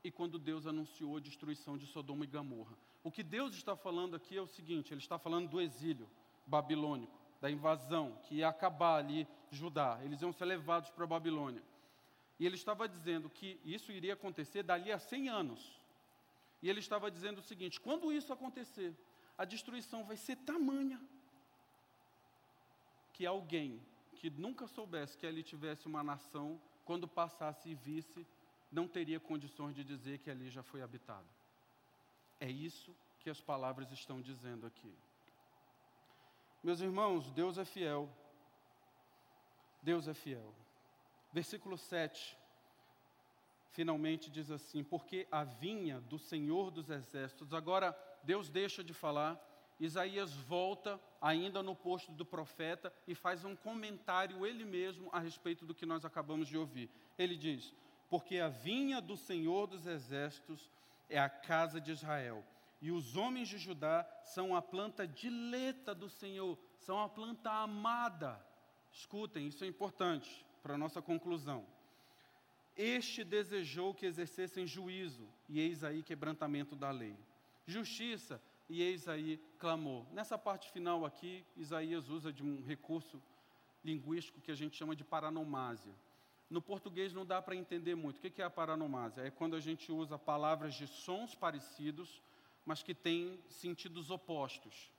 e 0.04 0.10
quando 0.10 0.40
Deus 0.40 0.66
anunciou 0.66 1.18
a 1.18 1.20
destruição 1.20 1.78
de 1.78 1.86
Sodoma 1.86 2.24
e 2.24 2.28
Gomorra. 2.28 2.78
O 3.04 3.12
que 3.12 3.22
Deus 3.22 3.54
está 3.56 3.76
falando 3.76 4.16
aqui 4.16 4.38
é 4.38 4.42
o 4.42 4.48
seguinte: 4.48 4.94
Ele 4.94 5.02
está 5.02 5.20
falando 5.20 5.50
do 5.50 5.60
exílio 5.60 6.10
babilônico, 6.48 7.14
da 7.42 7.52
invasão 7.52 8.18
que 8.24 8.36
ia 8.36 8.48
acabar 8.48 8.98
ali 8.98 9.28
Judá. 9.52 10.00
Eles 10.04 10.22
iam 10.22 10.32
ser 10.32 10.46
levados 10.46 10.90
para 10.90 11.04
a 11.04 11.08
Babilônia. 11.08 11.62
E 12.40 12.46
ele 12.46 12.56
estava 12.56 12.88
dizendo 12.88 13.30
que 13.30 13.60
isso 13.64 13.92
iria 13.92 14.14
acontecer 14.14 14.64
dali 14.64 14.92
a 14.92 15.00
100 15.00 15.30
anos. 15.30 15.80
E 16.62 16.70
ele 16.70 16.80
estava 16.80 17.10
dizendo 17.10 17.40
o 17.40 17.44
seguinte: 17.44 17.80
quando 17.80 18.12
isso 18.12 18.34
acontecer, 18.34 18.94
a 19.38 19.46
destruição 19.46 20.04
vai 20.04 20.18
ser 20.18 20.36
tamanha 20.38 21.02
que 23.14 23.26
alguém 23.26 23.82
que 24.16 24.30
nunca 24.30 24.68
soubesse 24.68 25.18
que 25.18 25.28
ali 25.28 25.44
tivesse 25.44 25.88
uma 25.88 26.04
nação, 26.04 26.60
quando 26.84 27.08
passasse 27.08 27.70
e 27.70 27.76
visse, 27.76 28.26
não 28.72 28.88
teria 28.88 29.20
condições 29.20 29.76
de 29.76 29.84
dizer 29.84 30.20
que 30.20 30.30
ali 30.30 30.50
já 30.50 30.64
foi 30.64 30.82
habitado. 30.82 31.28
É 32.40 32.50
isso 32.50 32.96
que 33.20 33.30
as 33.30 33.40
palavras 33.40 33.92
estão 33.92 34.22
dizendo 34.22 34.66
aqui. 34.66 34.94
Meus 36.64 36.82
irmãos, 36.82 37.32
Deus 37.32 37.58
é 37.58 37.66
fiel. 37.66 38.10
Deus 39.82 40.08
é 40.08 40.14
fiel. 40.14 40.54
Versículo 41.36 41.78
7, 41.78 42.38
finalmente 43.72 44.32
diz 44.32 44.50
assim: 44.50 44.82
Porque 44.82 45.28
a 45.30 45.44
vinha 45.44 46.00
do 46.00 46.18
Senhor 46.18 46.72
dos 46.72 46.90
Exércitos. 46.90 47.54
Agora, 47.54 47.94
Deus 48.24 48.48
deixa 48.48 48.82
de 48.82 48.94
falar, 48.94 49.38
Isaías 49.78 50.32
volta, 50.32 50.98
ainda 51.20 51.62
no 51.62 51.76
posto 51.76 52.14
do 52.14 52.26
profeta, 52.26 52.90
e 53.06 53.14
faz 53.14 53.44
um 53.44 53.54
comentário 53.54 54.46
ele 54.46 54.64
mesmo 54.64 55.10
a 55.12 55.20
respeito 55.20 55.66
do 55.66 55.76
que 55.76 55.86
nós 55.86 56.06
acabamos 56.06 56.48
de 56.48 56.58
ouvir. 56.58 56.90
Ele 57.18 57.36
diz: 57.36 57.74
Porque 58.10 58.40
a 58.40 58.48
vinha 58.48 59.02
do 59.02 59.18
Senhor 59.18 59.68
dos 59.68 59.86
Exércitos 59.86 60.72
é 61.10 61.20
a 61.20 61.28
casa 61.28 61.82
de 61.82 61.92
Israel, 61.92 62.46
e 62.82 62.94
os 62.94 63.18
homens 63.18 63.50
de 63.50 63.58
Judá 63.58 64.10
são 64.24 64.56
a 64.56 64.62
planta 64.62 65.06
dileta 65.06 65.94
do 65.94 66.08
Senhor, 66.08 66.58
são 66.78 66.98
a 67.04 67.10
planta 67.10 67.52
amada. 67.52 68.42
Escutem, 68.90 69.48
isso 69.48 69.66
é 69.66 69.68
importante 69.68 70.46
para 70.66 70.74
a 70.74 70.78
nossa 70.80 71.00
conclusão. 71.00 71.64
Este 72.76 73.24
desejou 73.24 73.94
que 73.94 74.04
exercessem 74.04 74.66
juízo, 74.66 75.30
e 75.48 75.60
eis 75.60 75.84
aí 75.84 76.02
quebrantamento 76.02 76.76
da 76.76 76.90
lei. 76.90 77.16
Justiça, 77.68 78.42
e 78.68 78.82
eis 78.82 79.08
aí 79.08 79.40
clamor. 79.60 80.08
Nessa 80.12 80.40
parte 80.40 80.72
final 80.72 81.06
aqui, 81.06 81.46
Isaías 81.56 82.10
usa 82.10 82.34
de 82.34 82.44
um 82.44 82.64
recurso 82.66 83.22
linguístico 83.84 84.42
que 84.42 84.52
a 84.52 84.56
gente 84.56 84.76
chama 84.76 84.96
de 84.96 85.04
paranomásia. 85.04 85.94
No 86.50 86.64
português 86.64 87.14
não 87.14 87.28
dá 87.28 87.40
para 87.44 87.56
entender 87.56 87.94
muito. 87.94 88.18
O 88.18 88.32
que 88.32 88.42
é 88.42 88.46
a 88.46 88.50
paranomásia? 88.50 89.22
É 89.22 89.30
quando 89.30 89.56
a 89.56 89.60
gente 89.60 89.92
usa 89.92 90.18
palavras 90.18 90.74
de 90.74 90.88
sons 90.88 91.36
parecidos, 91.36 92.24
mas 92.66 92.82
que 92.82 92.96
têm 92.96 93.40
sentidos 93.50 94.10
opostos. 94.10 94.92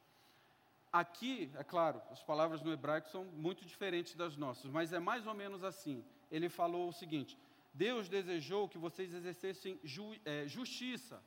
Aqui, 0.93 1.51
é 1.57 1.65
claro, 1.65 2.01
as 2.11 2.23
palavras 2.23 2.63
no 2.63 2.73
hebraico 2.73 3.09
são 3.09 3.25
muito 3.25 3.65
diferentes 3.65 4.15
das 4.15 4.37
nossas, 4.37 4.71
mas 4.71 4.93
é 4.93 4.99
mais 4.99 5.27
ou 5.27 5.35
menos 5.35 5.63
assim. 5.65 6.05
Ele 6.31 6.49
falou 6.49 6.89
o 6.89 6.93
seguinte: 6.93 7.39
Deus 7.73 8.09
desejou 8.09 8.69
que 8.69 8.79
vocês 8.79 9.13
exercessem 9.13 9.79
ju, 9.85 10.15
é, 10.25 10.47
justiça, 10.47 11.23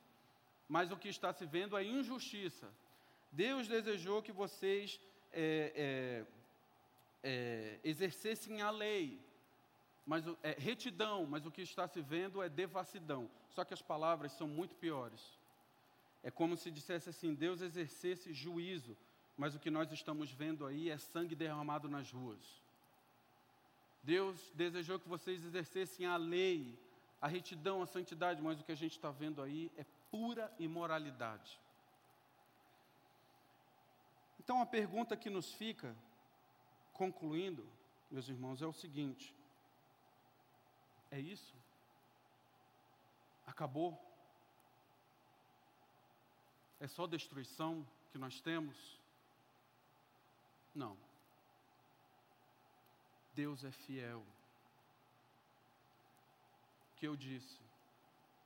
mas 0.67 0.91
o 0.91 0.97
que 0.97 1.09
está 1.09 1.31
se 1.31 1.45
vendo 1.45 1.77
é 1.77 1.83
injustiça. 1.83 2.67
Deus 3.31 3.67
desejou 3.67 4.21
que 4.21 4.31
vocês 4.31 4.99
é, 5.31 6.25
é, 7.23 7.29
é 7.31 7.79
exercessem 7.83 8.61
a 8.61 8.71
lei, 8.71 9.19
mas 10.05 10.25
é, 10.41 10.55
retidão, 10.57 11.27
mas 11.27 11.45
o 11.45 11.51
que 11.51 11.61
está 11.61 11.87
se 11.87 12.01
vendo 12.01 12.41
é 12.41 12.49
devassidão. 12.49 13.29
Só 13.49 13.63
que 13.63 13.73
as 13.73 13.81
palavras 13.81 14.31
são 14.31 14.47
muito 14.47 14.73
piores. 14.75 15.37
É 16.23 16.31
como 16.31 16.57
se 16.57 16.71
dissesse 16.71 17.09
assim: 17.09 17.33
Deus 17.35 17.61
exercesse 17.61 18.33
juízo, 18.33 18.97
mas 19.39 19.55
o 19.55 19.59
que 19.59 19.71
nós 19.71 19.89
estamos 19.93 20.29
vendo 20.29 20.65
aí 20.65 20.89
é 20.89 20.97
sangue 20.97 21.33
derramado 21.33 21.87
nas 21.87 22.11
ruas. 22.11 22.61
Deus 24.03 24.51
desejou 24.53 24.99
que 24.99 25.07
vocês 25.07 25.45
exercessem 25.45 26.05
a 26.05 26.17
lei, 26.17 26.77
a 27.21 27.27
retidão, 27.29 27.81
a 27.81 27.87
santidade, 27.87 28.41
mas 28.41 28.59
o 28.59 28.65
que 28.65 28.73
a 28.73 28.75
gente 28.75 28.91
está 28.91 29.11
vendo 29.11 29.41
aí 29.41 29.71
é 29.77 29.85
pura 30.11 30.53
imoralidade. 30.59 31.57
Então 34.41 34.61
a 34.61 34.65
pergunta 34.65 35.15
que 35.15 35.29
nos 35.29 35.53
fica, 35.53 35.95
concluindo, 36.91 37.65
meus 38.11 38.27
irmãos, 38.27 38.61
é 38.61 38.67
o 38.67 38.73
seguinte: 38.73 39.33
é 41.09 41.17
isso? 41.17 41.55
Acabou? 43.47 43.97
É 46.77 46.89
só 46.89 47.07
destruição 47.07 47.87
que 48.11 48.17
nós 48.17 48.41
temos? 48.41 48.98
Não. 50.79 50.95
Deus 53.35 53.65
é 53.65 53.71
fiel. 53.71 54.19
O 56.93 56.95
que 56.95 57.05
eu 57.05 57.17
disse? 57.17 57.59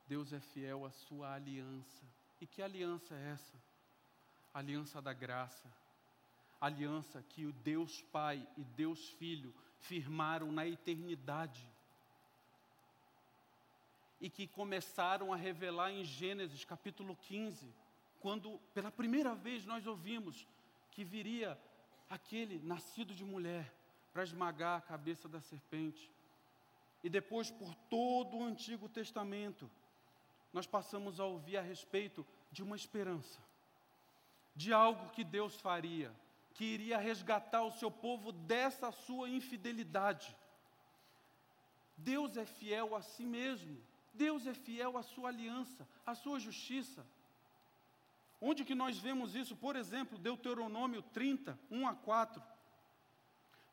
Deus 0.07 0.33
é 0.33 0.39
fiel 0.39 0.83
à 0.83 0.89
sua 0.89 1.35
aliança. 1.35 2.03
E 2.41 2.47
que 2.47 2.63
aliança 2.63 3.13
é 3.13 3.33
essa? 3.33 3.55
Aliança 4.51 4.99
da 4.99 5.13
graça. 5.13 5.69
Aliança 6.59 7.21
que 7.21 7.45
o 7.45 7.53
Deus 7.53 8.01
Pai 8.01 8.47
e 8.57 8.63
Deus 8.63 9.09
Filho 9.09 9.53
firmaram 9.81 10.51
na 10.51 10.65
eternidade. 10.65 11.63
E 14.19 14.27
que 14.27 14.47
começaram 14.47 15.31
a 15.31 15.35
revelar 15.35 15.91
em 15.91 16.03
Gênesis 16.03 16.65
capítulo 16.65 17.15
15, 17.15 17.71
quando 18.19 18.59
pela 18.73 18.91
primeira 18.91 19.35
vez 19.35 19.65
nós 19.65 19.85
ouvimos 19.85 20.47
que 20.89 21.03
viria 21.03 21.59
aquele 22.13 22.59
nascido 22.59 23.13
de 23.13 23.25
mulher 23.25 23.73
para 24.11 24.23
esmagar 24.23 24.77
a 24.77 24.81
cabeça 24.81 25.27
da 25.27 25.41
serpente. 25.41 26.11
E 27.03 27.09
depois, 27.09 27.49
por 27.49 27.73
todo 27.89 28.37
o 28.37 28.43
Antigo 28.43 28.87
Testamento, 28.87 29.69
nós 30.53 30.67
passamos 30.67 31.19
a 31.19 31.25
ouvir 31.25 31.57
a 31.57 31.61
respeito 31.61 32.25
de 32.51 32.61
uma 32.61 32.75
esperança, 32.75 33.39
de 34.55 34.71
algo 34.71 35.09
que 35.09 35.23
Deus 35.23 35.59
faria, 35.59 36.13
que 36.53 36.63
iria 36.63 36.99
resgatar 36.99 37.63
o 37.63 37.71
seu 37.71 37.89
povo 37.89 38.31
dessa 38.31 38.91
sua 38.91 39.27
infidelidade. 39.27 40.35
Deus 41.97 42.37
é 42.37 42.45
fiel 42.45 42.95
a 42.95 43.01
si 43.01 43.25
mesmo, 43.25 43.75
Deus 44.13 44.45
é 44.45 44.53
fiel 44.53 44.95
à 44.97 45.01
sua 45.01 45.29
aliança, 45.29 45.87
à 46.05 46.13
sua 46.13 46.39
justiça. 46.39 47.03
Onde 48.45 48.65
que 48.65 48.75
nós 48.75 48.97
vemos 48.97 49.35
isso? 49.35 49.55
Por 49.55 49.77
exemplo, 49.77 50.17
Deuteronômio 50.17 51.01
30, 51.01 51.57
1 51.71 51.87
a 51.87 51.93
4. 51.95 52.43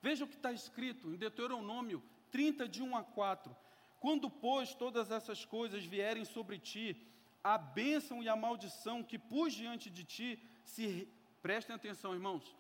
Veja 0.01 0.25
o 0.25 0.29
que 0.29 0.37
está 0.37 0.53
escrito 0.53 1.13
em 1.13 1.17
Deuteronômio 1.17 2.01
30, 2.31 2.69
de 2.69 2.81
1 2.81 2.97
a 2.97 3.03
4. 3.03 3.57
Quando, 3.99 4.31
pois, 4.31 4.73
todas 4.73 5.11
essas 5.11 5.45
coisas 5.45 5.85
vierem 5.85 6.25
sobre 6.25 6.57
ti, 6.57 6.97
a 7.43 7.59
bênção 7.59 8.23
e 8.23 8.29
a 8.29 8.37
maldição 8.37 9.03
que 9.03 9.19
pus 9.19 9.53
diante 9.53 9.91
de 9.91 10.05
ti, 10.05 10.41
se. 10.65 11.09
Prestem 11.43 11.75
atenção, 11.75 12.15
irmãos. 12.15 12.57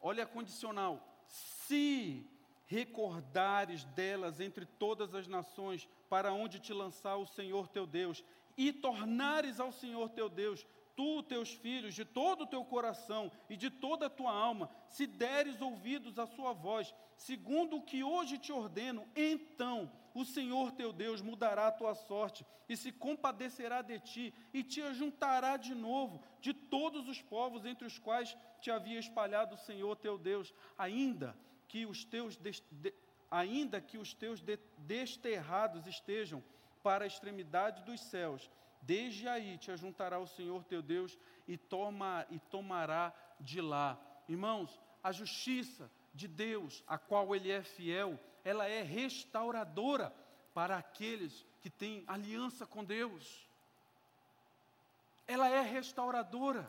Olha 0.00 0.24
a 0.24 0.26
condicional. 0.26 1.06
Se 1.26 2.26
recordares 2.64 3.84
delas 3.84 4.40
entre 4.40 4.64
todas 4.64 5.14
as 5.14 5.26
nações, 5.26 5.86
para 6.08 6.32
onde 6.32 6.58
te 6.58 6.72
lançar 6.72 7.16
o 7.16 7.26
Senhor 7.26 7.68
teu 7.68 7.86
Deus, 7.86 8.24
e 8.56 8.72
tornares 8.72 9.60
ao 9.60 9.70
Senhor 9.70 10.08
teu 10.08 10.30
Deus 10.30 10.66
tu, 10.96 11.22
teus 11.22 11.52
filhos, 11.52 11.94
de 11.94 12.04
todo 12.04 12.42
o 12.42 12.46
teu 12.46 12.64
coração 12.64 13.30
e 13.48 13.56
de 13.56 13.70
toda 13.70 14.06
a 14.06 14.10
tua 14.10 14.32
alma, 14.32 14.70
se 14.88 15.06
deres 15.06 15.60
ouvidos 15.60 16.18
à 16.18 16.26
sua 16.26 16.52
voz, 16.52 16.94
segundo 17.16 17.76
o 17.76 17.82
que 17.82 18.02
hoje 18.02 18.38
te 18.38 18.52
ordeno, 18.52 19.06
então 19.14 19.90
o 20.14 20.24
Senhor 20.24 20.72
teu 20.72 20.92
Deus 20.92 21.20
mudará 21.20 21.68
a 21.68 21.72
tua 21.72 21.94
sorte 21.94 22.44
e 22.68 22.76
se 22.76 22.92
compadecerá 22.92 23.82
de 23.82 23.98
ti 24.00 24.34
e 24.52 24.62
te 24.62 24.82
ajuntará 24.82 25.56
de 25.56 25.74
novo 25.74 26.22
de 26.40 26.52
todos 26.52 27.08
os 27.08 27.20
povos 27.20 27.64
entre 27.64 27.86
os 27.86 27.98
quais 27.98 28.36
te 28.60 28.70
havia 28.70 28.98
espalhado 28.98 29.54
o 29.54 29.58
Senhor 29.58 29.96
teu 29.96 30.18
Deus, 30.18 30.54
ainda 30.76 31.36
que 31.68 31.86
os 31.86 32.04
teus, 32.04 32.38
ainda 33.30 33.80
que 33.80 33.96
os 33.96 34.12
teus 34.12 34.40
de, 34.40 34.58
desterrados 34.78 35.86
estejam 35.86 36.42
para 36.82 37.04
a 37.04 37.06
extremidade 37.06 37.82
dos 37.82 38.00
céus. 38.00 38.50
Desde 38.82 39.28
aí 39.28 39.56
te 39.58 39.70
ajuntará 39.70 40.18
o 40.18 40.26
Senhor 40.26 40.64
teu 40.64 40.82
Deus 40.82 41.16
e, 41.46 41.56
toma, 41.56 42.26
e 42.30 42.40
tomará 42.40 43.14
de 43.38 43.60
lá. 43.60 43.96
Irmãos, 44.28 44.80
a 45.00 45.12
justiça 45.12 45.88
de 46.12 46.26
Deus, 46.26 46.82
a 46.86 46.98
qual 46.98 47.34
Ele 47.34 47.50
é 47.50 47.62
fiel, 47.62 48.18
ela 48.44 48.66
é 48.66 48.82
restauradora 48.82 50.12
para 50.52 50.76
aqueles 50.76 51.46
que 51.60 51.70
têm 51.70 52.02
aliança 52.08 52.66
com 52.66 52.84
Deus. 52.84 53.48
Ela 55.28 55.48
é 55.48 55.60
restauradora. 55.60 56.68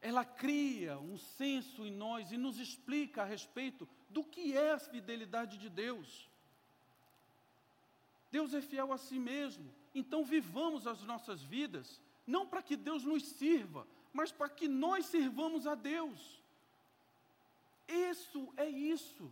Ela 0.00 0.24
cria 0.24 0.98
um 0.98 1.16
senso 1.16 1.86
em 1.86 1.90
nós 1.90 2.32
e 2.32 2.36
nos 2.36 2.58
explica 2.58 3.22
a 3.22 3.24
respeito 3.24 3.88
do 4.10 4.22
que 4.22 4.54
é 4.54 4.72
a 4.72 4.78
fidelidade 4.78 5.56
de 5.56 5.70
Deus. 5.70 6.28
Deus 8.32 8.54
é 8.54 8.62
fiel 8.62 8.92
a 8.92 8.98
si 8.98 9.18
mesmo. 9.18 9.68
Então 9.94 10.24
vivamos 10.24 10.86
as 10.86 11.02
nossas 11.02 11.42
vidas, 11.42 12.00
não 12.26 12.46
para 12.46 12.62
que 12.62 12.76
Deus 12.76 13.04
nos 13.04 13.24
sirva, 13.24 13.86
mas 14.12 14.32
para 14.32 14.48
que 14.48 14.66
nós 14.66 15.06
sirvamos 15.06 15.66
a 15.66 15.74
Deus. 15.74 16.42
Isso 17.86 18.42
é 18.56 18.68
isso. 18.68 19.30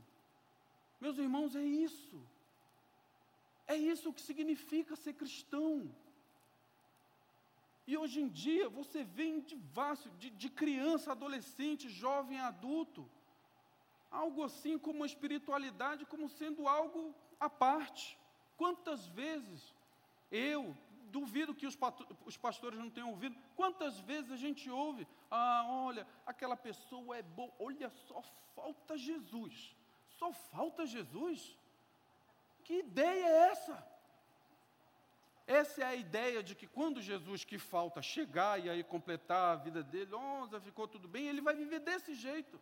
Meus 1.01 1.17
irmãos, 1.17 1.57
é 1.57 1.65
isso. 1.65 2.21
É 3.67 3.77
isso 3.77 4.13
que 4.13 4.21
significa 4.21 4.95
ser 4.95 5.15
cristão. 5.15 5.91
E 7.87 7.97
hoje 7.97 8.21
em 8.21 8.29
dia 8.29 8.69
você 8.69 9.03
vê 9.03 9.41
de, 9.41 9.57
de, 10.19 10.31
de 10.31 10.49
criança, 10.51 11.13
adolescente, 11.13 11.89
jovem, 11.89 12.39
adulto, 12.39 13.09
algo 14.11 14.45
assim 14.45 14.77
como 14.79 15.03
a 15.03 15.07
espiritualidade 15.07 16.05
como 16.05 16.29
sendo 16.29 16.69
algo 16.69 17.15
à 17.39 17.49
parte. 17.49 18.20
Quantas 18.61 19.07
vezes 19.07 19.75
eu, 20.31 20.77
duvido 21.11 21.55
que 21.55 21.67
os, 21.67 21.79
os 22.27 22.37
pastores 22.37 22.79
não 22.79 22.91
tenham 22.91 23.09
ouvido, 23.09 23.35
quantas 23.57 23.99
vezes 24.01 24.31
a 24.31 24.37
gente 24.37 24.69
ouve, 24.69 25.09
ah, 25.31 25.65
olha, 25.67 26.07
aquela 26.27 26.55
pessoa 26.55 27.17
é 27.17 27.23
boa, 27.23 27.51
olha, 27.59 27.89
só 28.07 28.21
falta 28.55 28.99
Jesus. 28.99 29.75
Só 30.19 30.31
falta 30.31 30.85
Jesus? 30.85 31.57
Que 32.63 32.81
ideia 32.81 33.25
é 33.25 33.39
essa? 33.53 33.77
Essa 35.47 35.81
é 35.81 35.87
a 35.87 35.95
ideia 35.95 36.43
de 36.43 36.55
que 36.55 36.67
quando 36.67 37.01
Jesus 37.01 37.45
que 37.45 37.57
falta 37.57 38.03
chegar 38.03 38.63
e 38.63 38.69
aí 38.69 38.85
completar 38.85 39.55
a 39.55 39.57
vida 39.57 39.83
dele, 39.83 40.11
já 40.51 40.61
ficou 40.61 40.87
tudo 40.87 41.09
bem, 41.09 41.29
ele 41.29 41.41
vai 41.41 41.55
viver 41.55 41.81
desse 41.81 42.15
jeito. 42.15 42.61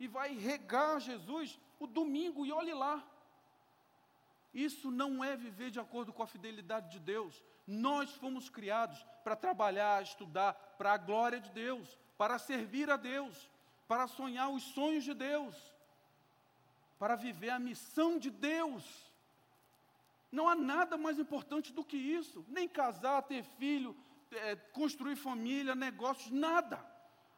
E 0.00 0.08
vai 0.08 0.34
regar 0.34 0.98
Jesus 0.98 1.60
o 1.78 1.86
domingo 1.86 2.46
e 2.46 2.52
olhe 2.52 2.72
lá. 2.72 3.06
Isso 4.56 4.90
não 4.90 5.22
é 5.22 5.36
viver 5.36 5.70
de 5.70 5.78
acordo 5.78 6.14
com 6.14 6.22
a 6.22 6.26
fidelidade 6.26 6.88
de 6.90 6.98
Deus. 6.98 7.44
Nós 7.66 8.10
fomos 8.12 8.48
criados 8.48 8.98
para 9.22 9.36
trabalhar, 9.36 10.02
estudar 10.02 10.54
para 10.78 10.94
a 10.94 10.96
glória 10.96 11.38
de 11.38 11.50
Deus, 11.50 11.98
para 12.16 12.38
servir 12.38 12.88
a 12.88 12.96
Deus, 12.96 13.50
para 13.86 14.06
sonhar 14.06 14.48
os 14.48 14.62
sonhos 14.62 15.04
de 15.04 15.12
Deus, 15.12 15.54
para 16.98 17.16
viver 17.16 17.50
a 17.50 17.58
missão 17.58 18.18
de 18.18 18.30
Deus. 18.30 18.82
Não 20.32 20.48
há 20.48 20.54
nada 20.54 20.96
mais 20.96 21.18
importante 21.18 21.70
do 21.70 21.84
que 21.84 21.98
isso. 21.98 22.42
Nem 22.48 22.66
casar, 22.66 23.20
ter 23.24 23.44
filho, 23.44 23.94
é, 24.30 24.56
construir 24.56 25.16
família, 25.16 25.74
negócios, 25.74 26.30
nada. 26.30 26.82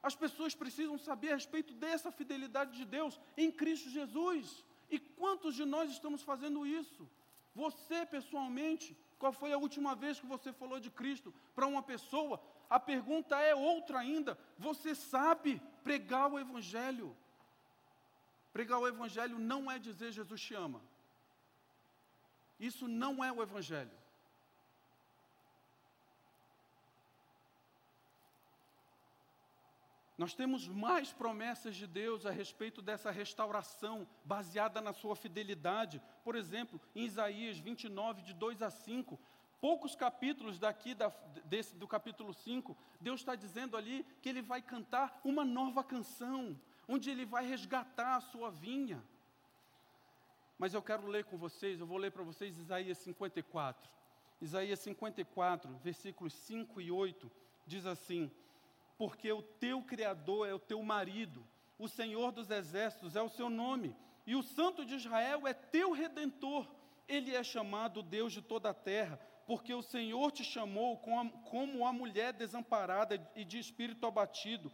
As 0.00 0.14
pessoas 0.14 0.54
precisam 0.54 0.96
saber 0.96 1.32
a 1.32 1.34
respeito 1.34 1.74
dessa 1.74 2.12
fidelidade 2.12 2.76
de 2.76 2.84
Deus 2.84 3.20
em 3.36 3.50
Cristo 3.50 3.90
Jesus. 3.90 4.64
E 4.90 4.98
quantos 4.98 5.54
de 5.54 5.64
nós 5.64 5.90
estamos 5.90 6.22
fazendo 6.22 6.66
isso? 6.66 7.08
Você, 7.54 8.06
pessoalmente, 8.06 8.96
qual 9.18 9.32
foi 9.32 9.52
a 9.52 9.58
última 9.58 9.94
vez 9.94 10.20
que 10.20 10.26
você 10.26 10.52
falou 10.52 10.78
de 10.78 10.90
Cristo 10.90 11.34
para 11.54 11.66
uma 11.66 11.82
pessoa? 11.82 12.40
A 12.70 12.78
pergunta 12.78 13.36
é 13.40 13.54
outra 13.54 13.98
ainda. 13.98 14.38
Você 14.58 14.94
sabe 14.94 15.60
pregar 15.82 16.32
o 16.32 16.38
Evangelho? 16.38 17.16
Pregar 18.52 18.78
o 18.78 18.88
Evangelho 18.88 19.38
não 19.38 19.70
é 19.70 19.78
dizer 19.78 20.12
Jesus 20.12 20.40
te 20.40 20.54
ama. 20.54 20.80
Isso 22.58 22.88
não 22.88 23.24
é 23.24 23.30
o 23.32 23.42
Evangelho. 23.42 23.90
Nós 30.18 30.34
temos 30.34 30.66
mais 30.66 31.12
promessas 31.12 31.76
de 31.76 31.86
Deus 31.86 32.26
a 32.26 32.32
respeito 32.32 32.82
dessa 32.82 33.08
restauração 33.08 34.04
baseada 34.24 34.80
na 34.80 34.92
sua 34.92 35.14
fidelidade. 35.14 36.02
Por 36.24 36.34
exemplo, 36.34 36.80
em 36.92 37.04
Isaías 37.04 37.56
29, 37.56 38.22
de 38.22 38.34
2 38.34 38.60
a 38.60 38.68
5, 38.68 39.16
poucos 39.60 39.94
capítulos 39.94 40.58
daqui 40.58 40.92
da, 40.92 41.12
desse, 41.44 41.76
do 41.76 41.86
capítulo 41.86 42.34
5, 42.34 42.76
Deus 43.00 43.20
está 43.20 43.36
dizendo 43.36 43.76
ali 43.76 44.04
que 44.20 44.28
Ele 44.28 44.42
vai 44.42 44.60
cantar 44.60 45.20
uma 45.22 45.44
nova 45.44 45.84
canção, 45.84 46.60
onde 46.88 47.08
Ele 47.08 47.24
vai 47.24 47.46
resgatar 47.46 48.16
a 48.16 48.20
sua 48.20 48.50
vinha. 48.50 49.00
Mas 50.58 50.74
eu 50.74 50.82
quero 50.82 51.06
ler 51.06 51.26
com 51.26 51.38
vocês, 51.38 51.78
eu 51.78 51.86
vou 51.86 51.96
ler 51.96 52.10
para 52.10 52.24
vocês 52.24 52.58
Isaías 52.58 52.98
54. 52.98 53.88
Isaías 54.40 54.80
54, 54.80 55.76
versículos 55.76 56.32
5 56.32 56.80
e 56.80 56.90
8, 56.90 57.30
diz 57.64 57.86
assim: 57.86 58.28
porque 58.98 59.32
o 59.32 59.40
teu 59.40 59.80
Criador 59.80 60.48
é 60.48 60.52
o 60.52 60.58
teu 60.58 60.82
marido, 60.82 61.46
o 61.78 61.88
Senhor 61.88 62.32
dos 62.32 62.50
exércitos 62.50 63.14
é 63.14 63.22
o 63.22 63.28
seu 63.28 63.48
nome, 63.48 63.96
e 64.26 64.34
o 64.34 64.42
Santo 64.42 64.84
de 64.84 64.96
Israel 64.96 65.46
é 65.46 65.54
teu 65.54 65.92
redentor. 65.92 66.68
Ele 67.06 67.34
é 67.34 67.42
chamado 67.42 68.02
Deus 68.02 68.32
de 68.32 68.42
toda 68.42 68.70
a 68.70 68.74
terra, 68.74 69.18
porque 69.46 69.72
o 69.72 69.80
Senhor 69.80 70.30
te 70.32 70.44
chamou 70.44 70.98
como 70.98 71.86
a 71.86 71.92
mulher 71.92 72.34
desamparada 72.34 73.14
e 73.34 73.44
de 73.44 73.58
espírito 73.58 74.04
abatido, 74.04 74.70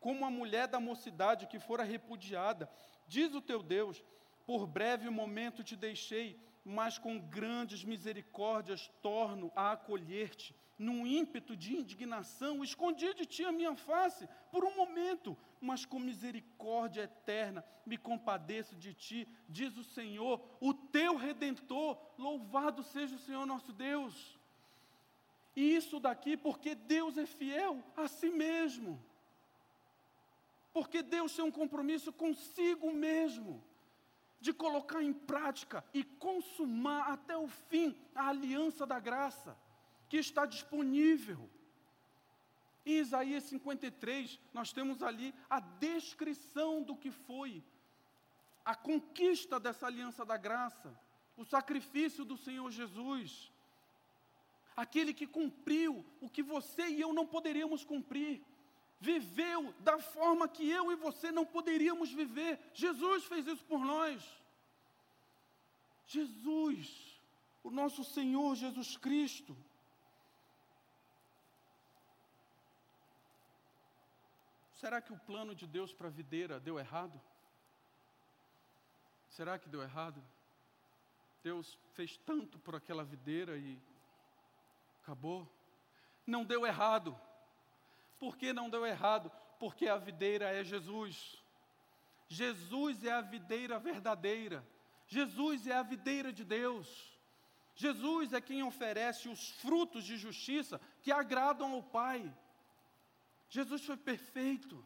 como 0.00 0.26
a 0.26 0.30
mulher 0.30 0.66
da 0.66 0.80
mocidade 0.80 1.46
que 1.46 1.58
fora 1.58 1.84
repudiada. 1.84 2.68
Diz 3.06 3.32
o 3.34 3.40
teu 3.40 3.62
Deus: 3.62 4.04
Por 4.44 4.66
breve 4.66 5.08
momento 5.08 5.64
te 5.64 5.76
deixei, 5.76 6.38
mas 6.62 6.98
com 6.98 7.18
grandes 7.18 7.84
misericórdias 7.84 8.90
torno 9.00 9.50
a 9.56 9.72
acolher-te 9.72 10.54
num 10.78 11.04
ímpeto 11.06 11.56
de 11.56 11.74
indignação, 11.74 12.62
escondi 12.62 13.12
de 13.12 13.26
ti 13.26 13.44
a 13.44 13.50
minha 13.50 13.74
face 13.74 14.28
por 14.52 14.64
um 14.64 14.74
momento, 14.76 15.36
mas 15.60 15.84
com 15.84 15.98
misericórdia 15.98 17.02
eterna 17.02 17.64
me 17.84 17.96
compadeço 17.96 18.76
de 18.76 18.94
ti, 18.94 19.28
diz 19.48 19.76
o 19.76 19.82
Senhor, 19.82 20.40
o 20.60 20.72
teu 20.72 21.16
redentor, 21.16 21.98
louvado 22.16 22.82
seja 22.84 23.16
o 23.16 23.18
Senhor 23.18 23.44
nosso 23.44 23.72
Deus. 23.72 24.38
E 25.56 25.74
isso 25.74 25.98
daqui 25.98 26.36
porque 26.36 26.76
Deus 26.76 27.18
é 27.18 27.26
fiel 27.26 27.82
a 27.96 28.06
si 28.06 28.30
mesmo. 28.30 29.02
Porque 30.72 31.02
Deus 31.02 31.34
tem 31.34 31.44
um 31.44 31.50
compromisso 31.50 32.12
consigo 32.12 32.92
mesmo 32.92 33.64
de 34.40 34.52
colocar 34.52 35.02
em 35.02 35.12
prática 35.12 35.84
e 35.92 36.04
consumar 36.04 37.10
até 37.10 37.36
o 37.36 37.48
fim 37.48 37.96
a 38.14 38.28
aliança 38.28 38.86
da 38.86 39.00
graça 39.00 39.56
que 40.08 40.16
está 40.16 40.46
disponível. 40.46 41.48
Em 42.84 42.98
Isaías 42.98 43.44
53, 43.44 44.38
nós 44.52 44.72
temos 44.72 45.02
ali 45.02 45.34
a 45.48 45.60
descrição 45.60 46.82
do 46.82 46.96
que 46.96 47.10
foi 47.10 47.62
a 48.68 48.74
conquista 48.74 49.58
dessa 49.58 49.86
aliança 49.86 50.26
da 50.26 50.36
graça, 50.36 50.94
o 51.38 51.42
sacrifício 51.42 52.22
do 52.22 52.36
Senhor 52.36 52.70
Jesus, 52.70 53.50
aquele 54.76 55.14
que 55.14 55.26
cumpriu 55.26 56.04
o 56.20 56.28
que 56.28 56.42
você 56.42 56.86
e 56.86 57.00
eu 57.00 57.14
não 57.14 57.26
poderíamos 57.26 57.82
cumprir, 57.82 58.42
viveu 59.00 59.74
da 59.80 59.98
forma 59.98 60.46
que 60.46 60.68
eu 60.68 60.92
e 60.92 60.96
você 60.96 61.32
não 61.32 61.46
poderíamos 61.46 62.12
viver. 62.12 62.60
Jesus 62.74 63.24
fez 63.24 63.46
isso 63.46 63.64
por 63.64 63.80
nós. 63.80 64.22
Jesus, 66.06 67.18
o 67.62 67.70
nosso 67.70 68.04
Senhor 68.04 68.54
Jesus 68.54 68.98
Cristo. 68.98 69.56
Será 74.80 75.02
que 75.02 75.12
o 75.12 75.18
plano 75.18 75.56
de 75.56 75.66
Deus 75.66 75.92
para 75.92 76.06
a 76.06 76.10
videira 76.10 76.60
deu 76.60 76.78
errado? 76.78 77.20
Será 79.28 79.58
que 79.58 79.68
deu 79.68 79.82
errado? 79.82 80.22
Deus 81.42 81.76
fez 81.94 82.16
tanto 82.18 82.60
por 82.60 82.76
aquela 82.76 83.04
videira 83.04 83.58
e 83.58 83.76
acabou? 85.02 85.52
Não 86.24 86.44
deu 86.44 86.64
errado. 86.64 87.18
Por 88.20 88.36
que 88.36 88.52
não 88.52 88.70
deu 88.70 88.86
errado? 88.86 89.32
Porque 89.58 89.88
a 89.88 89.96
videira 89.96 90.48
é 90.48 90.62
Jesus. 90.62 91.42
Jesus 92.28 93.02
é 93.02 93.10
a 93.10 93.20
videira 93.20 93.80
verdadeira. 93.80 94.64
Jesus 95.08 95.66
é 95.66 95.74
a 95.74 95.82
videira 95.82 96.32
de 96.32 96.44
Deus. 96.44 97.18
Jesus 97.74 98.32
é 98.32 98.40
quem 98.40 98.62
oferece 98.62 99.28
os 99.28 99.50
frutos 99.60 100.04
de 100.04 100.16
justiça 100.16 100.80
que 101.02 101.10
agradam 101.10 101.72
ao 101.72 101.82
Pai. 101.82 102.32
Jesus 103.48 103.84
foi 103.84 103.96
perfeito. 103.96 104.84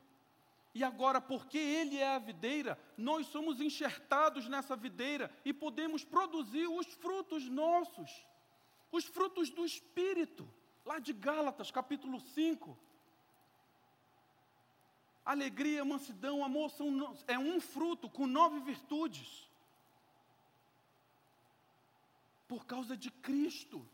E 0.74 0.82
agora, 0.82 1.20
porque 1.20 1.58
Ele 1.58 1.98
é 1.98 2.14
a 2.14 2.18
videira, 2.18 2.78
nós 2.96 3.26
somos 3.26 3.60
enxertados 3.60 4.48
nessa 4.48 4.74
videira 4.74 5.30
e 5.44 5.52
podemos 5.52 6.04
produzir 6.04 6.66
os 6.66 6.86
frutos 6.86 7.46
nossos, 7.48 8.10
os 8.90 9.04
frutos 9.04 9.50
do 9.50 9.66
Espírito, 9.66 10.48
lá 10.84 10.98
de 10.98 11.12
Gálatas, 11.12 11.70
capítulo 11.70 12.20
5. 12.20 12.78
Alegria, 15.24 15.84
mansidão, 15.84 16.44
amor 16.44 16.70
são, 16.70 17.16
é 17.28 17.38
um 17.38 17.60
fruto 17.60 18.08
com 18.08 18.26
nove 18.26 18.60
virtudes. 18.60 19.48
Por 22.48 22.64
causa 22.66 22.96
de 22.96 23.10
Cristo, 23.10 23.86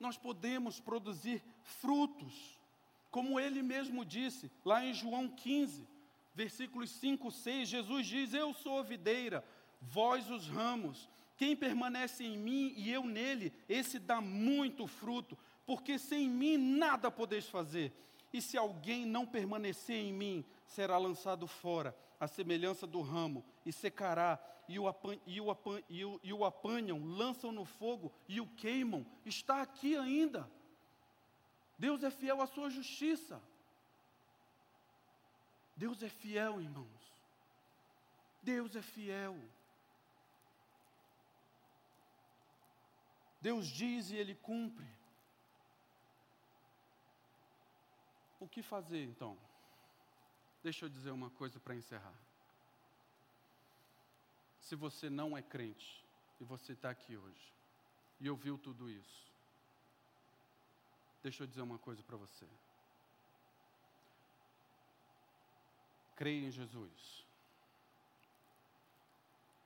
nós 0.00 0.18
podemos 0.18 0.80
produzir 0.80 1.42
frutos. 1.62 2.57
Como 3.10 3.40
ele 3.40 3.62
mesmo 3.62 4.04
disse, 4.04 4.50
lá 4.64 4.84
em 4.84 4.92
João 4.92 5.28
15, 5.28 5.86
versículos 6.34 6.90
5, 6.90 7.30
6, 7.30 7.68
Jesus 7.68 8.06
diz: 8.06 8.34
Eu 8.34 8.52
sou 8.54 8.78
a 8.78 8.82
videira, 8.82 9.44
vós 9.80 10.30
os 10.30 10.48
ramos. 10.48 11.08
Quem 11.36 11.56
permanece 11.56 12.24
em 12.24 12.36
mim 12.36 12.74
e 12.76 12.90
eu 12.90 13.04
nele, 13.04 13.52
esse 13.68 13.98
dá 13.98 14.20
muito 14.20 14.86
fruto, 14.86 15.38
porque 15.64 15.98
sem 15.98 16.28
mim 16.28 16.56
nada 16.56 17.10
podeis 17.10 17.48
fazer. 17.48 17.92
E 18.32 18.42
se 18.42 18.58
alguém 18.58 19.06
não 19.06 19.24
permanecer 19.24 19.96
em 19.96 20.12
mim, 20.12 20.44
será 20.66 20.98
lançado 20.98 21.46
fora, 21.46 21.96
à 22.20 22.26
semelhança 22.26 22.86
do 22.86 23.00
ramo, 23.00 23.44
e 23.64 23.72
secará, 23.72 24.38
e 24.68 24.78
o, 24.78 24.86
apan 24.86 25.16
e, 25.26 25.40
o 25.40 25.50
apan 25.50 25.80
e, 25.88 26.04
o, 26.04 26.20
e 26.22 26.32
o 26.32 26.44
apanham, 26.44 27.02
lançam 27.04 27.50
no 27.50 27.64
fogo 27.64 28.12
e 28.28 28.40
o 28.40 28.46
queimam. 28.46 29.06
Está 29.24 29.62
aqui 29.62 29.96
ainda. 29.96 30.50
Deus 31.78 32.02
é 32.02 32.10
fiel 32.10 32.40
à 32.42 32.46
sua 32.46 32.68
justiça. 32.68 33.40
Deus 35.76 36.02
é 36.02 36.08
fiel, 36.08 36.60
irmãos. 36.60 37.02
Deus 38.42 38.74
é 38.74 38.82
fiel. 38.82 39.36
Deus 43.40 43.68
diz 43.68 44.10
e 44.10 44.16
Ele 44.16 44.34
cumpre. 44.34 44.88
O 48.40 48.48
que 48.48 48.62
fazer 48.62 49.04
então? 49.04 49.38
Deixa 50.62 50.84
eu 50.84 50.88
dizer 50.88 51.12
uma 51.12 51.30
coisa 51.30 51.60
para 51.60 51.76
encerrar. 51.76 52.14
Se 54.60 54.74
você 54.74 55.08
não 55.08 55.36
é 55.36 55.42
crente 55.42 56.04
e 56.40 56.44
você 56.44 56.72
está 56.72 56.90
aqui 56.90 57.16
hoje 57.16 57.54
e 58.20 58.28
ouviu 58.28 58.58
tudo 58.58 58.90
isso, 58.90 59.32
Deixa 61.28 61.42
eu 61.42 61.46
dizer 61.46 61.60
uma 61.60 61.76
coisa 61.76 62.02
para 62.02 62.16
você. 62.16 62.46
Creia 66.16 66.46
em 66.46 66.50
Jesus. 66.50 67.26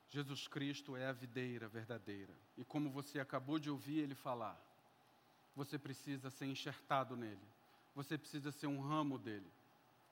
Jesus 0.08 0.48
Cristo 0.48 0.96
é 0.96 1.06
a 1.06 1.12
videira 1.12 1.68
verdadeira. 1.68 2.34
E 2.58 2.64
como 2.64 2.90
você 2.90 3.20
acabou 3.20 3.60
de 3.60 3.70
ouvir 3.70 4.00
ele 4.00 4.16
falar, 4.16 4.60
você 5.54 5.78
precisa 5.78 6.30
ser 6.30 6.46
enxertado 6.46 7.16
nele. 7.16 7.46
Você 7.94 8.18
precisa 8.18 8.50
ser 8.50 8.66
um 8.66 8.80
ramo 8.80 9.16
dele. 9.16 9.48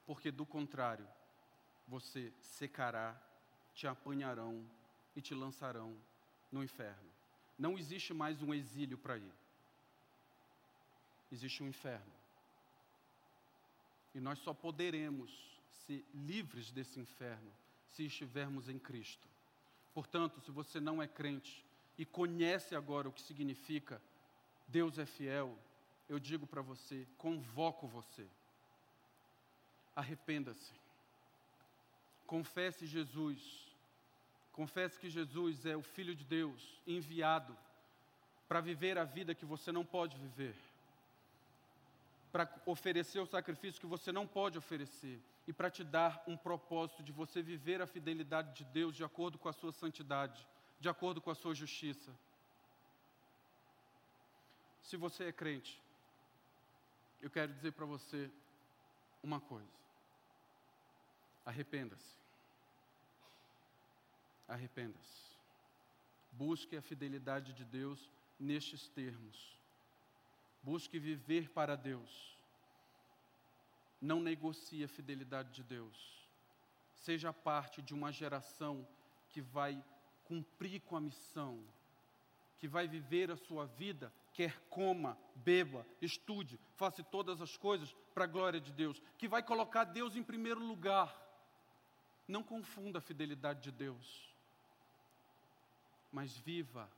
Porque 0.07 0.31
do 0.31 0.47
contrário, 0.47 1.09
você 1.89 2.33
secará, 2.41 3.21
te 3.75 3.89
apanharão 3.89 4.65
e 5.17 5.21
te 5.21 5.35
lançarão 5.35 6.01
no 6.53 6.63
inferno. 6.63 7.11
Não 7.59 7.77
existe 7.77 8.15
mais 8.15 8.41
um 8.41 8.55
exílio 8.55 8.97
para 8.97 9.19
ir 9.19 9.40
existe 11.31 11.63
um 11.63 11.69
inferno. 11.69 12.13
E 14.15 14.21
nós 14.21 14.39
só 14.41 14.53
poderemos 14.53 15.31
ser 15.87 16.05
livres 16.13 16.71
desse 16.71 16.99
inferno 16.99 17.53
se 17.93 18.05
estivermos 18.05 18.69
em 18.69 18.79
Cristo. 18.79 19.29
Portanto, 19.95 20.41
se 20.41 20.51
você 20.51 20.81
não 20.81 21.03
é 21.03 21.09
crente 21.09 21.65
e 21.97 22.05
conhece 22.05 22.75
agora 22.75 23.09
o 23.09 23.13
que 23.13 23.23
significa 23.23 24.01
Deus 24.67 24.99
é 24.99 25.07
fiel, 25.07 25.57
eu 26.09 26.19
digo 26.19 26.47
para 26.47 26.63
você, 26.63 27.07
convoco 27.19 27.87
você. 27.87 28.27
Arrependa-se. 29.95 30.73
Confesse 32.27 32.87
Jesus. 32.87 33.41
Confesse 34.53 34.99
que 34.99 35.11
Jesus 35.11 35.67
é 35.67 35.77
o 35.77 35.83
Filho 35.83 36.15
de 36.15 36.25
Deus 36.25 36.81
enviado 36.87 37.57
para 38.49 38.61
viver 38.61 38.99
a 38.99 39.05
vida 39.05 39.35
que 39.35 39.45
você 39.45 39.71
não 39.71 39.85
pode 39.85 40.17
viver 40.17 40.55
para 42.31 42.49
oferecer 42.65 43.21
o 43.21 43.27
sacrifício 43.27 43.81
que 43.81 43.87
você 43.87 44.13
não 44.13 44.27
pode 44.27 44.57
oferecer 44.57 45.21
e 45.47 45.53
para 45.53 45.71
te 45.71 45.83
dar 45.83 46.23
um 46.27 46.37
propósito 46.37 47.03
de 47.03 47.13
você 47.13 47.43
viver 47.43 47.83
a 47.83 47.87
fidelidade 47.87 48.55
de 48.55 48.65
Deus 48.65 48.95
de 48.95 49.05
acordo 49.05 49.39
com 49.39 49.49
a 49.49 49.53
sua 49.53 49.73
santidade, 49.73 50.47
de 50.79 50.89
acordo 50.89 51.21
com 51.21 51.31
a 51.31 51.35
sua 51.35 51.55
justiça. 51.55 52.11
Se 54.83 54.97
você 54.97 55.25
é 55.25 55.33
crente, 55.33 55.81
eu 57.21 57.31
quero 57.31 57.53
dizer 57.53 57.73
para 57.73 57.85
você 57.85 58.31
uma 59.23 59.41
coisa: 59.41 59.73
arrependa-se. 61.45 62.19
Arrependa-se. 64.49 65.31
Busque 66.33 66.77
a 66.77 66.83
fidelidade 66.83 67.53
de 67.53 67.65
Deus 67.65 68.11
nestes 68.39 68.89
termos 68.89 69.60
Busque 70.63 70.99
viver 70.99 71.49
para 71.51 71.77
Deus. 71.77 72.37
Não 74.01 74.21
negocie 74.21 74.85
a 74.85 74.89
fidelidade 74.89 75.53
de 75.53 75.63
Deus. 75.63 76.29
Seja 76.95 77.33
parte 77.33 77.81
de 77.81 77.95
uma 77.95 78.13
geração 78.13 78.87
que 79.31 79.41
vai 79.41 79.83
cumprir 80.25 80.81
com 80.83 80.97
a 80.97 81.01
missão, 81.01 81.63
que 82.59 82.69
vai 82.69 82.87
viver 82.87 83.31
a 83.31 83.37
sua 83.37 83.67
vida, 83.67 84.13
quer 84.33 84.61
coma, 84.69 85.19
beba, 85.35 85.87
estude, 86.01 86.61
faça 86.77 87.03
todas 87.03 87.41
as 87.41 87.57
coisas 87.57 87.95
para 88.15 88.25
a 88.25 88.29
glória 88.29 88.61
de 88.61 88.73
Deus, 88.73 89.03
que 89.19 89.27
vai 89.27 89.43
colocar 89.43 89.85
Deus 89.85 90.15
em 90.15 90.23
primeiro 90.23 90.61
lugar. 90.61 91.11
Não 92.29 92.43
confunda 92.43 92.99
a 92.99 93.03
fidelidade 93.03 93.63
de 93.63 93.73
Deus, 93.73 94.33
mas 96.13 96.37
viva 96.37 96.89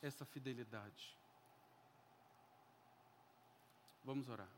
essa 0.00 0.24
fidelidade. 0.24 1.16
Vamos 4.04 4.28
orar. 4.28 4.48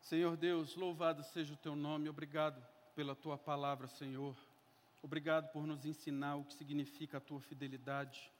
Senhor 0.00 0.36
Deus, 0.36 0.76
louvado 0.76 1.22
seja 1.22 1.52
o 1.52 1.56
teu 1.56 1.76
nome, 1.76 2.08
obrigado 2.08 2.64
pela 2.94 3.14
tua 3.14 3.36
palavra, 3.36 3.86
Senhor. 3.86 4.34
Obrigado 5.02 5.52
por 5.52 5.66
nos 5.66 5.84
ensinar 5.84 6.36
o 6.36 6.44
que 6.44 6.54
significa 6.54 7.18
a 7.18 7.20
tua 7.20 7.40
fidelidade. 7.40 8.32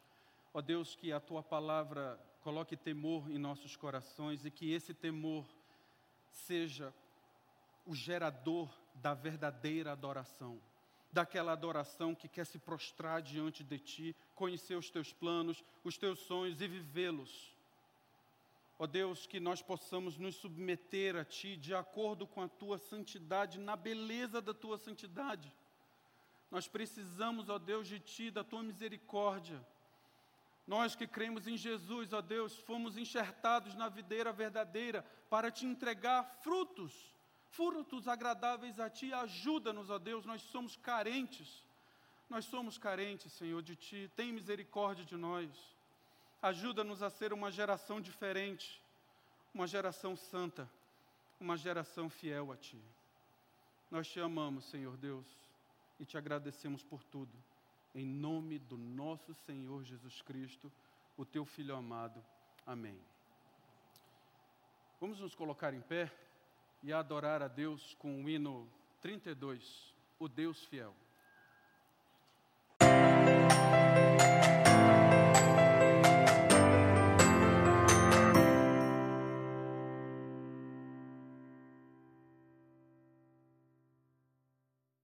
Ó 0.55 0.63
Deus, 0.63 0.95
que 0.95 1.13
a 1.13 1.21
tua 1.21 1.43
palavra 1.43 2.19
coloque 2.41 2.77
temor 2.77 3.31
em 3.31 3.37
nossos 3.37 3.77
corações 3.77 4.47
e 4.47 4.51
que 4.51 4.73
esse 4.73 4.95
temor 4.95 5.45
seja 6.31 6.95
o 7.85 7.95
gerador 7.95 8.73
da 8.95 9.13
verdadeira 9.13 9.93
adoração, 9.93 10.59
daquela 11.13 11.53
adoração 11.53 12.15
que 12.15 12.27
quer 12.27 12.47
se 12.47 12.59
prostrar 12.59 13.21
diante 13.21 13.63
de 13.63 13.79
ti, 13.79 14.17
conhecer 14.35 14.77
os 14.77 14.89
teus 14.89 15.13
planos, 15.13 15.63
os 15.85 15.99
teus 15.99 16.21
sonhos 16.21 16.61
e 16.61 16.67
vivê-los. 16.67 17.56
Ó 18.79 18.85
oh 18.85 18.87
Deus, 18.87 19.27
que 19.27 19.41
nós 19.41 19.63
possamos 19.63 20.19
nos 20.19 20.37
submeter 20.37 21.17
a 21.17 21.25
Ti 21.25 21.57
de 21.57 21.75
acordo 21.75 22.27
com 22.27 22.43
a 22.43 22.49
Tua 22.49 22.77
santidade, 22.77 23.59
na 23.59 23.75
beleza 23.75 24.43
da 24.43 24.53
Tua 24.53 24.77
santidade. 24.77 25.51
Nós 26.51 26.69
precisamos, 26.69 27.49
ó 27.49 27.59
Deus, 27.59 27.89
de 27.89 27.99
Ti, 27.99 28.31
da 28.31 28.45
Tua 28.45 28.63
misericórdia. 28.63 29.65
Nós 30.67 30.95
que 30.95 31.07
cremos 31.07 31.47
em 31.47 31.57
Jesus, 31.57 32.13
ó 32.13 32.21
Deus, 32.21 32.55
fomos 32.57 32.99
enxertados 32.99 33.75
na 33.75 33.89
videira 33.89 34.31
verdadeira 34.31 35.03
para 35.31 35.51
Te 35.51 35.65
entregar 35.65 36.25
frutos, 36.43 36.93
frutos 37.51 38.07
agradáveis 38.07 38.79
a 38.79 38.91
Ti. 38.91 39.11
Ajuda-nos, 39.13 39.89
ó 39.89 39.99
Deus, 39.99 40.27
nós 40.27 40.43
somos 40.43 40.77
carentes. 40.77 41.65
Nós 42.29 42.45
somos 42.45 42.77
carentes, 42.77 43.33
Senhor, 43.33 43.63
de 43.63 43.75
Ti. 43.75 44.11
Tem 44.15 44.33
misericórdia 44.33 45.05
de 45.05 45.17
nós. 45.17 45.76
Ajuda-nos 46.43 47.03
a 47.03 47.11
ser 47.11 47.33
uma 47.33 47.51
geração 47.51 48.01
diferente, 48.01 48.81
uma 49.53 49.67
geração 49.67 50.17
santa, 50.17 50.69
uma 51.41 51.57
geração 51.57 52.09
fiel 52.09 52.53
a 52.53 52.57
Ti. 52.57 52.81
Nós 53.91 54.09
te 54.09 54.21
amamos, 54.21 54.65
Senhor 54.67 54.97
Deus, 54.97 55.27
e 55.99 56.05
te 56.05 56.19
agradecemos 56.19 56.83
por 56.83 57.03
tudo. 57.05 57.33
Em 57.95 58.05
nome 58.05 58.59
do 58.59 58.77
nosso 58.77 59.33
Senhor 59.33 59.83
Jesus 59.85 60.21
Cristo, 60.23 60.71
o 61.17 61.25
Teu 61.25 61.45
Filho 61.45 61.75
amado. 61.75 62.23
Amém. 62.67 63.01
Vamos 65.01 65.21
nos 65.21 65.35
colocar 65.35 65.73
em 65.73 65.81
pé 65.81 66.13
e 66.83 66.93
adorar 66.93 67.43
a 67.43 67.49
Deus 67.49 67.95
com 67.99 68.25
o 68.25 68.29
hino 68.29 68.69
32, 69.01 69.95
o 70.19 70.29
Deus 70.29 70.65
fiel. 70.65 70.95